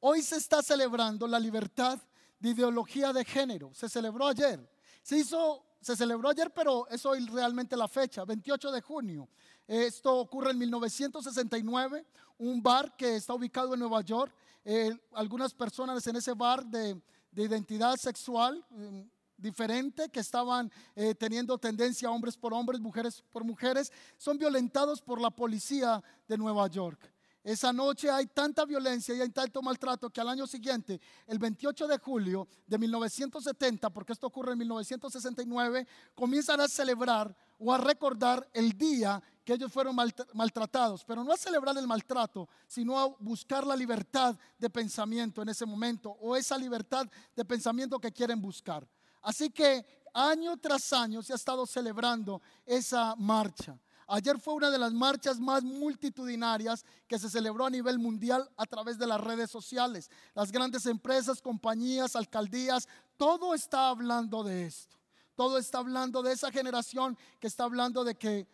Hoy 0.01 0.23
se 0.23 0.37
está 0.37 0.63
celebrando 0.63 1.27
la 1.27 1.41
libertad 1.41 1.99
de 2.39 2.51
ideología 2.51 3.13
de 3.13 3.25
género. 3.25 3.73
Se 3.75 3.89
celebró 3.89 4.27
ayer. 4.27 4.69
Se 5.03 5.17
hizo, 5.17 5.65
se 5.81 5.97
celebró 5.97 6.29
ayer, 6.29 6.53
pero 6.53 6.87
es 6.89 7.05
hoy 7.07 7.25
realmente 7.27 7.77
la 7.77 7.89
fecha, 7.89 8.25
28 8.25 8.71
de 8.71 8.81
junio. 8.81 9.29
Esto 9.67 10.19
ocurre 10.19 10.51
en 10.51 10.59
1969, 10.59 12.07
un 12.39 12.63
bar 12.63 12.95
que 12.97 13.17
está 13.17 13.33
ubicado 13.35 13.75
en 13.75 13.81
Nueva 13.81 14.03
York. 14.03 14.35
Eh, 14.65 14.93
algunas 15.15 15.55
personas 15.55 16.07
en 16.07 16.17
ese 16.17 16.35
bar 16.35 16.67
de, 16.67 17.01
identidad 17.35 17.97
sexual 17.97 18.65
mm, 18.71 19.01
diferente 19.43 20.09
que 20.09 20.21
estaban 20.21 20.71
eh, 20.95 21.15
teniendo 21.15 21.59
tendencia 21.59 22.11
hombres 22.11 22.37
por 22.37 22.55
hombres, 22.55 22.81
mujeres 22.81 23.23
por 23.31 23.45
mujeres, 23.45 23.93
son 24.17 24.39
violentados 24.39 25.03
por 25.03 25.21
la 25.21 25.31
policía 25.31 26.03
de 26.29 26.39
Nueva 26.39 26.69
York. 26.69 27.13
Esa 27.45 27.73
noche 27.73 28.09
hay 28.09 28.27
tanta 28.27 28.65
violencia 28.65 29.17
y 29.17 29.21
hay 29.21 29.31
tanto 29.31 29.61
maltrato 29.63 30.09
que 30.11 30.21
al 30.21 30.29
año 30.29 30.47
siguiente, 30.47 31.01
el 31.27 31.41
28 31.41 31.89
de 31.89 31.99
julio 31.99 32.47
de 32.69 32.79
1970, 32.79 33.91
porque 33.91 34.13
esto 34.13 34.29
ocurre 34.29 34.53
en 34.53 34.59
1969, 34.59 35.87
comienzan 36.15 36.61
a 36.61 36.69
celebrar 36.69 37.35
o 37.59 37.73
a 37.73 37.79
recordar 37.79 38.49
el 38.53 38.79
día 38.79 39.21
que 39.45 39.55
ellos 39.55 39.73
fueron 39.73 39.97
maltratados, 40.35 41.05
pero 41.05 41.25
no 41.25 41.33
a 41.33 41.37
celebrar 41.37 41.77
el 41.77 41.89
maltrato, 41.89 42.49
sino 42.69 42.97
a 42.97 43.09
buscar 43.19 43.67
la 43.67 43.75
libertad 43.75 44.37
de 44.57 44.71
pensamiento 44.71 45.43
en 45.43 45.49
ese 45.49 45.67
momento 45.67 46.11
o 46.21 46.37
esa 46.37 46.57
libertad 46.57 47.09
de 47.35 47.45
pensamiento 47.45 47.99
que 47.99 48.13
quieren 48.13 48.41
buscar. 48.41 48.87
Así 49.23 49.51
que 49.51 49.85
año 50.15 50.57
tras 50.59 50.93
año 50.93 51.23
se 51.23 51.33
ha 51.33 51.37
estado 51.37 51.67
celebrando 51.67 52.43
esa 52.67 53.15
marcha. 53.17 53.79
Ayer 54.09 54.39
fue 54.39 54.55
una 54.55 54.71
de 54.71 54.79
las 54.79 54.93
marchas 54.93 55.39
más 55.41 55.63
multitudinarias 55.63 56.85
que 57.07 57.19
se 57.19 57.31
celebró 57.31 57.65
a 57.65 57.71
nivel 57.71 57.99
mundial 57.99 58.51
a 58.57 58.67
través 58.67 58.99
de 58.99 59.07
las 59.07 59.21
redes 59.21 59.51
sociales. 59.51 60.11
Las 60.35 60.53
grandes 60.53 60.85
empresas, 60.87 61.41
compañías, 61.41 62.15
alcaldías, 62.15 62.89
todo 63.17 63.55
está 63.55 63.89
hablando 63.89 64.43
de 64.43 64.67
esto. 64.67 64.99
Todo 65.35 65.57
está 65.57 65.79
hablando 65.79 66.23
de 66.23 66.33
esa 66.33 66.51
generación 66.51 67.17
que 67.41 67.47
está 67.47 67.65
hablando 67.65 68.05
de 68.05 68.17
que 68.17 68.47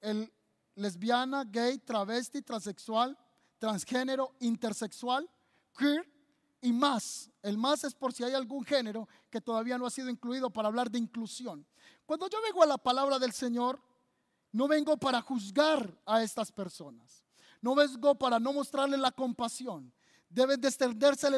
el 0.00 0.32
lesbiana, 0.74 1.44
gay, 1.44 1.78
travesti, 1.78 2.42
transexual, 2.42 3.16
transgénero, 3.58 4.34
intersexual, 4.40 5.28
queer 5.76 6.15
y 6.60 6.72
más. 6.72 7.30
El 7.42 7.58
más 7.58 7.84
es 7.84 7.94
por 7.94 8.12
si 8.12 8.24
hay 8.24 8.34
algún 8.34 8.64
género 8.64 9.08
que 9.30 9.40
todavía 9.40 9.78
no 9.78 9.86
ha 9.86 9.90
sido 9.90 10.08
incluido 10.08 10.50
para 10.50 10.68
hablar 10.68 10.90
de 10.90 10.98
inclusión. 10.98 11.66
Cuando 12.04 12.28
yo 12.28 12.40
vengo 12.42 12.62
a 12.62 12.66
la 12.66 12.78
palabra 12.78 13.18
del 13.18 13.32
Señor, 13.32 13.80
no 14.52 14.68
vengo 14.68 14.96
para 14.96 15.20
juzgar 15.20 16.00
a 16.06 16.22
estas 16.22 16.50
personas. 16.50 17.24
No 17.60 17.74
vengo 17.74 18.14
para 18.14 18.38
no 18.38 18.52
mostrarles 18.52 18.98
la 18.98 19.12
compasión. 19.12 19.92
Deben 20.28 20.60
de 20.60 20.68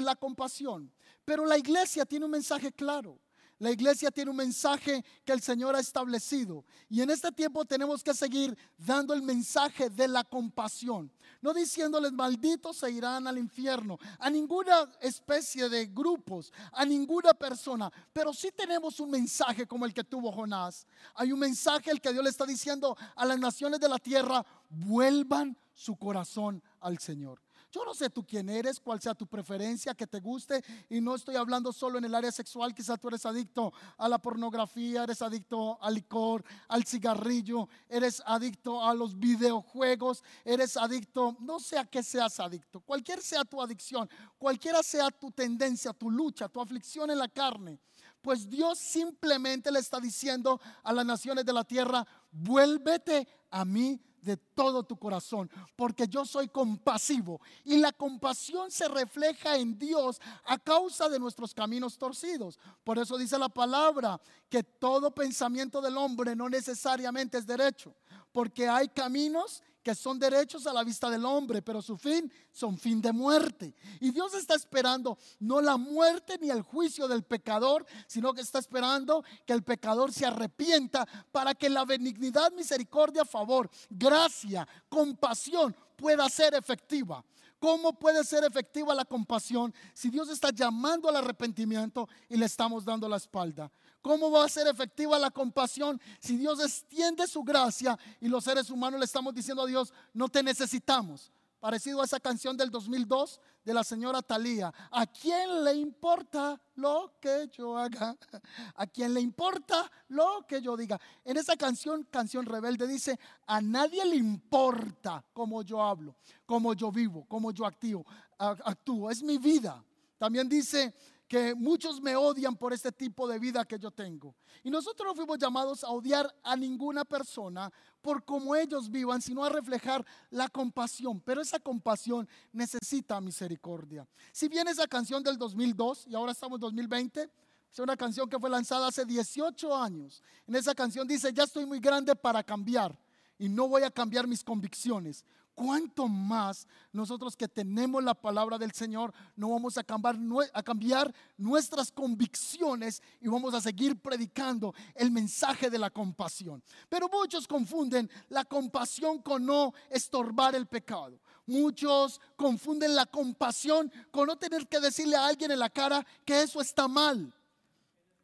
la 0.00 0.16
compasión. 0.16 0.92
Pero 1.24 1.44
la 1.44 1.58
iglesia 1.58 2.06
tiene 2.06 2.24
un 2.24 2.30
mensaje 2.30 2.72
claro. 2.72 3.18
La 3.58 3.72
iglesia 3.72 4.12
tiene 4.12 4.30
un 4.30 4.36
mensaje 4.36 5.04
que 5.24 5.32
el 5.32 5.40
Señor 5.40 5.74
ha 5.74 5.80
establecido. 5.80 6.64
Y 6.88 7.02
en 7.02 7.10
este 7.10 7.32
tiempo 7.32 7.64
tenemos 7.64 8.04
que 8.04 8.14
seguir 8.14 8.56
dando 8.76 9.12
el 9.12 9.22
mensaje 9.22 9.90
de 9.90 10.06
la 10.06 10.22
compasión. 10.22 11.10
No 11.40 11.52
diciéndoles 11.52 12.12
malditos 12.12 12.76
se 12.76 12.90
irán 12.90 13.26
al 13.26 13.36
infierno. 13.36 13.98
A 14.20 14.30
ninguna 14.30 14.88
especie 15.00 15.68
de 15.68 15.86
grupos, 15.86 16.52
a 16.72 16.84
ninguna 16.84 17.34
persona. 17.34 17.90
Pero 18.12 18.32
sí 18.32 18.50
tenemos 18.54 19.00
un 19.00 19.10
mensaje 19.10 19.66
como 19.66 19.86
el 19.86 19.92
que 19.92 20.04
tuvo 20.04 20.30
Jonás. 20.30 20.86
Hay 21.14 21.32
un 21.32 21.40
mensaje 21.40 21.90
el 21.90 22.00
que 22.00 22.12
Dios 22.12 22.22
le 22.22 22.30
está 22.30 22.46
diciendo 22.46 22.96
a 23.16 23.24
las 23.24 23.40
naciones 23.40 23.80
de 23.80 23.88
la 23.88 23.98
tierra. 23.98 24.46
Vuelvan 24.70 25.56
su 25.74 25.96
corazón 25.96 26.62
al 26.80 26.98
Señor. 26.98 27.47
Yo 27.70 27.84
no 27.84 27.94
sé 27.94 28.08
tú 28.08 28.24
quién 28.24 28.48
eres, 28.48 28.80
cuál 28.80 29.00
sea 29.00 29.14
tu 29.14 29.26
preferencia, 29.26 29.94
que 29.94 30.06
te 30.06 30.20
guste. 30.20 30.64
Y 30.88 31.00
no 31.00 31.14
estoy 31.14 31.36
hablando 31.36 31.72
solo 31.72 31.98
en 31.98 32.04
el 32.04 32.14
área 32.14 32.32
sexual. 32.32 32.74
Quizás 32.74 32.98
tú 32.98 33.08
eres 33.08 33.26
adicto 33.26 33.72
a 33.98 34.08
la 34.08 34.18
pornografía, 34.18 35.04
eres 35.04 35.20
adicto 35.20 35.78
al 35.82 35.94
licor, 35.94 36.42
al 36.68 36.84
cigarrillo, 36.84 37.68
eres 37.88 38.22
adicto 38.24 38.82
a 38.82 38.94
los 38.94 39.18
videojuegos, 39.18 40.22
eres 40.44 40.76
adicto, 40.78 41.36
no 41.40 41.60
sé 41.60 41.78
a 41.78 41.84
qué 41.84 42.02
seas 42.02 42.40
adicto. 42.40 42.80
Cualquier 42.80 43.20
sea 43.20 43.44
tu 43.44 43.60
adicción, 43.60 44.08
cualquiera 44.38 44.82
sea 44.82 45.10
tu 45.10 45.30
tendencia, 45.30 45.92
tu 45.92 46.10
lucha, 46.10 46.48
tu 46.48 46.60
aflicción 46.60 47.10
en 47.10 47.18
la 47.18 47.28
carne. 47.28 47.78
Pues 48.22 48.48
Dios 48.48 48.78
simplemente 48.78 49.70
le 49.70 49.78
está 49.78 50.00
diciendo 50.00 50.60
a 50.82 50.92
las 50.92 51.04
naciones 51.04 51.44
de 51.44 51.52
la 51.52 51.64
tierra, 51.64 52.06
vuélvete 52.30 53.28
a 53.50 53.64
mí 53.64 54.00
de 54.22 54.36
todo 54.36 54.82
tu 54.82 54.96
corazón, 54.96 55.50
porque 55.76 56.06
yo 56.08 56.24
soy 56.24 56.48
compasivo. 56.48 57.40
Y 57.64 57.78
la 57.78 57.92
compasión 57.92 58.70
se 58.70 58.88
refleja 58.88 59.56
en 59.56 59.78
Dios 59.78 60.20
a 60.44 60.58
causa 60.58 61.08
de 61.08 61.18
nuestros 61.18 61.54
caminos 61.54 61.98
torcidos. 61.98 62.58
Por 62.84 62.98
eso 62.98 63.16
dice 63.16 63.38
la 63.38 63.48
palabra 63.48 64.20
que 64.48 64.62
todo 64.62 65.14
pensamiento 65.14 65.80
del 65.80 65.96
hombre 65.96 66.34
no 66.34 66.48
necesariamente 66.48 67.38
es 67.38 67.46
derecho, 67.46 67.94
porque 68.32 68.68
hay 68.68 68.88
caminos 68.88 69.62
que 69.88 69.94
son 69.94 70.18
derechos 70.18 70.66
a 70.66 70.72
la 70.74 70.84
vista 70.84 71.08
del 71.08 71.24
hombre, 71.24 71.62
pero 71.62 71.80
su 71.80 71.96
fin 71.96 72.30
son 72.52 72.76
fin 72.76 73.00
de 73.00 73.10
muerte. 73.10 73.74
Y 74.00 74.10
Dios 74.10 74.34
está 74.34 74.54
esperando 74.54 75.16
no 75.40 75.62
la 75.62 75.78
muerte 75.78 76.36
ni 76.38 76.50
el 76.50 76.60
juicio 76.60 77.08
del 77.08 77.22
pecador, 77.22 77.86
sino 78.06 78.34
que 78.34 78.42
está 78.42 78.58
esperando 78.58 79.24
que 79.46 79.54
el 79.54 79.62
pecador 79.62 80.12
se 80.12 80.26
arrepienta 80.26 81.08
para 81.32 81.54
que 81.54 81.70
la 81.70 81.86
benignidad, 81.86 82.52
misericordia, 82.52 83.24
favor, 83.24 83.70
gracia, 83.88 84.68
compasión 84.90 85.74
pueda 85.96 86.28
ser 86.28 86.52
efectiva. 86.52 87.24
¿Cómo 87.58 87.92
puede 87.92 88.22
ser 88.24 88.44
efectiva 88.44 88.94
la 88.94 89.04
compasión 89.04 89.74
si 89.92 90.10
Dios 90.10 90.28
está 90.28 90.50
llamando 90.50 91.08
al 91.08 91.16
arrepentimiento 91.16 92.08
y 92.28 92.36
le 92.36 92.46
estamos 92.46 92.84
dando 92.84 93.08
la 93.08 93.16
espalda? 93.16 93.70
¿Cómo 94.00 94.30
va 94.30 94.44
a 94.44 94.48
ser 94.48 94.68
efectiva 94.68 95.18
la 95.18 95.30
compasión 95.30 96.00
si 96.20 96.36
Dios 96.36 96.60
extiende 96.60 97.26
su 97.26 97.42
gracia 97.42 97.98
y 98.20 98.28
los 98.28 98.44
seres 98.44 98.70
humanos 98.70 99.00
le 99.00 99.06
estamos 99.06 99.34
diciendo 99.34 99.62
a 99.62 99.66
Dios, 99.66 99.92
no 100.12 100.28
te 100.28 100.42
necesitamos? 100.42 101.32
Parecido 101.60 102.00
a 102.00 102.04
esa 102.04 102.20
canción 102.20 102.56
del 102.56 102.70
2002 102.70 103.40
de 103.64 103.74
la 103.74 103.82
señora 103.82 104.22
Talía. 104.22 104.72
¿A 104.92 105.06
quién 105.06 105.64
le 105.64 105.74
importa 105.74 106.60
lo 106.76 107.14
que 107.20 107.48
yo 107.52 107.76
haga? 107.76 108.16
¿A 108.76 108.86
quién 108.86 109.12
le 109.12 109.20
importa 109.20 109.90
lo 110.08 110.46
que 110.46 110.62
yo 110.62 110.76
diga? 110.76 111.00
En 111.24 111.36
esa 111.36 111.56
canción, 111.56 112.04
canción 112.04 112.46
rebelde, 112.46 112.86
dice, 112.86 113.18
a 113.46 113.60
nadie 113.60 114.04
le 114.04 114.16
importa 114.16 115.24
cómo 115.32 115.62
yo 115.62 115.82
hablo, 115.82 116.14
cómo 116.46 116.74
yo 116.74 116.92
vivo, 116.92 117.26
cómo 117.26 117.50
yo 117.50 117.66
activo, 117.66 118.06
actúo. 118.38 119.10
Es 119.10 119.22
mi 119.22 119.38
vida. 119.38 119.84
También 120.16 120.48
dice, 120.48 120.94
que 121.28 121.54
muchos 121.54 122.00
me 122.00 122.16
odian 122.16 122.56
por 122.56 122.72
este 122.72 122.90
tipo 122.90 123.28
de 123.28 123.38
vida 123.38 123.64
que 123.66 123.78
yo 123.78 123.90
tengo. 123.90 124.34
Y 124.64 124.70
nosotros 124.70 125.06
no 125.06 125.14
fuimos 125.14 125.38
llamados 125.38 125.84
a 125.84 125.90
odiar 125.90 126.34
a 126.42 126.56
ninguna 126.56 127.04
persona 127.04 127.70
por 128.00 128.24
cómo 128.24 128.56
ellos 128.56 128.90
vivan, 128.90 129.20
sino 129.20 129.44
a 129.44 129.50
reflejar 129.50 130.04
la 130.30 130.48
compasión. 130.48 131.20
Pero 131.20 131.42
esa 131.42 131.60
compasión 131.60 132.26
necesita 132.50 133.20
misericordia. 133.20 134.08
Si 134.32 134.48
bien 134.48 134.66
esa 134.68 134.86
canción 134.86 135.22
del 135.22 135.36
2002 135.36 136.06
y 136.08 136.14
ahora 136.14 136.32
estamos 136.32 136.56
en 136.56 136.60
2020, 136.60 137.30
es 137.70 137.78
una 137.78 137.96
canción 137.96 138.28
que 138.28 138.38
fue 138.38 138.48
lanzada 138.48 138.88
hace 138.88 139.04
18 139.04 139.76
años. 139.76 140.22
En 140.46 140.56
esa 140.56 140.74
canción 140.74 141.06
dice, 141.06 141.30
ya 141.32 141.44
estoy 141.44 141.66
muy 141.66 141.78
grande 141.78 142.16
para 142.16 142.42
cambiar 142.42 142.98
y 143.38 143.48
no 143.48 143.68
voy 143.68 143.82
a 143.82 143.90
cambiar 143.90 144.26
mis 144.26 144.42
convicciones 144.42 145.24
cuánto 145.58 146.06
más 146.06 146.68
nosotros 146.92 147.36
que 147.36 147.48
tenemos 147.48 148.04
la 148.04 148.14
palabra 148.14 148.58
del 148.58 148.70
Señor 148.70 149.12
no 149.34 149.50
vamos 149.50 149.76
a 149.76 149.82
cambiar, 149.82 150.16
a 150.54 150.62
cambiar 150.62 151.12
nuestras 151.36 151.90
convicciones 151.90 153.02
y 153.20 153.26
vamos 153.26 153.52
a 153.54 153.60
seguir 153.60 154.00
predicando 154.00 154.72
el 154.94 155.10
mensaje 155.10 155.68
de 155.68 155.78
la 155.78 155.90
compasión. 155.90 156.62
Pero 156.88 157.08
muchos 157.08 157.48
confunden 157.48 158.08
la 158.28 158.44
compasión 158.44 159.20
con 159.20 159.44
no 159.44 159.74
estorbar 159.90 160.54
el 160.54 160.66
pecado. 160.66 161.18
Muchos 161.44 162.20
confunden 162.36 162.94
la 162.94 163.06
compasión 163.06 163.90
con 164.12 164.28
no 164.28 164.36
tener 164.36 164.68
que 164.68 164.78
decirle 164.78 165.16
a 165.16 165.26
alguien 165.26 165.50
en 165.50 165.58
la 165.58 165.70
cara 165.70 166.06
que 166.24 166.40
eso 166.40 166.60
está 166.60 166.86
mal. 166.86 167.34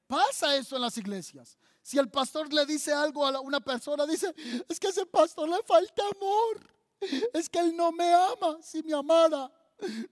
Pasa 0.06 0.54
eso 0.54 0.76
en 0.76 0.82
las 0.82 0.96
iglesias. 0.98 1.58
Si 1.82 1.98
el 1.98 2.08
pastor 2.08 2.52
le 2.52 2.64
dice 2.64 2.92
algo 2.92 3.26
a 3.26 3.40
una 3.40 3.58
persona, 3.58 4.06
dice, 4.06 4.32
es 4.68 4.78
que 4.78 4.86
ese 4.86 5.04
pastor 5.04 5.48
le 5.48 5.60
falta 5.64 6.02
amor. 6.14 6.73
Es 7.32 7.48
que 7.48 7.58
Él 7.58 7.76
no 7.76 7.92
me 7.92 8.12
ama. 8.12 8.58
Si 8.62 8.82
me 8.82 8.94
amara, 8.94 9.50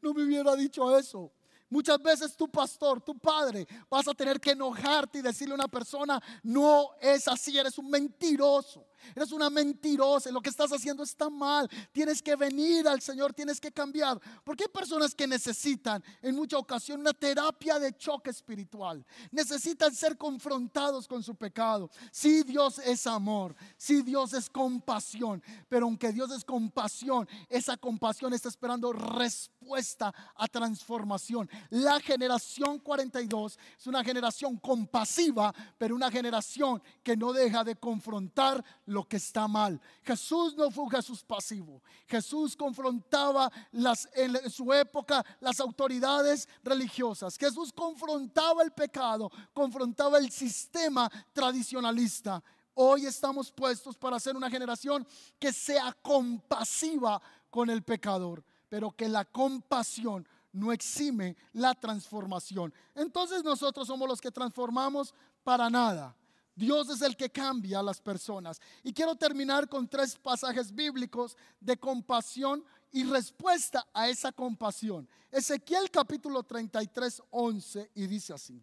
no 0.01 0.15
me 0.15 0.25
hubiera 0.25 0.55
dicho 0.57 0.97
eso. 0.97 1.33
Muchas 1.69 2.03
veces 2.03 2.37
tu 2.37 2.49
pastor, 2.51 3.01
tu 3.01 3.19
padre, 3.19 3.67
vas 3.89 4.07
a 4.07 4.13
tener 4.13 4.39
que 4.39 4.51
enojarte 4.51 5.21
y 5.21 5.23
decirle 5.23 5.53
a 5.53 5.55
una 5.55 5.69
persona, 5.69 6.23
no 6.43 6.91
es 7.01 7.27
así, 7.29 7.57
eres 7.57 7.79
un 7.79 7.89
mentiroso. 7.89 8.85
Eres 9.15 9.33
una 9.33 9.51
mentirosa, 9.51 10.31
lo 10.31 10.41
que 10.41 10.51
estás 10.51 10.73
haciendo 10.73 11.03
está 11.03 11.29
mal. 11.31 11.69
Tienes 11.93 12.23
que 12.23 12.37
venir 12.37 12.87
al 12.89 13.01
Señor, 13.01 13.33
tienes 13.33 13.61
que 13.61 13.73
cambiar. 13.73 14.21
Porque 14.45 14.65
hay 14.65 14.71
personas 14.71 15.15
que 15.15 15.27
necesitan 15.27 16.03
en 16.21 16.35
mucha 16.35 16.59
ocasión 16.59 17.01
una 17.01 17.13
terapia 17.13 17.79
de 17.79 17.97
choque 17.97 18.31
espiritual. 18.31 19.05
Necesitan 19.31 19.95
ser 19.95 20.17
confrontados 20.17 21.07
con 21.07 21.23
su 21.23 21.35
pecado. 21.35 21.91
Si 22.11 22.43
Dios 22.43 22.79
es 22.79 23.07
amor, 23.07 23.55
si 23.77 24.03
Dios 24.03 24.33
es 24.33 24.49
compasión, 24.49 25.43
pero 25.69 25.87
aunque 25.87 26.13
Dios 26.13 26.31
es 26.33 26.45
compasión, 26.45 27.29
esa 27.49 27.77
compasión 27.77 28.33
está 28.33 28.49
esperando 28.49 28.93
respuesta 28.93 30.15
a 30.35 30.49
transformación. 30.49 31.49
La 31.71 32.01
generación 32.01 32.79
42 32.79 33.59
es 33.79 33.87
una 33.87 34.05
generación 34.05 34.57
compasiva, 34.57 35.55
pero 35.79 35.95
una 35.95 36.11
generación 36.11 36.83
que 37.03 37.17
no 37.17 37.33
deja 37.33 37.65
de 37.65 37.77
confrontar 37.77 38.65
lo 38.93 39.09
que 39.09 39.17
está 39.17 39.49
mal. 39.49 39.81
Jesús 40.03 40.55
no 40.57 40.71
fue 40.71 40.85
un 40.85 40.91
Jesús 40.91 41.25
pasivo. 41.25 41.83
Jesús 42.07 42.55
confrontaba 42.57 43.51
las, 43.73 44.09
en 44.15 44.51
su 44.51 44.73
época 44.73 45.25
las 45.41 45.59
autoridades 45.61 46.49
religiosas. 46.63 47.37
Jesús 47.37 47.73
confrontaba 47.73 48.63
el 48.63 48.73
pecado, 48.73 49.31
confrontaba 49.53 50.19
el 50.19 50.31
sistema 50.31 51.11
tradicionalista. 51.33 52.43
Hoy 52.75 53.07
estamos 53.07 53.51
puestos 53.51 53.97
para 53.97 54.21
ser 54.21 54.37
una 54.37 54.51
generación 54.51 55.07
que 55.39 55.53
sea 55.53 55.93
compasiva 56.03 57.21
con 57.51 57.69
el 57.69 57.83
pecador, 57.83 58.45
pero 58.69 58.91
que 58.93 59.09
la 59.09 59.25
compasión 59.25 60.27
no 60.53 60.73
exime 60.73 61.37
la 61.53 61.75
transformación. 61.75 62.73
Entonces 62.95 63.43
nosotros 63.43 63.87
somos 63.87 64.09
los 64.09 64.21
que 64.21 64.31
transformamos 64.31 65.15
para 65.43 65.69
nada. 65.69 66.17
Dios 66.55 66.91
es 66.91 67.03
el 67.03 67.17
que 67.17 67.31
cambia 67.31 67.79
a 67.79 67.83
las 67.83 68.01
personas. 68.01 68.61
Y 68.83 68.93
quiero 68.93 69.17
terminar 69.17 69.69
con 69.69 69.89
tres 69.89 70.17
pasajes 70.17 70.75
bíblicos 70.75 71.37
de 71.61 71.79
compasión 71.79 72.65
y 72.91 73.05
respuesta 73.05 73.87
a 73.95 74.09
esa 74.09 74.33
compasión. 74.33 75.09
Ezequiel 75.31 75.91
capítulo 75.91 76.43
33, 76.43 77.23
11 77.31 77.91
y 77.95 78.07
dice 78.07 78.35
así. 78.35 78.63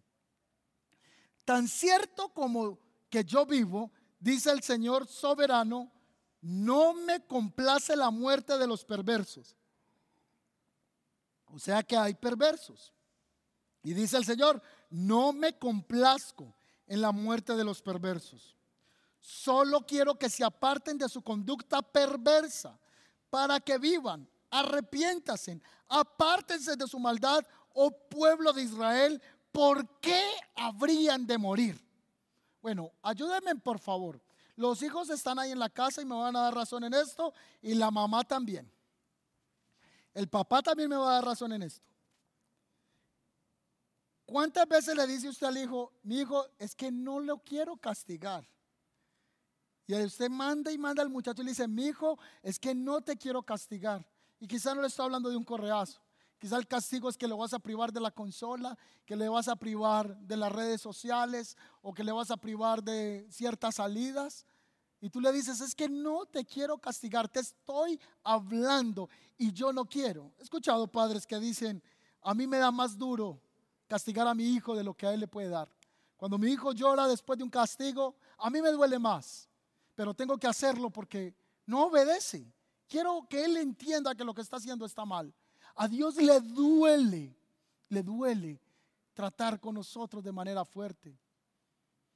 Tan 1.44 1.66
cierto 1.66 2.28
como 2.28 2.78
que 3.08 3.24
yo 3.24 3.44
vivo, 3.44 3.90
dice 4.20 4.52
el 4.52 4.62
Señor 4.62 5.08
soberano, 5.08 5.90
no 6.42 6.94
me 6.94 7.26
complace 7.26 7.96
la 7.96 8.10
muerte 8.10 8.56
de 8.56 8.68
los 8.68 8.84
perversos. 8.84 9.56
O 11.46 11.58
sea 11.58 11.82
que 11.82 11.96
hay 11.96 12.14
perversos. 12.14 12.94
Y 13.82 13.94
dice 13.94 14.16
el 14.16 14.24
Señor, 14.24 14.62
no 14.90 15.32
me 15.32 15.58
complazco 15.58 16.54
en 16.90 17.00
la 17.00 17.12
muerte 17.12 17.54
de 17.54 17.62
los 17.62 17.80
perversos. 17.80 18.56
Solo 19.20 19.86
quiero 19.86 20.18
que 20.18 20.28
se 20.28 20.42
aparten 20.42 20.98
de 20.98 21.08
su 21.08 21.22
conducta 21.22 21.82
perversa 21.82 22.76
para 23.30 23.60
que 23.60 23.78
vivan. 23.78 24.28
Arrepiéntasen, 24.50 25.62
apártense 25.88 26.74
de 26.74 26.88
su 26.88 26.98
maldad, 26.98 27.46
oh 27.74 27.92
pueblo 27.92 28.52
de 28.52 28.64
Israel, 28.64 29.22
¿por 29.52 30.00
qué 30.00 30.20
habrían 30.56 31.24
de 31.28 31.38
morir? 31.38 31.80
Bueno, 32.60 32.90
ayúdenme 33.02 33.54
por 33.54 33.78
favor. 33.78 34.20
Los 34.56 34.82
hijos 34.82 35.10
están 35.10 35.38
ahí 35.38 35.52
en 35.52 35.60
la 35.60 35.70
casa 35.70 36.02
y 36.02 36.04
me 36.04 36.16
van 36.16 36.34
a 36.34 36.40
dar 36.40 36.54
razón 36.56 36.82
en 36.82 36.94
esto 36.94 37.32
y 37.62 37.74
la 37.74 37.92
mamá 37.92 38.24
también. 38.24 38.68
El 40.12 40.28
papá 40.28 40.60
también 40.60 40.90
me 40.90 40.96
va 40.96 41.08
a 41.08 41.14
dar 41.14 41.24
razón 41.24 41.52
en 41.52 41.62
esto. 41.62 41.89
¿Cuántas 44.30 44.68
veces 44.68 44.94
le 44.94 45.08
dice 45.08 45.28
usted 45.28 45.48
al 45.48 45.58
hijo, 45.58 45.92
mi 46.04 46.20
hijo, 46.20 46.46
es 46.56 46.76
que 46.76 46.92
no 46.92 47.18
lo 47.18 47.38
quiero 47.38 47.76
castigar? 47.76 48.48
Y 49.88 49.94
usted 50.04 50.30
manda 50.30 50.70
y 50.70 50.78
manda 50.78 51.02
al 51.02 51.10
muchacho 51.10 51.42
y 51.42 51.46
le 51.46 51.50
dice, 51.50 51.66
mi 51.66 51.86
hijo, 51.86 52.16
es 52.40 52.56
que 52.56 52.72
no 52.72 53.00
te 53.00 53.16
quiero 53.16 53.42
castigar. 53.42 54.06
Y 54.38 54.46
quizá 54.46 54.72
no 54.72 54.82
le 54.82 54.86
está 54.86 55.02
hablando 55.02 55.30
de 55.30 55.36
un 55.36 55.42
correazo. 55.42 56.00
Quizá 56.38 56.58
el 56.58 56.68
castigo 56.68 57.08
es 57.08 57.18
que 57.18 57.26
le 57.26 57.34
vas 57.34 57.52
a 57.54 57.58
privar 57.58 57.92
de 57.92 57.98
la 57.98 58.12
consola, 58.12 58.78
que 59.04 59.16
le 59.16 59.28
vas 59.28 59.48
a 59.48 59.56
privar 59.56 60.16
de 60.18 60.36
las 60.36 60.52
redes 60.52 60.80
sociales 60.80 61.56
o 61.82 61.92
que 61.92 62.04
le 62.04 62.12
vas 62.12 62.30
a 62.30 62.36
privar 62.36 62.84
de 62.84 63.26
ciertas 63.32 63.74
salidas. 63.74 64.46
Y 65.00 65.10
tú 65.10 65.20
le 65.20 65.32
dices, 65.32 65.60
es 65.60 65.74
que 65.74 65.88
no 65.88 66.24
te 66.24 66.44
quiero 66.44 66.78
castigar, 66.78 67.28
te 67.28 67.40
estoy 67.40 67.98
hablando 68.22 69.10
y 69.36 69.50
yo 69.50 69.72
no 69.72 69.86
quiero. 69.86 70.32
He 70.38 70.44
escuchado 70.44 70.86
padres 70.86 71.26
que 71.26 71.40
dicen, 71.40 71.82
a 72.22 72.32
mí 72.32 72.46
me 72.46 72.58
da 72.58 72.70
más 72.70 72.96
duro 72.96 73.40
castigar 73.90 74.28
a 74.28 74.34
mi 74.34 74.44
hijo 74.44 74.76
de 74.76 74.84
lo 74.84 74.94
que 74.94 75.04
a 75.04 75.12
él 75.12 75.18
le 75.18 75.26
puede 75.26 75.48
dar. 75.48 75.68
Cuando 76.16 76.38
mi 76.38 76.48
hijo 76.52 76.70
llora 76.70 77.08
después 77.08 77.36
de 77.36 77.42
un 77.42 77.50
castigo, 77.50 78.14
a 78.38 78.48
mí 78.48 78.62
me 78.62 78.70
duele 78.70 79.00
más, 79.00 79.48
pero 79.96 80.14
tengo 80.14 80.38
que 80.38 80.46
hacerlo 80.46 80.90
porque 80.90 81.34
no 81.66 81.86
obedece. 81.86 82.46
Quiero 82.86 83.26
que 83.28 83.44
él 83.44 83.56
entienda 83.56 84.14
que 84.14 84.22
lo 84.22 84.32
que 84.32 84.42
está 84.42 84.58
haciendo 84.58 84.86
está 84.86 85.04
mal. 85.04 85.34
A 85.74 85.88
Dios 85.88 86.14
le 86.14 86.40
duele, 86.40 87.36
le 87.88 88.02
duele 88.04 88.60
tratar 89.12 89.58
con 89.58 89.74
nosotros 89.74 90.22
de 90.22 90.30
manera 90.30 90.64
fuerte. 90.64 91.18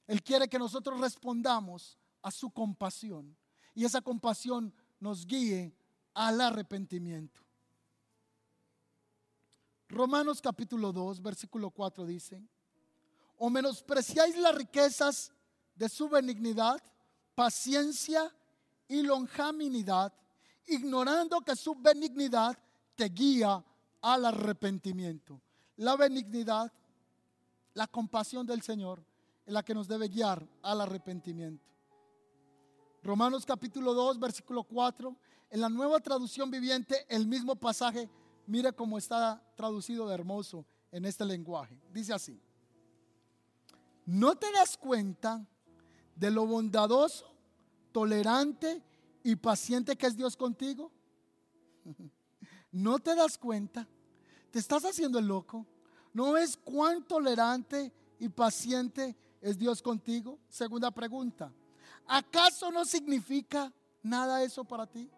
Él 0.07 0.23
quiere 0.23 0.47
que 0.47 0.61
nosotros 0.61 1.01
respondamos 1.01 1.99
a 2.23 2.31
su 2.31 2.53
compasión 2.53 3.37
y 3.75 3.85
esa 3.85 4.01
compasión 4.01 4.73
nos 5.01 5.27
guíe 5.27 5.75
al 6.15 6.41
arrepentimiento. 6.41 7.44
Romanos 9.95 10.43
capítulo 10.43 10.93
2, 10.93 11.23
versículo 11.23 11.71
4 11.71 12.05
dice, 12.05 12.43
o 13.39 13.49
menospreciáis 13.49 14.37
las 14.37 14.53
riquezas 14.53 15.33
de 15.77 15.89
su 15.89 16.09
benignidad, 16.09 16.83
paciencia 17.37 18.35
y 18.89 19.03
lonjaminidad, 19.03 20.13
ignorando 20.67 21.41
que 21.43 21.55
su 21.55 21.77
benignidad 21.77 22.59
te 22.97 23.05
guía 23.05 23.65
al 24.03 24.25
arrepentimiento. 24.25 25.41
La 25.77 25.95
benignidad, 25.95 26.73
la 27.75 27.87
compasión 27.87 28.45
del 28.45 28.63
Señor 28.63 29.01
es 29.47 29.53
la 29.53 29.63
que 29.63 29.75
nos 29.75 29.87
debe 29.87 30.09
guiar 30.09 30.45
al 30.63 30.81
arrepentimiento. 30.81 31.71
Romanos 33.01 33.47
capítulo 33.47 33.95
2, 33.95 34.19
versículo 34.19 34.65
4, 34.65 35.17
en 35.51 35.61
la 35.61 35.69
nueva 35.69 36.01
traducción 36.01 36.51
viviente, 36.51 37.07
el 37.09 37.29
mismo 37.29 37.55
pasaje 37.55 38.09
mire 38.47 38.73
cómo 38.73 38.99
está 38.99 39.43
traducido 39.57 40.09
de 40.09 40.15
hermoso 40.15 40.65
en 40.91 41.05
este 41.05 41.25
lenguaje. 41.25 41.81
Dice 41.93 42.13
así, 42.13 42.41
¿no 44.07 44.37
te 44.37 44.51
das 44.53 44.77
cuenta 44.77 45.47
de 46.15 46.31
lo 46.31 46.47
bondadoso, 46.47 47.27
tolerante 47.93 48.83
y 49.23 49.37
paciente 49.37 49.97
que 49.97 50.07
es 50.07 50.17
Dios 50.17 50.37
contigo? 50.37 50.93
¿No 52.73 52.99
te 52.99 53.15
das 53.15 53.39
cuenta? 53.39 53.89
¿Te 54.51 54.59
estás 54.59 54.85
haciendo 54.85 55.19
el 55.19 55.27
loco? 55.27 55.67
¿No 56.13 56.33
ves 56.33 56.57
cuán 56.57 57.05
tolerante 57.05 57.93
y 58.19 58.29
paciente 58.29 59.17
es 59.41 59.59
Dios 59.59 59.83
contigo? 59.83 60.39
Segunda 60.49 60.91
pregunta. 60.91 61.53
¿Acaso 62.07 62.71
no 62.71 62.85
significa 62.85 63.73
nada 64.03 64.43
eso 64.43 64.65
para 64.65 64.87
ti? 64.87 65.11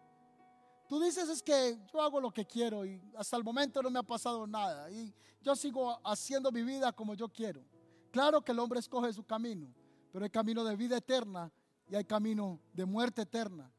Tú 0.89 1.01
dices 1.01 1.29
es 1.29 1.43
que 1.43 1.79
yo 1.93 2.01
hago 2.01 2.21
lo 2.21 2.31
que 2.31 2.47
quiero 2.47 2.85
y 2.85 3.01
hasta 3.17 3.37
el 3.37 3.43
momento 3.43 3.83
no 3.83 3.91
me 3.91 3.99
ha 3.99 4.05
pasado 4.05 4.47
nada 4.47 4.91
y 4.91 5.13
yo 5.43 5.57
sigo 5.57 5.99
haciendo 6.05 6.53
mi 6.53 6.63
vida 6.63 6.93
como 6.93 7.15
yo 7.15 7.29
quiero. 7.29 7.65
Claro 8.13 8.43
que 8.43 8.53
el 8.53 8.59
hombre 8.61 8.79
escoge 8.79 9.13
su 9.13 9.25
camino, 9.25 9.75
pero 10.13 10.25
hay 10.25 10.31
camino 10.31 10.65
de 10.65 10.77
vida 10.77 10.97
eterna 10.97 11.53
y 11.89 11.97
hay 11.97 12.05
camino 12.05 12.61
de 12.73 12.85
muerte 12.85 13.23
eterna. 13.23 13.71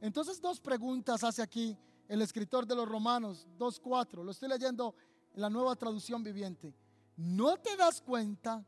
Entonces 0.00 0.40
dos 0.40 0.60
preguntas 0.60 1.22
hace 1.22 1.40
aquí 1.40 1.78
el 2.08 2.20
escritor 2.20 2.66
de 2.66 2.74
los 2.74 2.88
Romanos 2.88 3.46
2.4, 3.58 4.24
lo 4.24 4.32
estoy 4.32 4.48
leyendo 4.48 4.94
en 5.34 5.42
la 5.42 5.50
nueva 5.50 5.76
traducción 5.76 6.22
viviente. 6.22 6.74
¿No 7.16 7.56
te 7.56 7.76
das 7.76 8.00
cuenta 8.00 8.64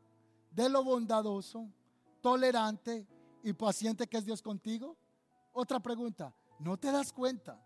de 0.51 0.69
lo 0.69 0.83
bondadoso, 0.83 1.69
tolerante 2.21 3.05
y 3.43 3.53
paciente 3.53 4.07
que 4.07 4.17
es 4.17 4.25
Dios 4.25 4.41
contigo? 4.41 4.97
Otra 5.51 5.79
pregunta, 5.79 6.33
¿no 6.59 6.77
te 6.77 6.91
das 6.91 7.11
cuenta 7.11 7.61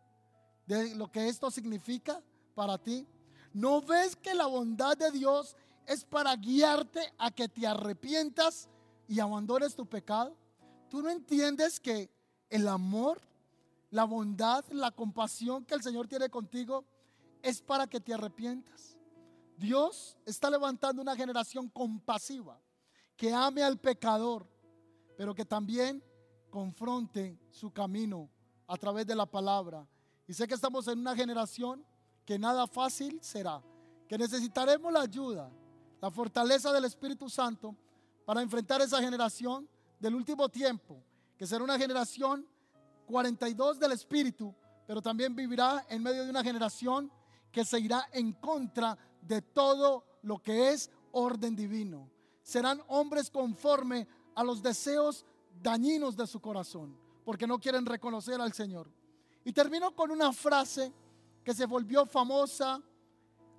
de 0.66 0.96
lo 0.96 1.12
que 1.12 1.28
esto 1.28 1.52
significa 1.52 2.22
para 2.56 2.78
ti? 2.78 3.08
¿No 3.54 3.82
ves 3.82 4.16
que 4.16 4.34
la 4.34 4.48
bondad 4.48 4.98
de 4.98 5.12
Dios 5.12 5.56
es 5.86 6.04
para 6.06 6.36
guiarte 6.36 7.14
a 7.18 7.32
que 7.32 7.48
te 7.48 7.68
arrepientas 7.68 8.70
y 9.08 9.20
abandones 9.20 9.76
tu 9.76 9.86
pecado? 9.86 10.36
¿Tú 10.90 11.02
no 11.02 11.10
entiendes 11.10 11.80
que 11.80 12.10
el 12.50 12.68
amor 12.68 13.22
la 13.94 14.06
bondad, 14.06 14.66
la 14.72 14.90
compasión 14.90 15.64
que 15.66 15.76
el 15.76 15.84
Señor 15.84 16.08
tiene 16.08 16.28
contigo 16.28 16.84
es 17.44 17.62
para 17.62 17.86
que 17.86 18.00
te 18.00 18.12
arrepientas. 18.12 18.98
Dios 19.56 20.18
está 20.26 20.50
levantando 20.50 21.00
una 21.00 21.16
generación 21.16 21.70
compasiva 21.70 22.60
que 23.16 23.32
ame 23.32 23.62
al 23.62 23.80
pecador, 23.80 24.50
pero 25.16 25.36
que 25.36 25.46
también 25.46 26.04
confronte 26.50 27.38
su 27.52 27.72
camino 27.72 28.32
a 28.66 28.78
través 28.78 29.06
de 29.06 29.16
la 29.16 29.28
palabra. 29.28 29.88
Y 30.28 30.34
sé 30.34 30.48
que 30.48 30.54
estamos 30.54 30.88
en 30.88 31.00
una 31.00 31.16
generación 31.16 31.86
que 32.26 32.40
nada 32.40 32.68
fácil 32.68 33.20
será, 33.22 33.62
que 34.08 34.18
necesitaremos 34.18 34.92
la 34.92 35.02
ayuda, 35.02 35.52
la 36.02 36.12
fortaleza 36.12 36.72
del 36.72 36.86
Espíritu 36.86 37.30
Santo 37.30 37.76
para 38.26 38.42
enfrentar 38.42 38.82
esa 38.82 39.02
generación 39.02 39.68
del 40.00 40.16
último 40.16 40.48
tiempo, 40.50 41.04
que 41.38 41.46
será 41.46 41.64
una 41.64 41.78
generación 41.78 42.48
42 43.06 43.80
del 43.80 43.92
Espíritu, 43.92 44.56
pero 44.88 45.02
también 45.02 45.36
vivirá 45.36 45.86
en 45.90 46.02
medio 46.02 46.24
de 46.24 46.30
una 46.30 46.44
generación 46.44 47.12
que 47.52 47.66
se 47.66 47.80
irá 47.80 48.08
en 48.12 48.34
contra 48.34 48.98
de 49.22 49.42
todo 49.42 50.06
lo 50.24 50.42
que 50.42 50.70
es 50.70 50.90
orden 51.12 51.56
divino. 51.56 52.10
Serán 52.42 52.82
hombres 52.88 53.30
conforme 53.30 54.08
a 54.36 54.44
los 54.44 54.62
deseos 54.62 55.26
dañinos 55.62 56.16
de 56.16 56.28
su 56.28 56.40
corazón, 56.40 56.98
porque 57.24 57.48
no 57.48 57.60
quieren 57.60 57.86
reconocer 57.86 58.42
al 58.42 58.54
Señor. 58.54 58.90
Y 59.46 59.54
termino 59.54 59.96
con 59.96 60.12
una 60.12 60.32
frase 60.32 60.92
que 61.44 61.54
se 61.54 61.66
volvió 61.66 62.06
famosa 62.06 62.82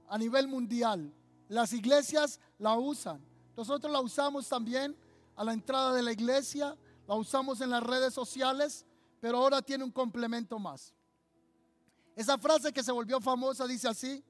a 0.08 0.18
nivel 0.18 0.48
mundial. 0.48 1.12
Las 1.48 1.72
iglesias 1.72 2.40
la 2.58 2.76
usan. 2.76 3.20
Nosotros 3.56 3.92
la 3.92 4.00
usamos 4.00 4.48
también 4.48 4.96
a 5.36 5.44
la 5.44 5.52
entrada 5.52 5.92
de 5.92 6.02
la 6.02 6.12
iglesia, 6.12 6.76
la 7.06 7.14
usamos 7.14 7.60
en 7.60 7.70
las 7.70 7.82
redes 7.82 8.14
sociales 8.14 8.86
pero 9.24 9.38
ahora 9.38 9.62
tiene 9.62 9.82
un 9.82 9.90
complemento 9.90 10.58
más. 10.58 10.92
Esa 12.14 12.36
frase 12.36 12.70
que 12.74 12.82
se 12.82 12.92
volvió 12.92 13.18
famosa 13.22 13.66
dice 13.66 13.88
así, 13.88 14.22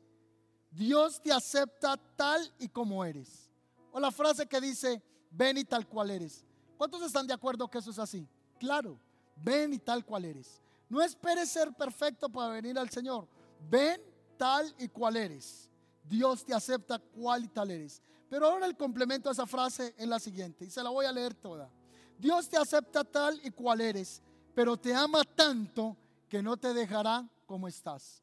Dios 0.70 1.20
te 1.20 1.32
acepta 1.32 1.96
tal 2.14 2.54
y 2.60 2.68
como 2.68 3.04
eres. 3.04 3.50
O 3.90 3.98
la 3.98 4.12
frase 4.12 4.46
que 4.46 4.60
dice, 4.60 5.02
ven 5.32 5.58
y 5.58 5.64
tal 5.64 5.88
cual 5.88 6.12
eres. 6.12 6.44
¿Cuántos 6.78 7.02
están 7.02 7.26
de 7.26 7.34
acuerdo 7.34 7.68
que 7.68 7.78
eso 7.78 7.90
es 7.90 7.98
así? 7.98 8.28
Claro, 8.56 8.96
ven 9.34 9.72
y 9.72 9.80
tal 9.80 10.04
cual 10.04 10.26
eres. 10.26 10.62
No 10.94 11.02
esperes 11.02 11.48
ser 11.48 11.72
perfecto 11.72 12.28
para 12.28 12.52
venir 12.52 12.78
al 12.78 12.88
Señor. 12.88 13.26
Ven 13.68 14.00
tal 14.36 14.72
y 14.78 14.86
cual 14.88 15.16
eres. 15.16 15.68
Dios 16.04 16.44
te 16.44 16.54
acepta 16.54 16.98
cual 16.98 17.44
y 17.44 17.48
tal 17.48 17.70
eres. 17.72 18.00
Pero 18.30 18.46
ahora 18.46 18.66
el 18.66 18.76
complemento 18.76 19.28
a 19.28 19.32
esa 19.32 19.46
frase 19.46 19.92
es 19.98 20.06
la 20.06 20.20
siguiente, 20.20 20.66
y 20.66 20.70
se 20.70 20.82
la 20.84 20.90
voy 20.90 21.06
a 21.06 21.12
leer 21.12 21.34
toda. 21.34 21.68
Dios 22.16 22.48
te 22.48 22.56
acepta 22.56 23.02
tal 23.02 23.40
y 23.44 23.50
cual 23.50 23.80
eres 23.80 24.22
pero 24.54 24.76
te 24.76 24.94
ama 24.94 25.24
tanto 25.24 25.96
que 26.28 26.42
no 26.42 26.56
te 26.56 26.72
dejará 26.72 27.28
como 27.44 27.68
estás. 27.68 28.22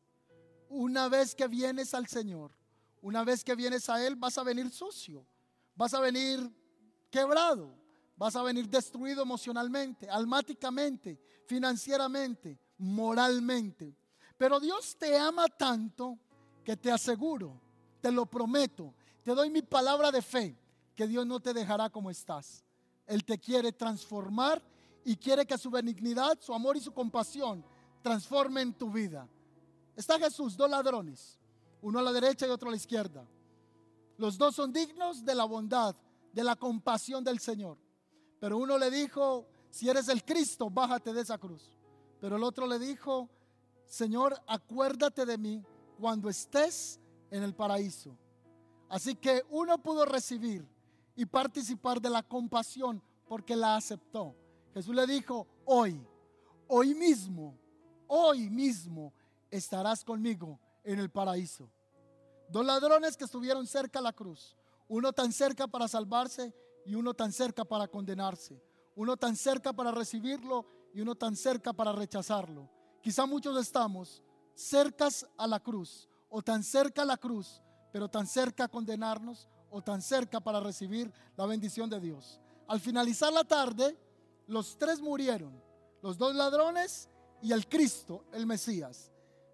Una 0.70 1.10
vez 1.10 1.36
que 1.36 1.48
vienes 1.48 1.94
al 1.94 2.08
Señor, 2.08 2.52
una 3.02 3.24
vez 3.24 3.44
que 3.44 3.54
vienes 3.54 3.90
a 3.90 4.06
Él, 4.06 4.16
vas 4.16 4.38
a 4.38 4.44
venir 4.44 4.72
sucio, 4.72 5.26
vas 5.76 5.94
a 5.94 6.00
venir 6.00 6.40
quebrado, 7.10 7.76
vas 8.16 8.36
a 8.36 8.44
venir 8.44 8.70
destruido 8.70 9.24
emocionalmente, 9.24 10.10
almáticamente, 10.10 11.20
financieramente, 11.46 12.58
moralmente. 12.82 13.96
Pero 14.38 14.60
Dios 14.60 14.98
te 14.98 15.18
ama 15.18 15.48
tanto 15.48 16.18
que 16.64 16.76
te 16.76 16.92
aseguro, 16.92 17.62
te 18.02 18.12
lo 18.12 18.26
prometo, 18.26 18.94
te 19.24 19.34
doy 19.34 19.50
mi 19.50 19.62
palabra 19.62 20.12
de 20.12 20.22
fe, 20.22 20.58
que 20.96 21.08
Dios 21.08 21.26
no 21.26 21.40
te 21.40 21.54
dejará 21.54 21.90
como 21.90 22.10
estás. 22.10 22.64
Él 23.06 23.24
te 23.24 23.38
quiere 23.38 23.72
transformar 23.72 24.62
y 25.06 25.16
quiere 25.16 25.46
que 25.46 25.58
su 25.58 25.70
benignidad, 25.70 26.40
su 26.42 26.54
amor 26.54 26.76
y 26.76 26.82
su 26.82 26.92
compasión 26.92 27.64
transformen 28.02 28.74
tu 28.74 28.92
vida. 28.92 29.28
Está 29.96 30.18
Jesús, 30.18 30.58
dos 30.58 30.70
ladrones, 30.70 31.40
uno 31.82 32.00
a 32.00 32.04
la 32.04 32.12
derecha 32.12 32.48
y 32.48 32.50
otro 32.50 32.70
a 32.70 32.72
la 32.72 32.78
izquierda. 32.78 33.28
Los 34.18 34.38
dos 34.38 34.56
son 34.56 34.74
dignos 34.74 35.24
de 35.24 35.36
la 35.36 35.46
bondad, 35.46 35.96
de 36.34 36.44
la 36.44 36.56
compasión 36.56 37.24
del 37.24 37.40
Señor. 37.40 37.78
Pero 38.40 38.58
uno 38.58 38.78
le 38.78 38.90
dijo, 38.90 39.48
si 39.70 39.88
eres 39.88 40.08
el 40.10 40.24
Cristo, 40.24 40.70
bájate 40.70 41.14
de 41.14 41.22
esa 41.22 41.38
cruz. 41.38 41.81
Pero 42.22 42.38
el 42.38 42.44
otro 42.44 42.68
le 42.68 42.78
dijo, 42.78 43.28
Señor, 43.86 44.40
acuérdate 44.48 45.26
de 45.26 45.38
mí 45.40 45.66
cuando 46.00 46.30
estés 46.30 47.00
en 47.32 47.42
el 47.42 47.56
paraíso. 47.56 48.16
Así 48.88 49.16
que 49.16 49.44
uno 49.50 49.82
pudo 49.82 50.06
recibir 50.06 50.66
y 51.16 51.26
participar 51.26 52.00
de 52.00 52.12
la 52.12 52.22
compasión 52.22 53.02
porque 53.28 53.56
la 53.56 53.76
aceptó. 53.76 54.36
Jesús 54.74 54.94
le 54.94 55.08
dijo, 55.08 55.48
hoy, 55.66 56.00
hoy 56.68 56.94
mismo, 56.94 57.58
hoy 58.08 58.50
mismo 58.50 59.14
estarás 59.50 60.04
conmigo 60.04 60.60
en 60.84 61.00
el 61.00 61.10
paraíso. 61.10 61.70
Dos 62.50 62.66
ladrones 62.66 63.18
que 63.18 63.26
estuvieron 63.26 63.66
cerca 63.66 64.00
a 64.00 64.04
la 64.04 64.14
cruz, 64.14 64.56
uno 64.88 65.12
tan 65.12 65.32
cerca 65.32 65.68
para 65.68 65.88
salvarse 65.88 66.54
y 66.86 66.94
uno 66.94 67.14
tan 67.14 67.32
cerca 67.32 67.66
para 67.66 67.88
condenarse, 67.88 68.62
uno 68.96 69.18
tan 69.18 69.36
cerca 69.36 69.74
para 69.74 69.92
recibirlo 69.92 70.66
y 70.94 71.02
uno 71.02 71.16
tan 71.16 71.36
cerca 71.36 71.74
para 71.74 71.92
rechazarlo. 71.92 72.70
Quizá 73.02 73.26
muchos 73.26 73.58
estamos 73.58 74.22
cercas 74.54 75.26
a 75.38 75.48
la 75.48 75.60
cruz 75.60 76.10
o 76.30 76.42
tan 76.42 76.64
cerca 76.64 77.02
a 77.02 77.06
la 77.06 77.18
cruz, 77.18 77.62
pero 77.92 78.08
tan 78.10 78.28
cerca 78.28 78.66
a 78.66 78.68
condenarnos 78.68 79.48
o 79.70 79.82
tan 79.82 80.02
cerca 80.02 80.40
para 80.40 80.60
recibir 80.60 81.12
la 81.36 81.46
bendición 81.46 81.90
de 81.90 82.00
Dios. 82.00 82.40
Al 82.68 82.80
finalizar 82.80 83.34
la 83.34 83.44
tarde, 83.44 83.98
los 84.48 84.78
tres 84.78 85.02
murieron, 85.02 85.62
los 86.02 86.18
dos 86.18 86.36
ladrones 86.36 87.10
y 87.42 87.52
el 87.52 87.68
Cristo, 87.68 88.26
el 88.34 88.46
Mesías. 88.46 89.12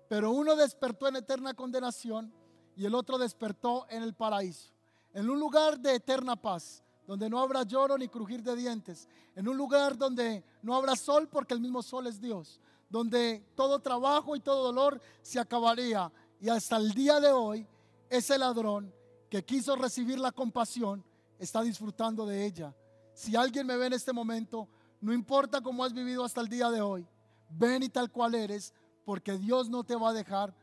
Pero 0.10 0.32
uno 0.32 0.56
despertó 0.56 1.08
en 1.08 1.18
eterna 1.18 1.54
condenación 1.54 2.34
y 2.76 2.86
el 2.86 2.96
otro 2.96 3.18
despertó 3.18 3.88
en 3.90 4.04
el 4.04 4.14
paraíso, 4.14 4.72
en 5.14 5.30
un 5.30 5.40
lugar 5.40 5.80
de 5.80 5.96
eterna 5.96 6.36
paz, 6.36 6.84
donde 7.08 7.30
no 7.30 7.40
habrá 7.40 7.64
lloro 7.64 7.98
ni 7.98 8.10
crujir 8.10 8.44
de 8.44 8.56
dientes, 8.56 9.08
en 9.34 9.48
un 9.48 9.58
lugar 9.58 9.98
donde 9.98 10.44
no 10.62 10.76
habrá 10.76 10.96
sol 10.96 11.30
porque 11.30 11.54
el 11.54 11.62
mismo 11.62 11.82
sol 11.82 12.06
es 12.06 12.20
Dios, 12.20 12.60
donde 12.90 13.46
todo 13.56 13.80
trabajo 13.80 14.36
y 14.36 14.42
todo 14.42 14.66
dolor 14.66 15.02
se 15.22 15.40
acabaría. 15.40 16.12
Y 16.42 16.50
hasta 16.50 16.76
el 16.76 16.92
día 16.92 17.22
de 17.22 17.32
hoy, 17.32 17.66
ese 18.10 18.38
ladrón 18.38 18.94
que 19.30 19.44
quiso 19.44 19.76
recibir 19.78 20.20
la 20.20 20.34
compasión 20.34 21.04
está 21.40 21.62
disfrutando 21.62 22.26
de 22.26 22.46
ella. 22.46 22.76
Si 23.14 23.36
alguien 23.36 23.66
me 23.66 23.78
ve 23.78 23.88
en 23.88 23.94
este 23.94 24.12
momento, 24.12 24.68
no 25.00 25.14
importa 25.14 25.62
cómo 25.62 25.84
has 25.84 25.94
vivido 25.94 26.26
hasta 26.26 26.42
el 26.42 26.50
día 26.50 26.70
de 26.70 26.82
hoy, 26.82 27.08
ven 27.50 27.84
y 27.84 27.90
tal 27.90 28.12
cual 28.12 28.36
eres, 28.36 28.74
porque 29.06 29.38
Dios 29.38 29.70
no 29.70 29.84
te 29.84 29.96
va 29.96 30.10
a 30.10 30.14
dejar 30.14 30.54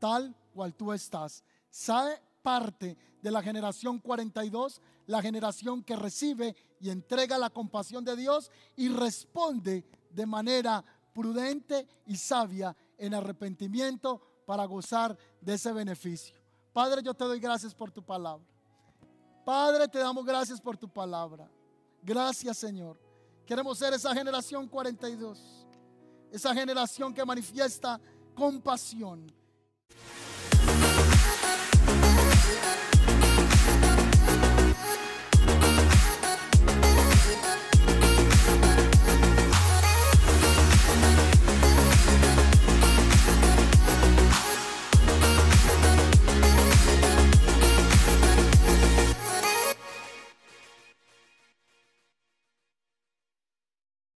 tal 0.00 0.34
cual 0.52 0.74
tú 0.74 0.92
estás. 0.92 1.44
Sabe 1.70 2.20
parte 2.42 2.96
de 3.22 3.30
la 3.30 3.42
generación 3.42 3.98
42, 3.98 4.82
la 5.06 5.22
generación 5.22 5.82
que 5.82 5.96
recibe 5.96 6.54
y 6.80 6.90
entrega 6.90 7.38
la 7.38 7.50
compasión 7.50 8.04
de 8.04 8.16
Dios 8.16 8.50
y 8.76 8.88
responde 8.88 9.84
de 10.10 10.26
manera 10.26 10.84
prudente 11.12 11.86
y 12.06 12.16
sabia 12.16 12.76
en 12.98 13.14
arrepentimiento, 13.14 14.20
para 14.44 14.64
gozar 14.66 15.16
de 15.40 15.54
ese 15.54 15.72
beneficio. 15.72 16.36
Padre, 16.72 17.02
yo 17.02 17.14
te 17.14 17.24
doy 17.24 17.40
gracias 17.40 17.74
por 17.74 17.90
tu 17.90 18.02
palabra. 18.02 18.44
Padre, 19.44 19.88
te 19.88 19.98
damos 19.98 20.24
gracias 20.24 20.60
por 20.60 20.76
tu 20.76 20.88
palabra. 20.88 21.48
Gracias, 22.02 22.58
Señor. 22.58 22.98
Queremos 23.46 23.78
ser 23.78 23.92
esa 23.92 24.14
generación 24.14 24.68
42, 24.68 25.66
esa 26.30 26.54
generación 26.54 27.12
que 27.12 27.24
manifiesta 27.24 28.00
compasión. 28.34 29.32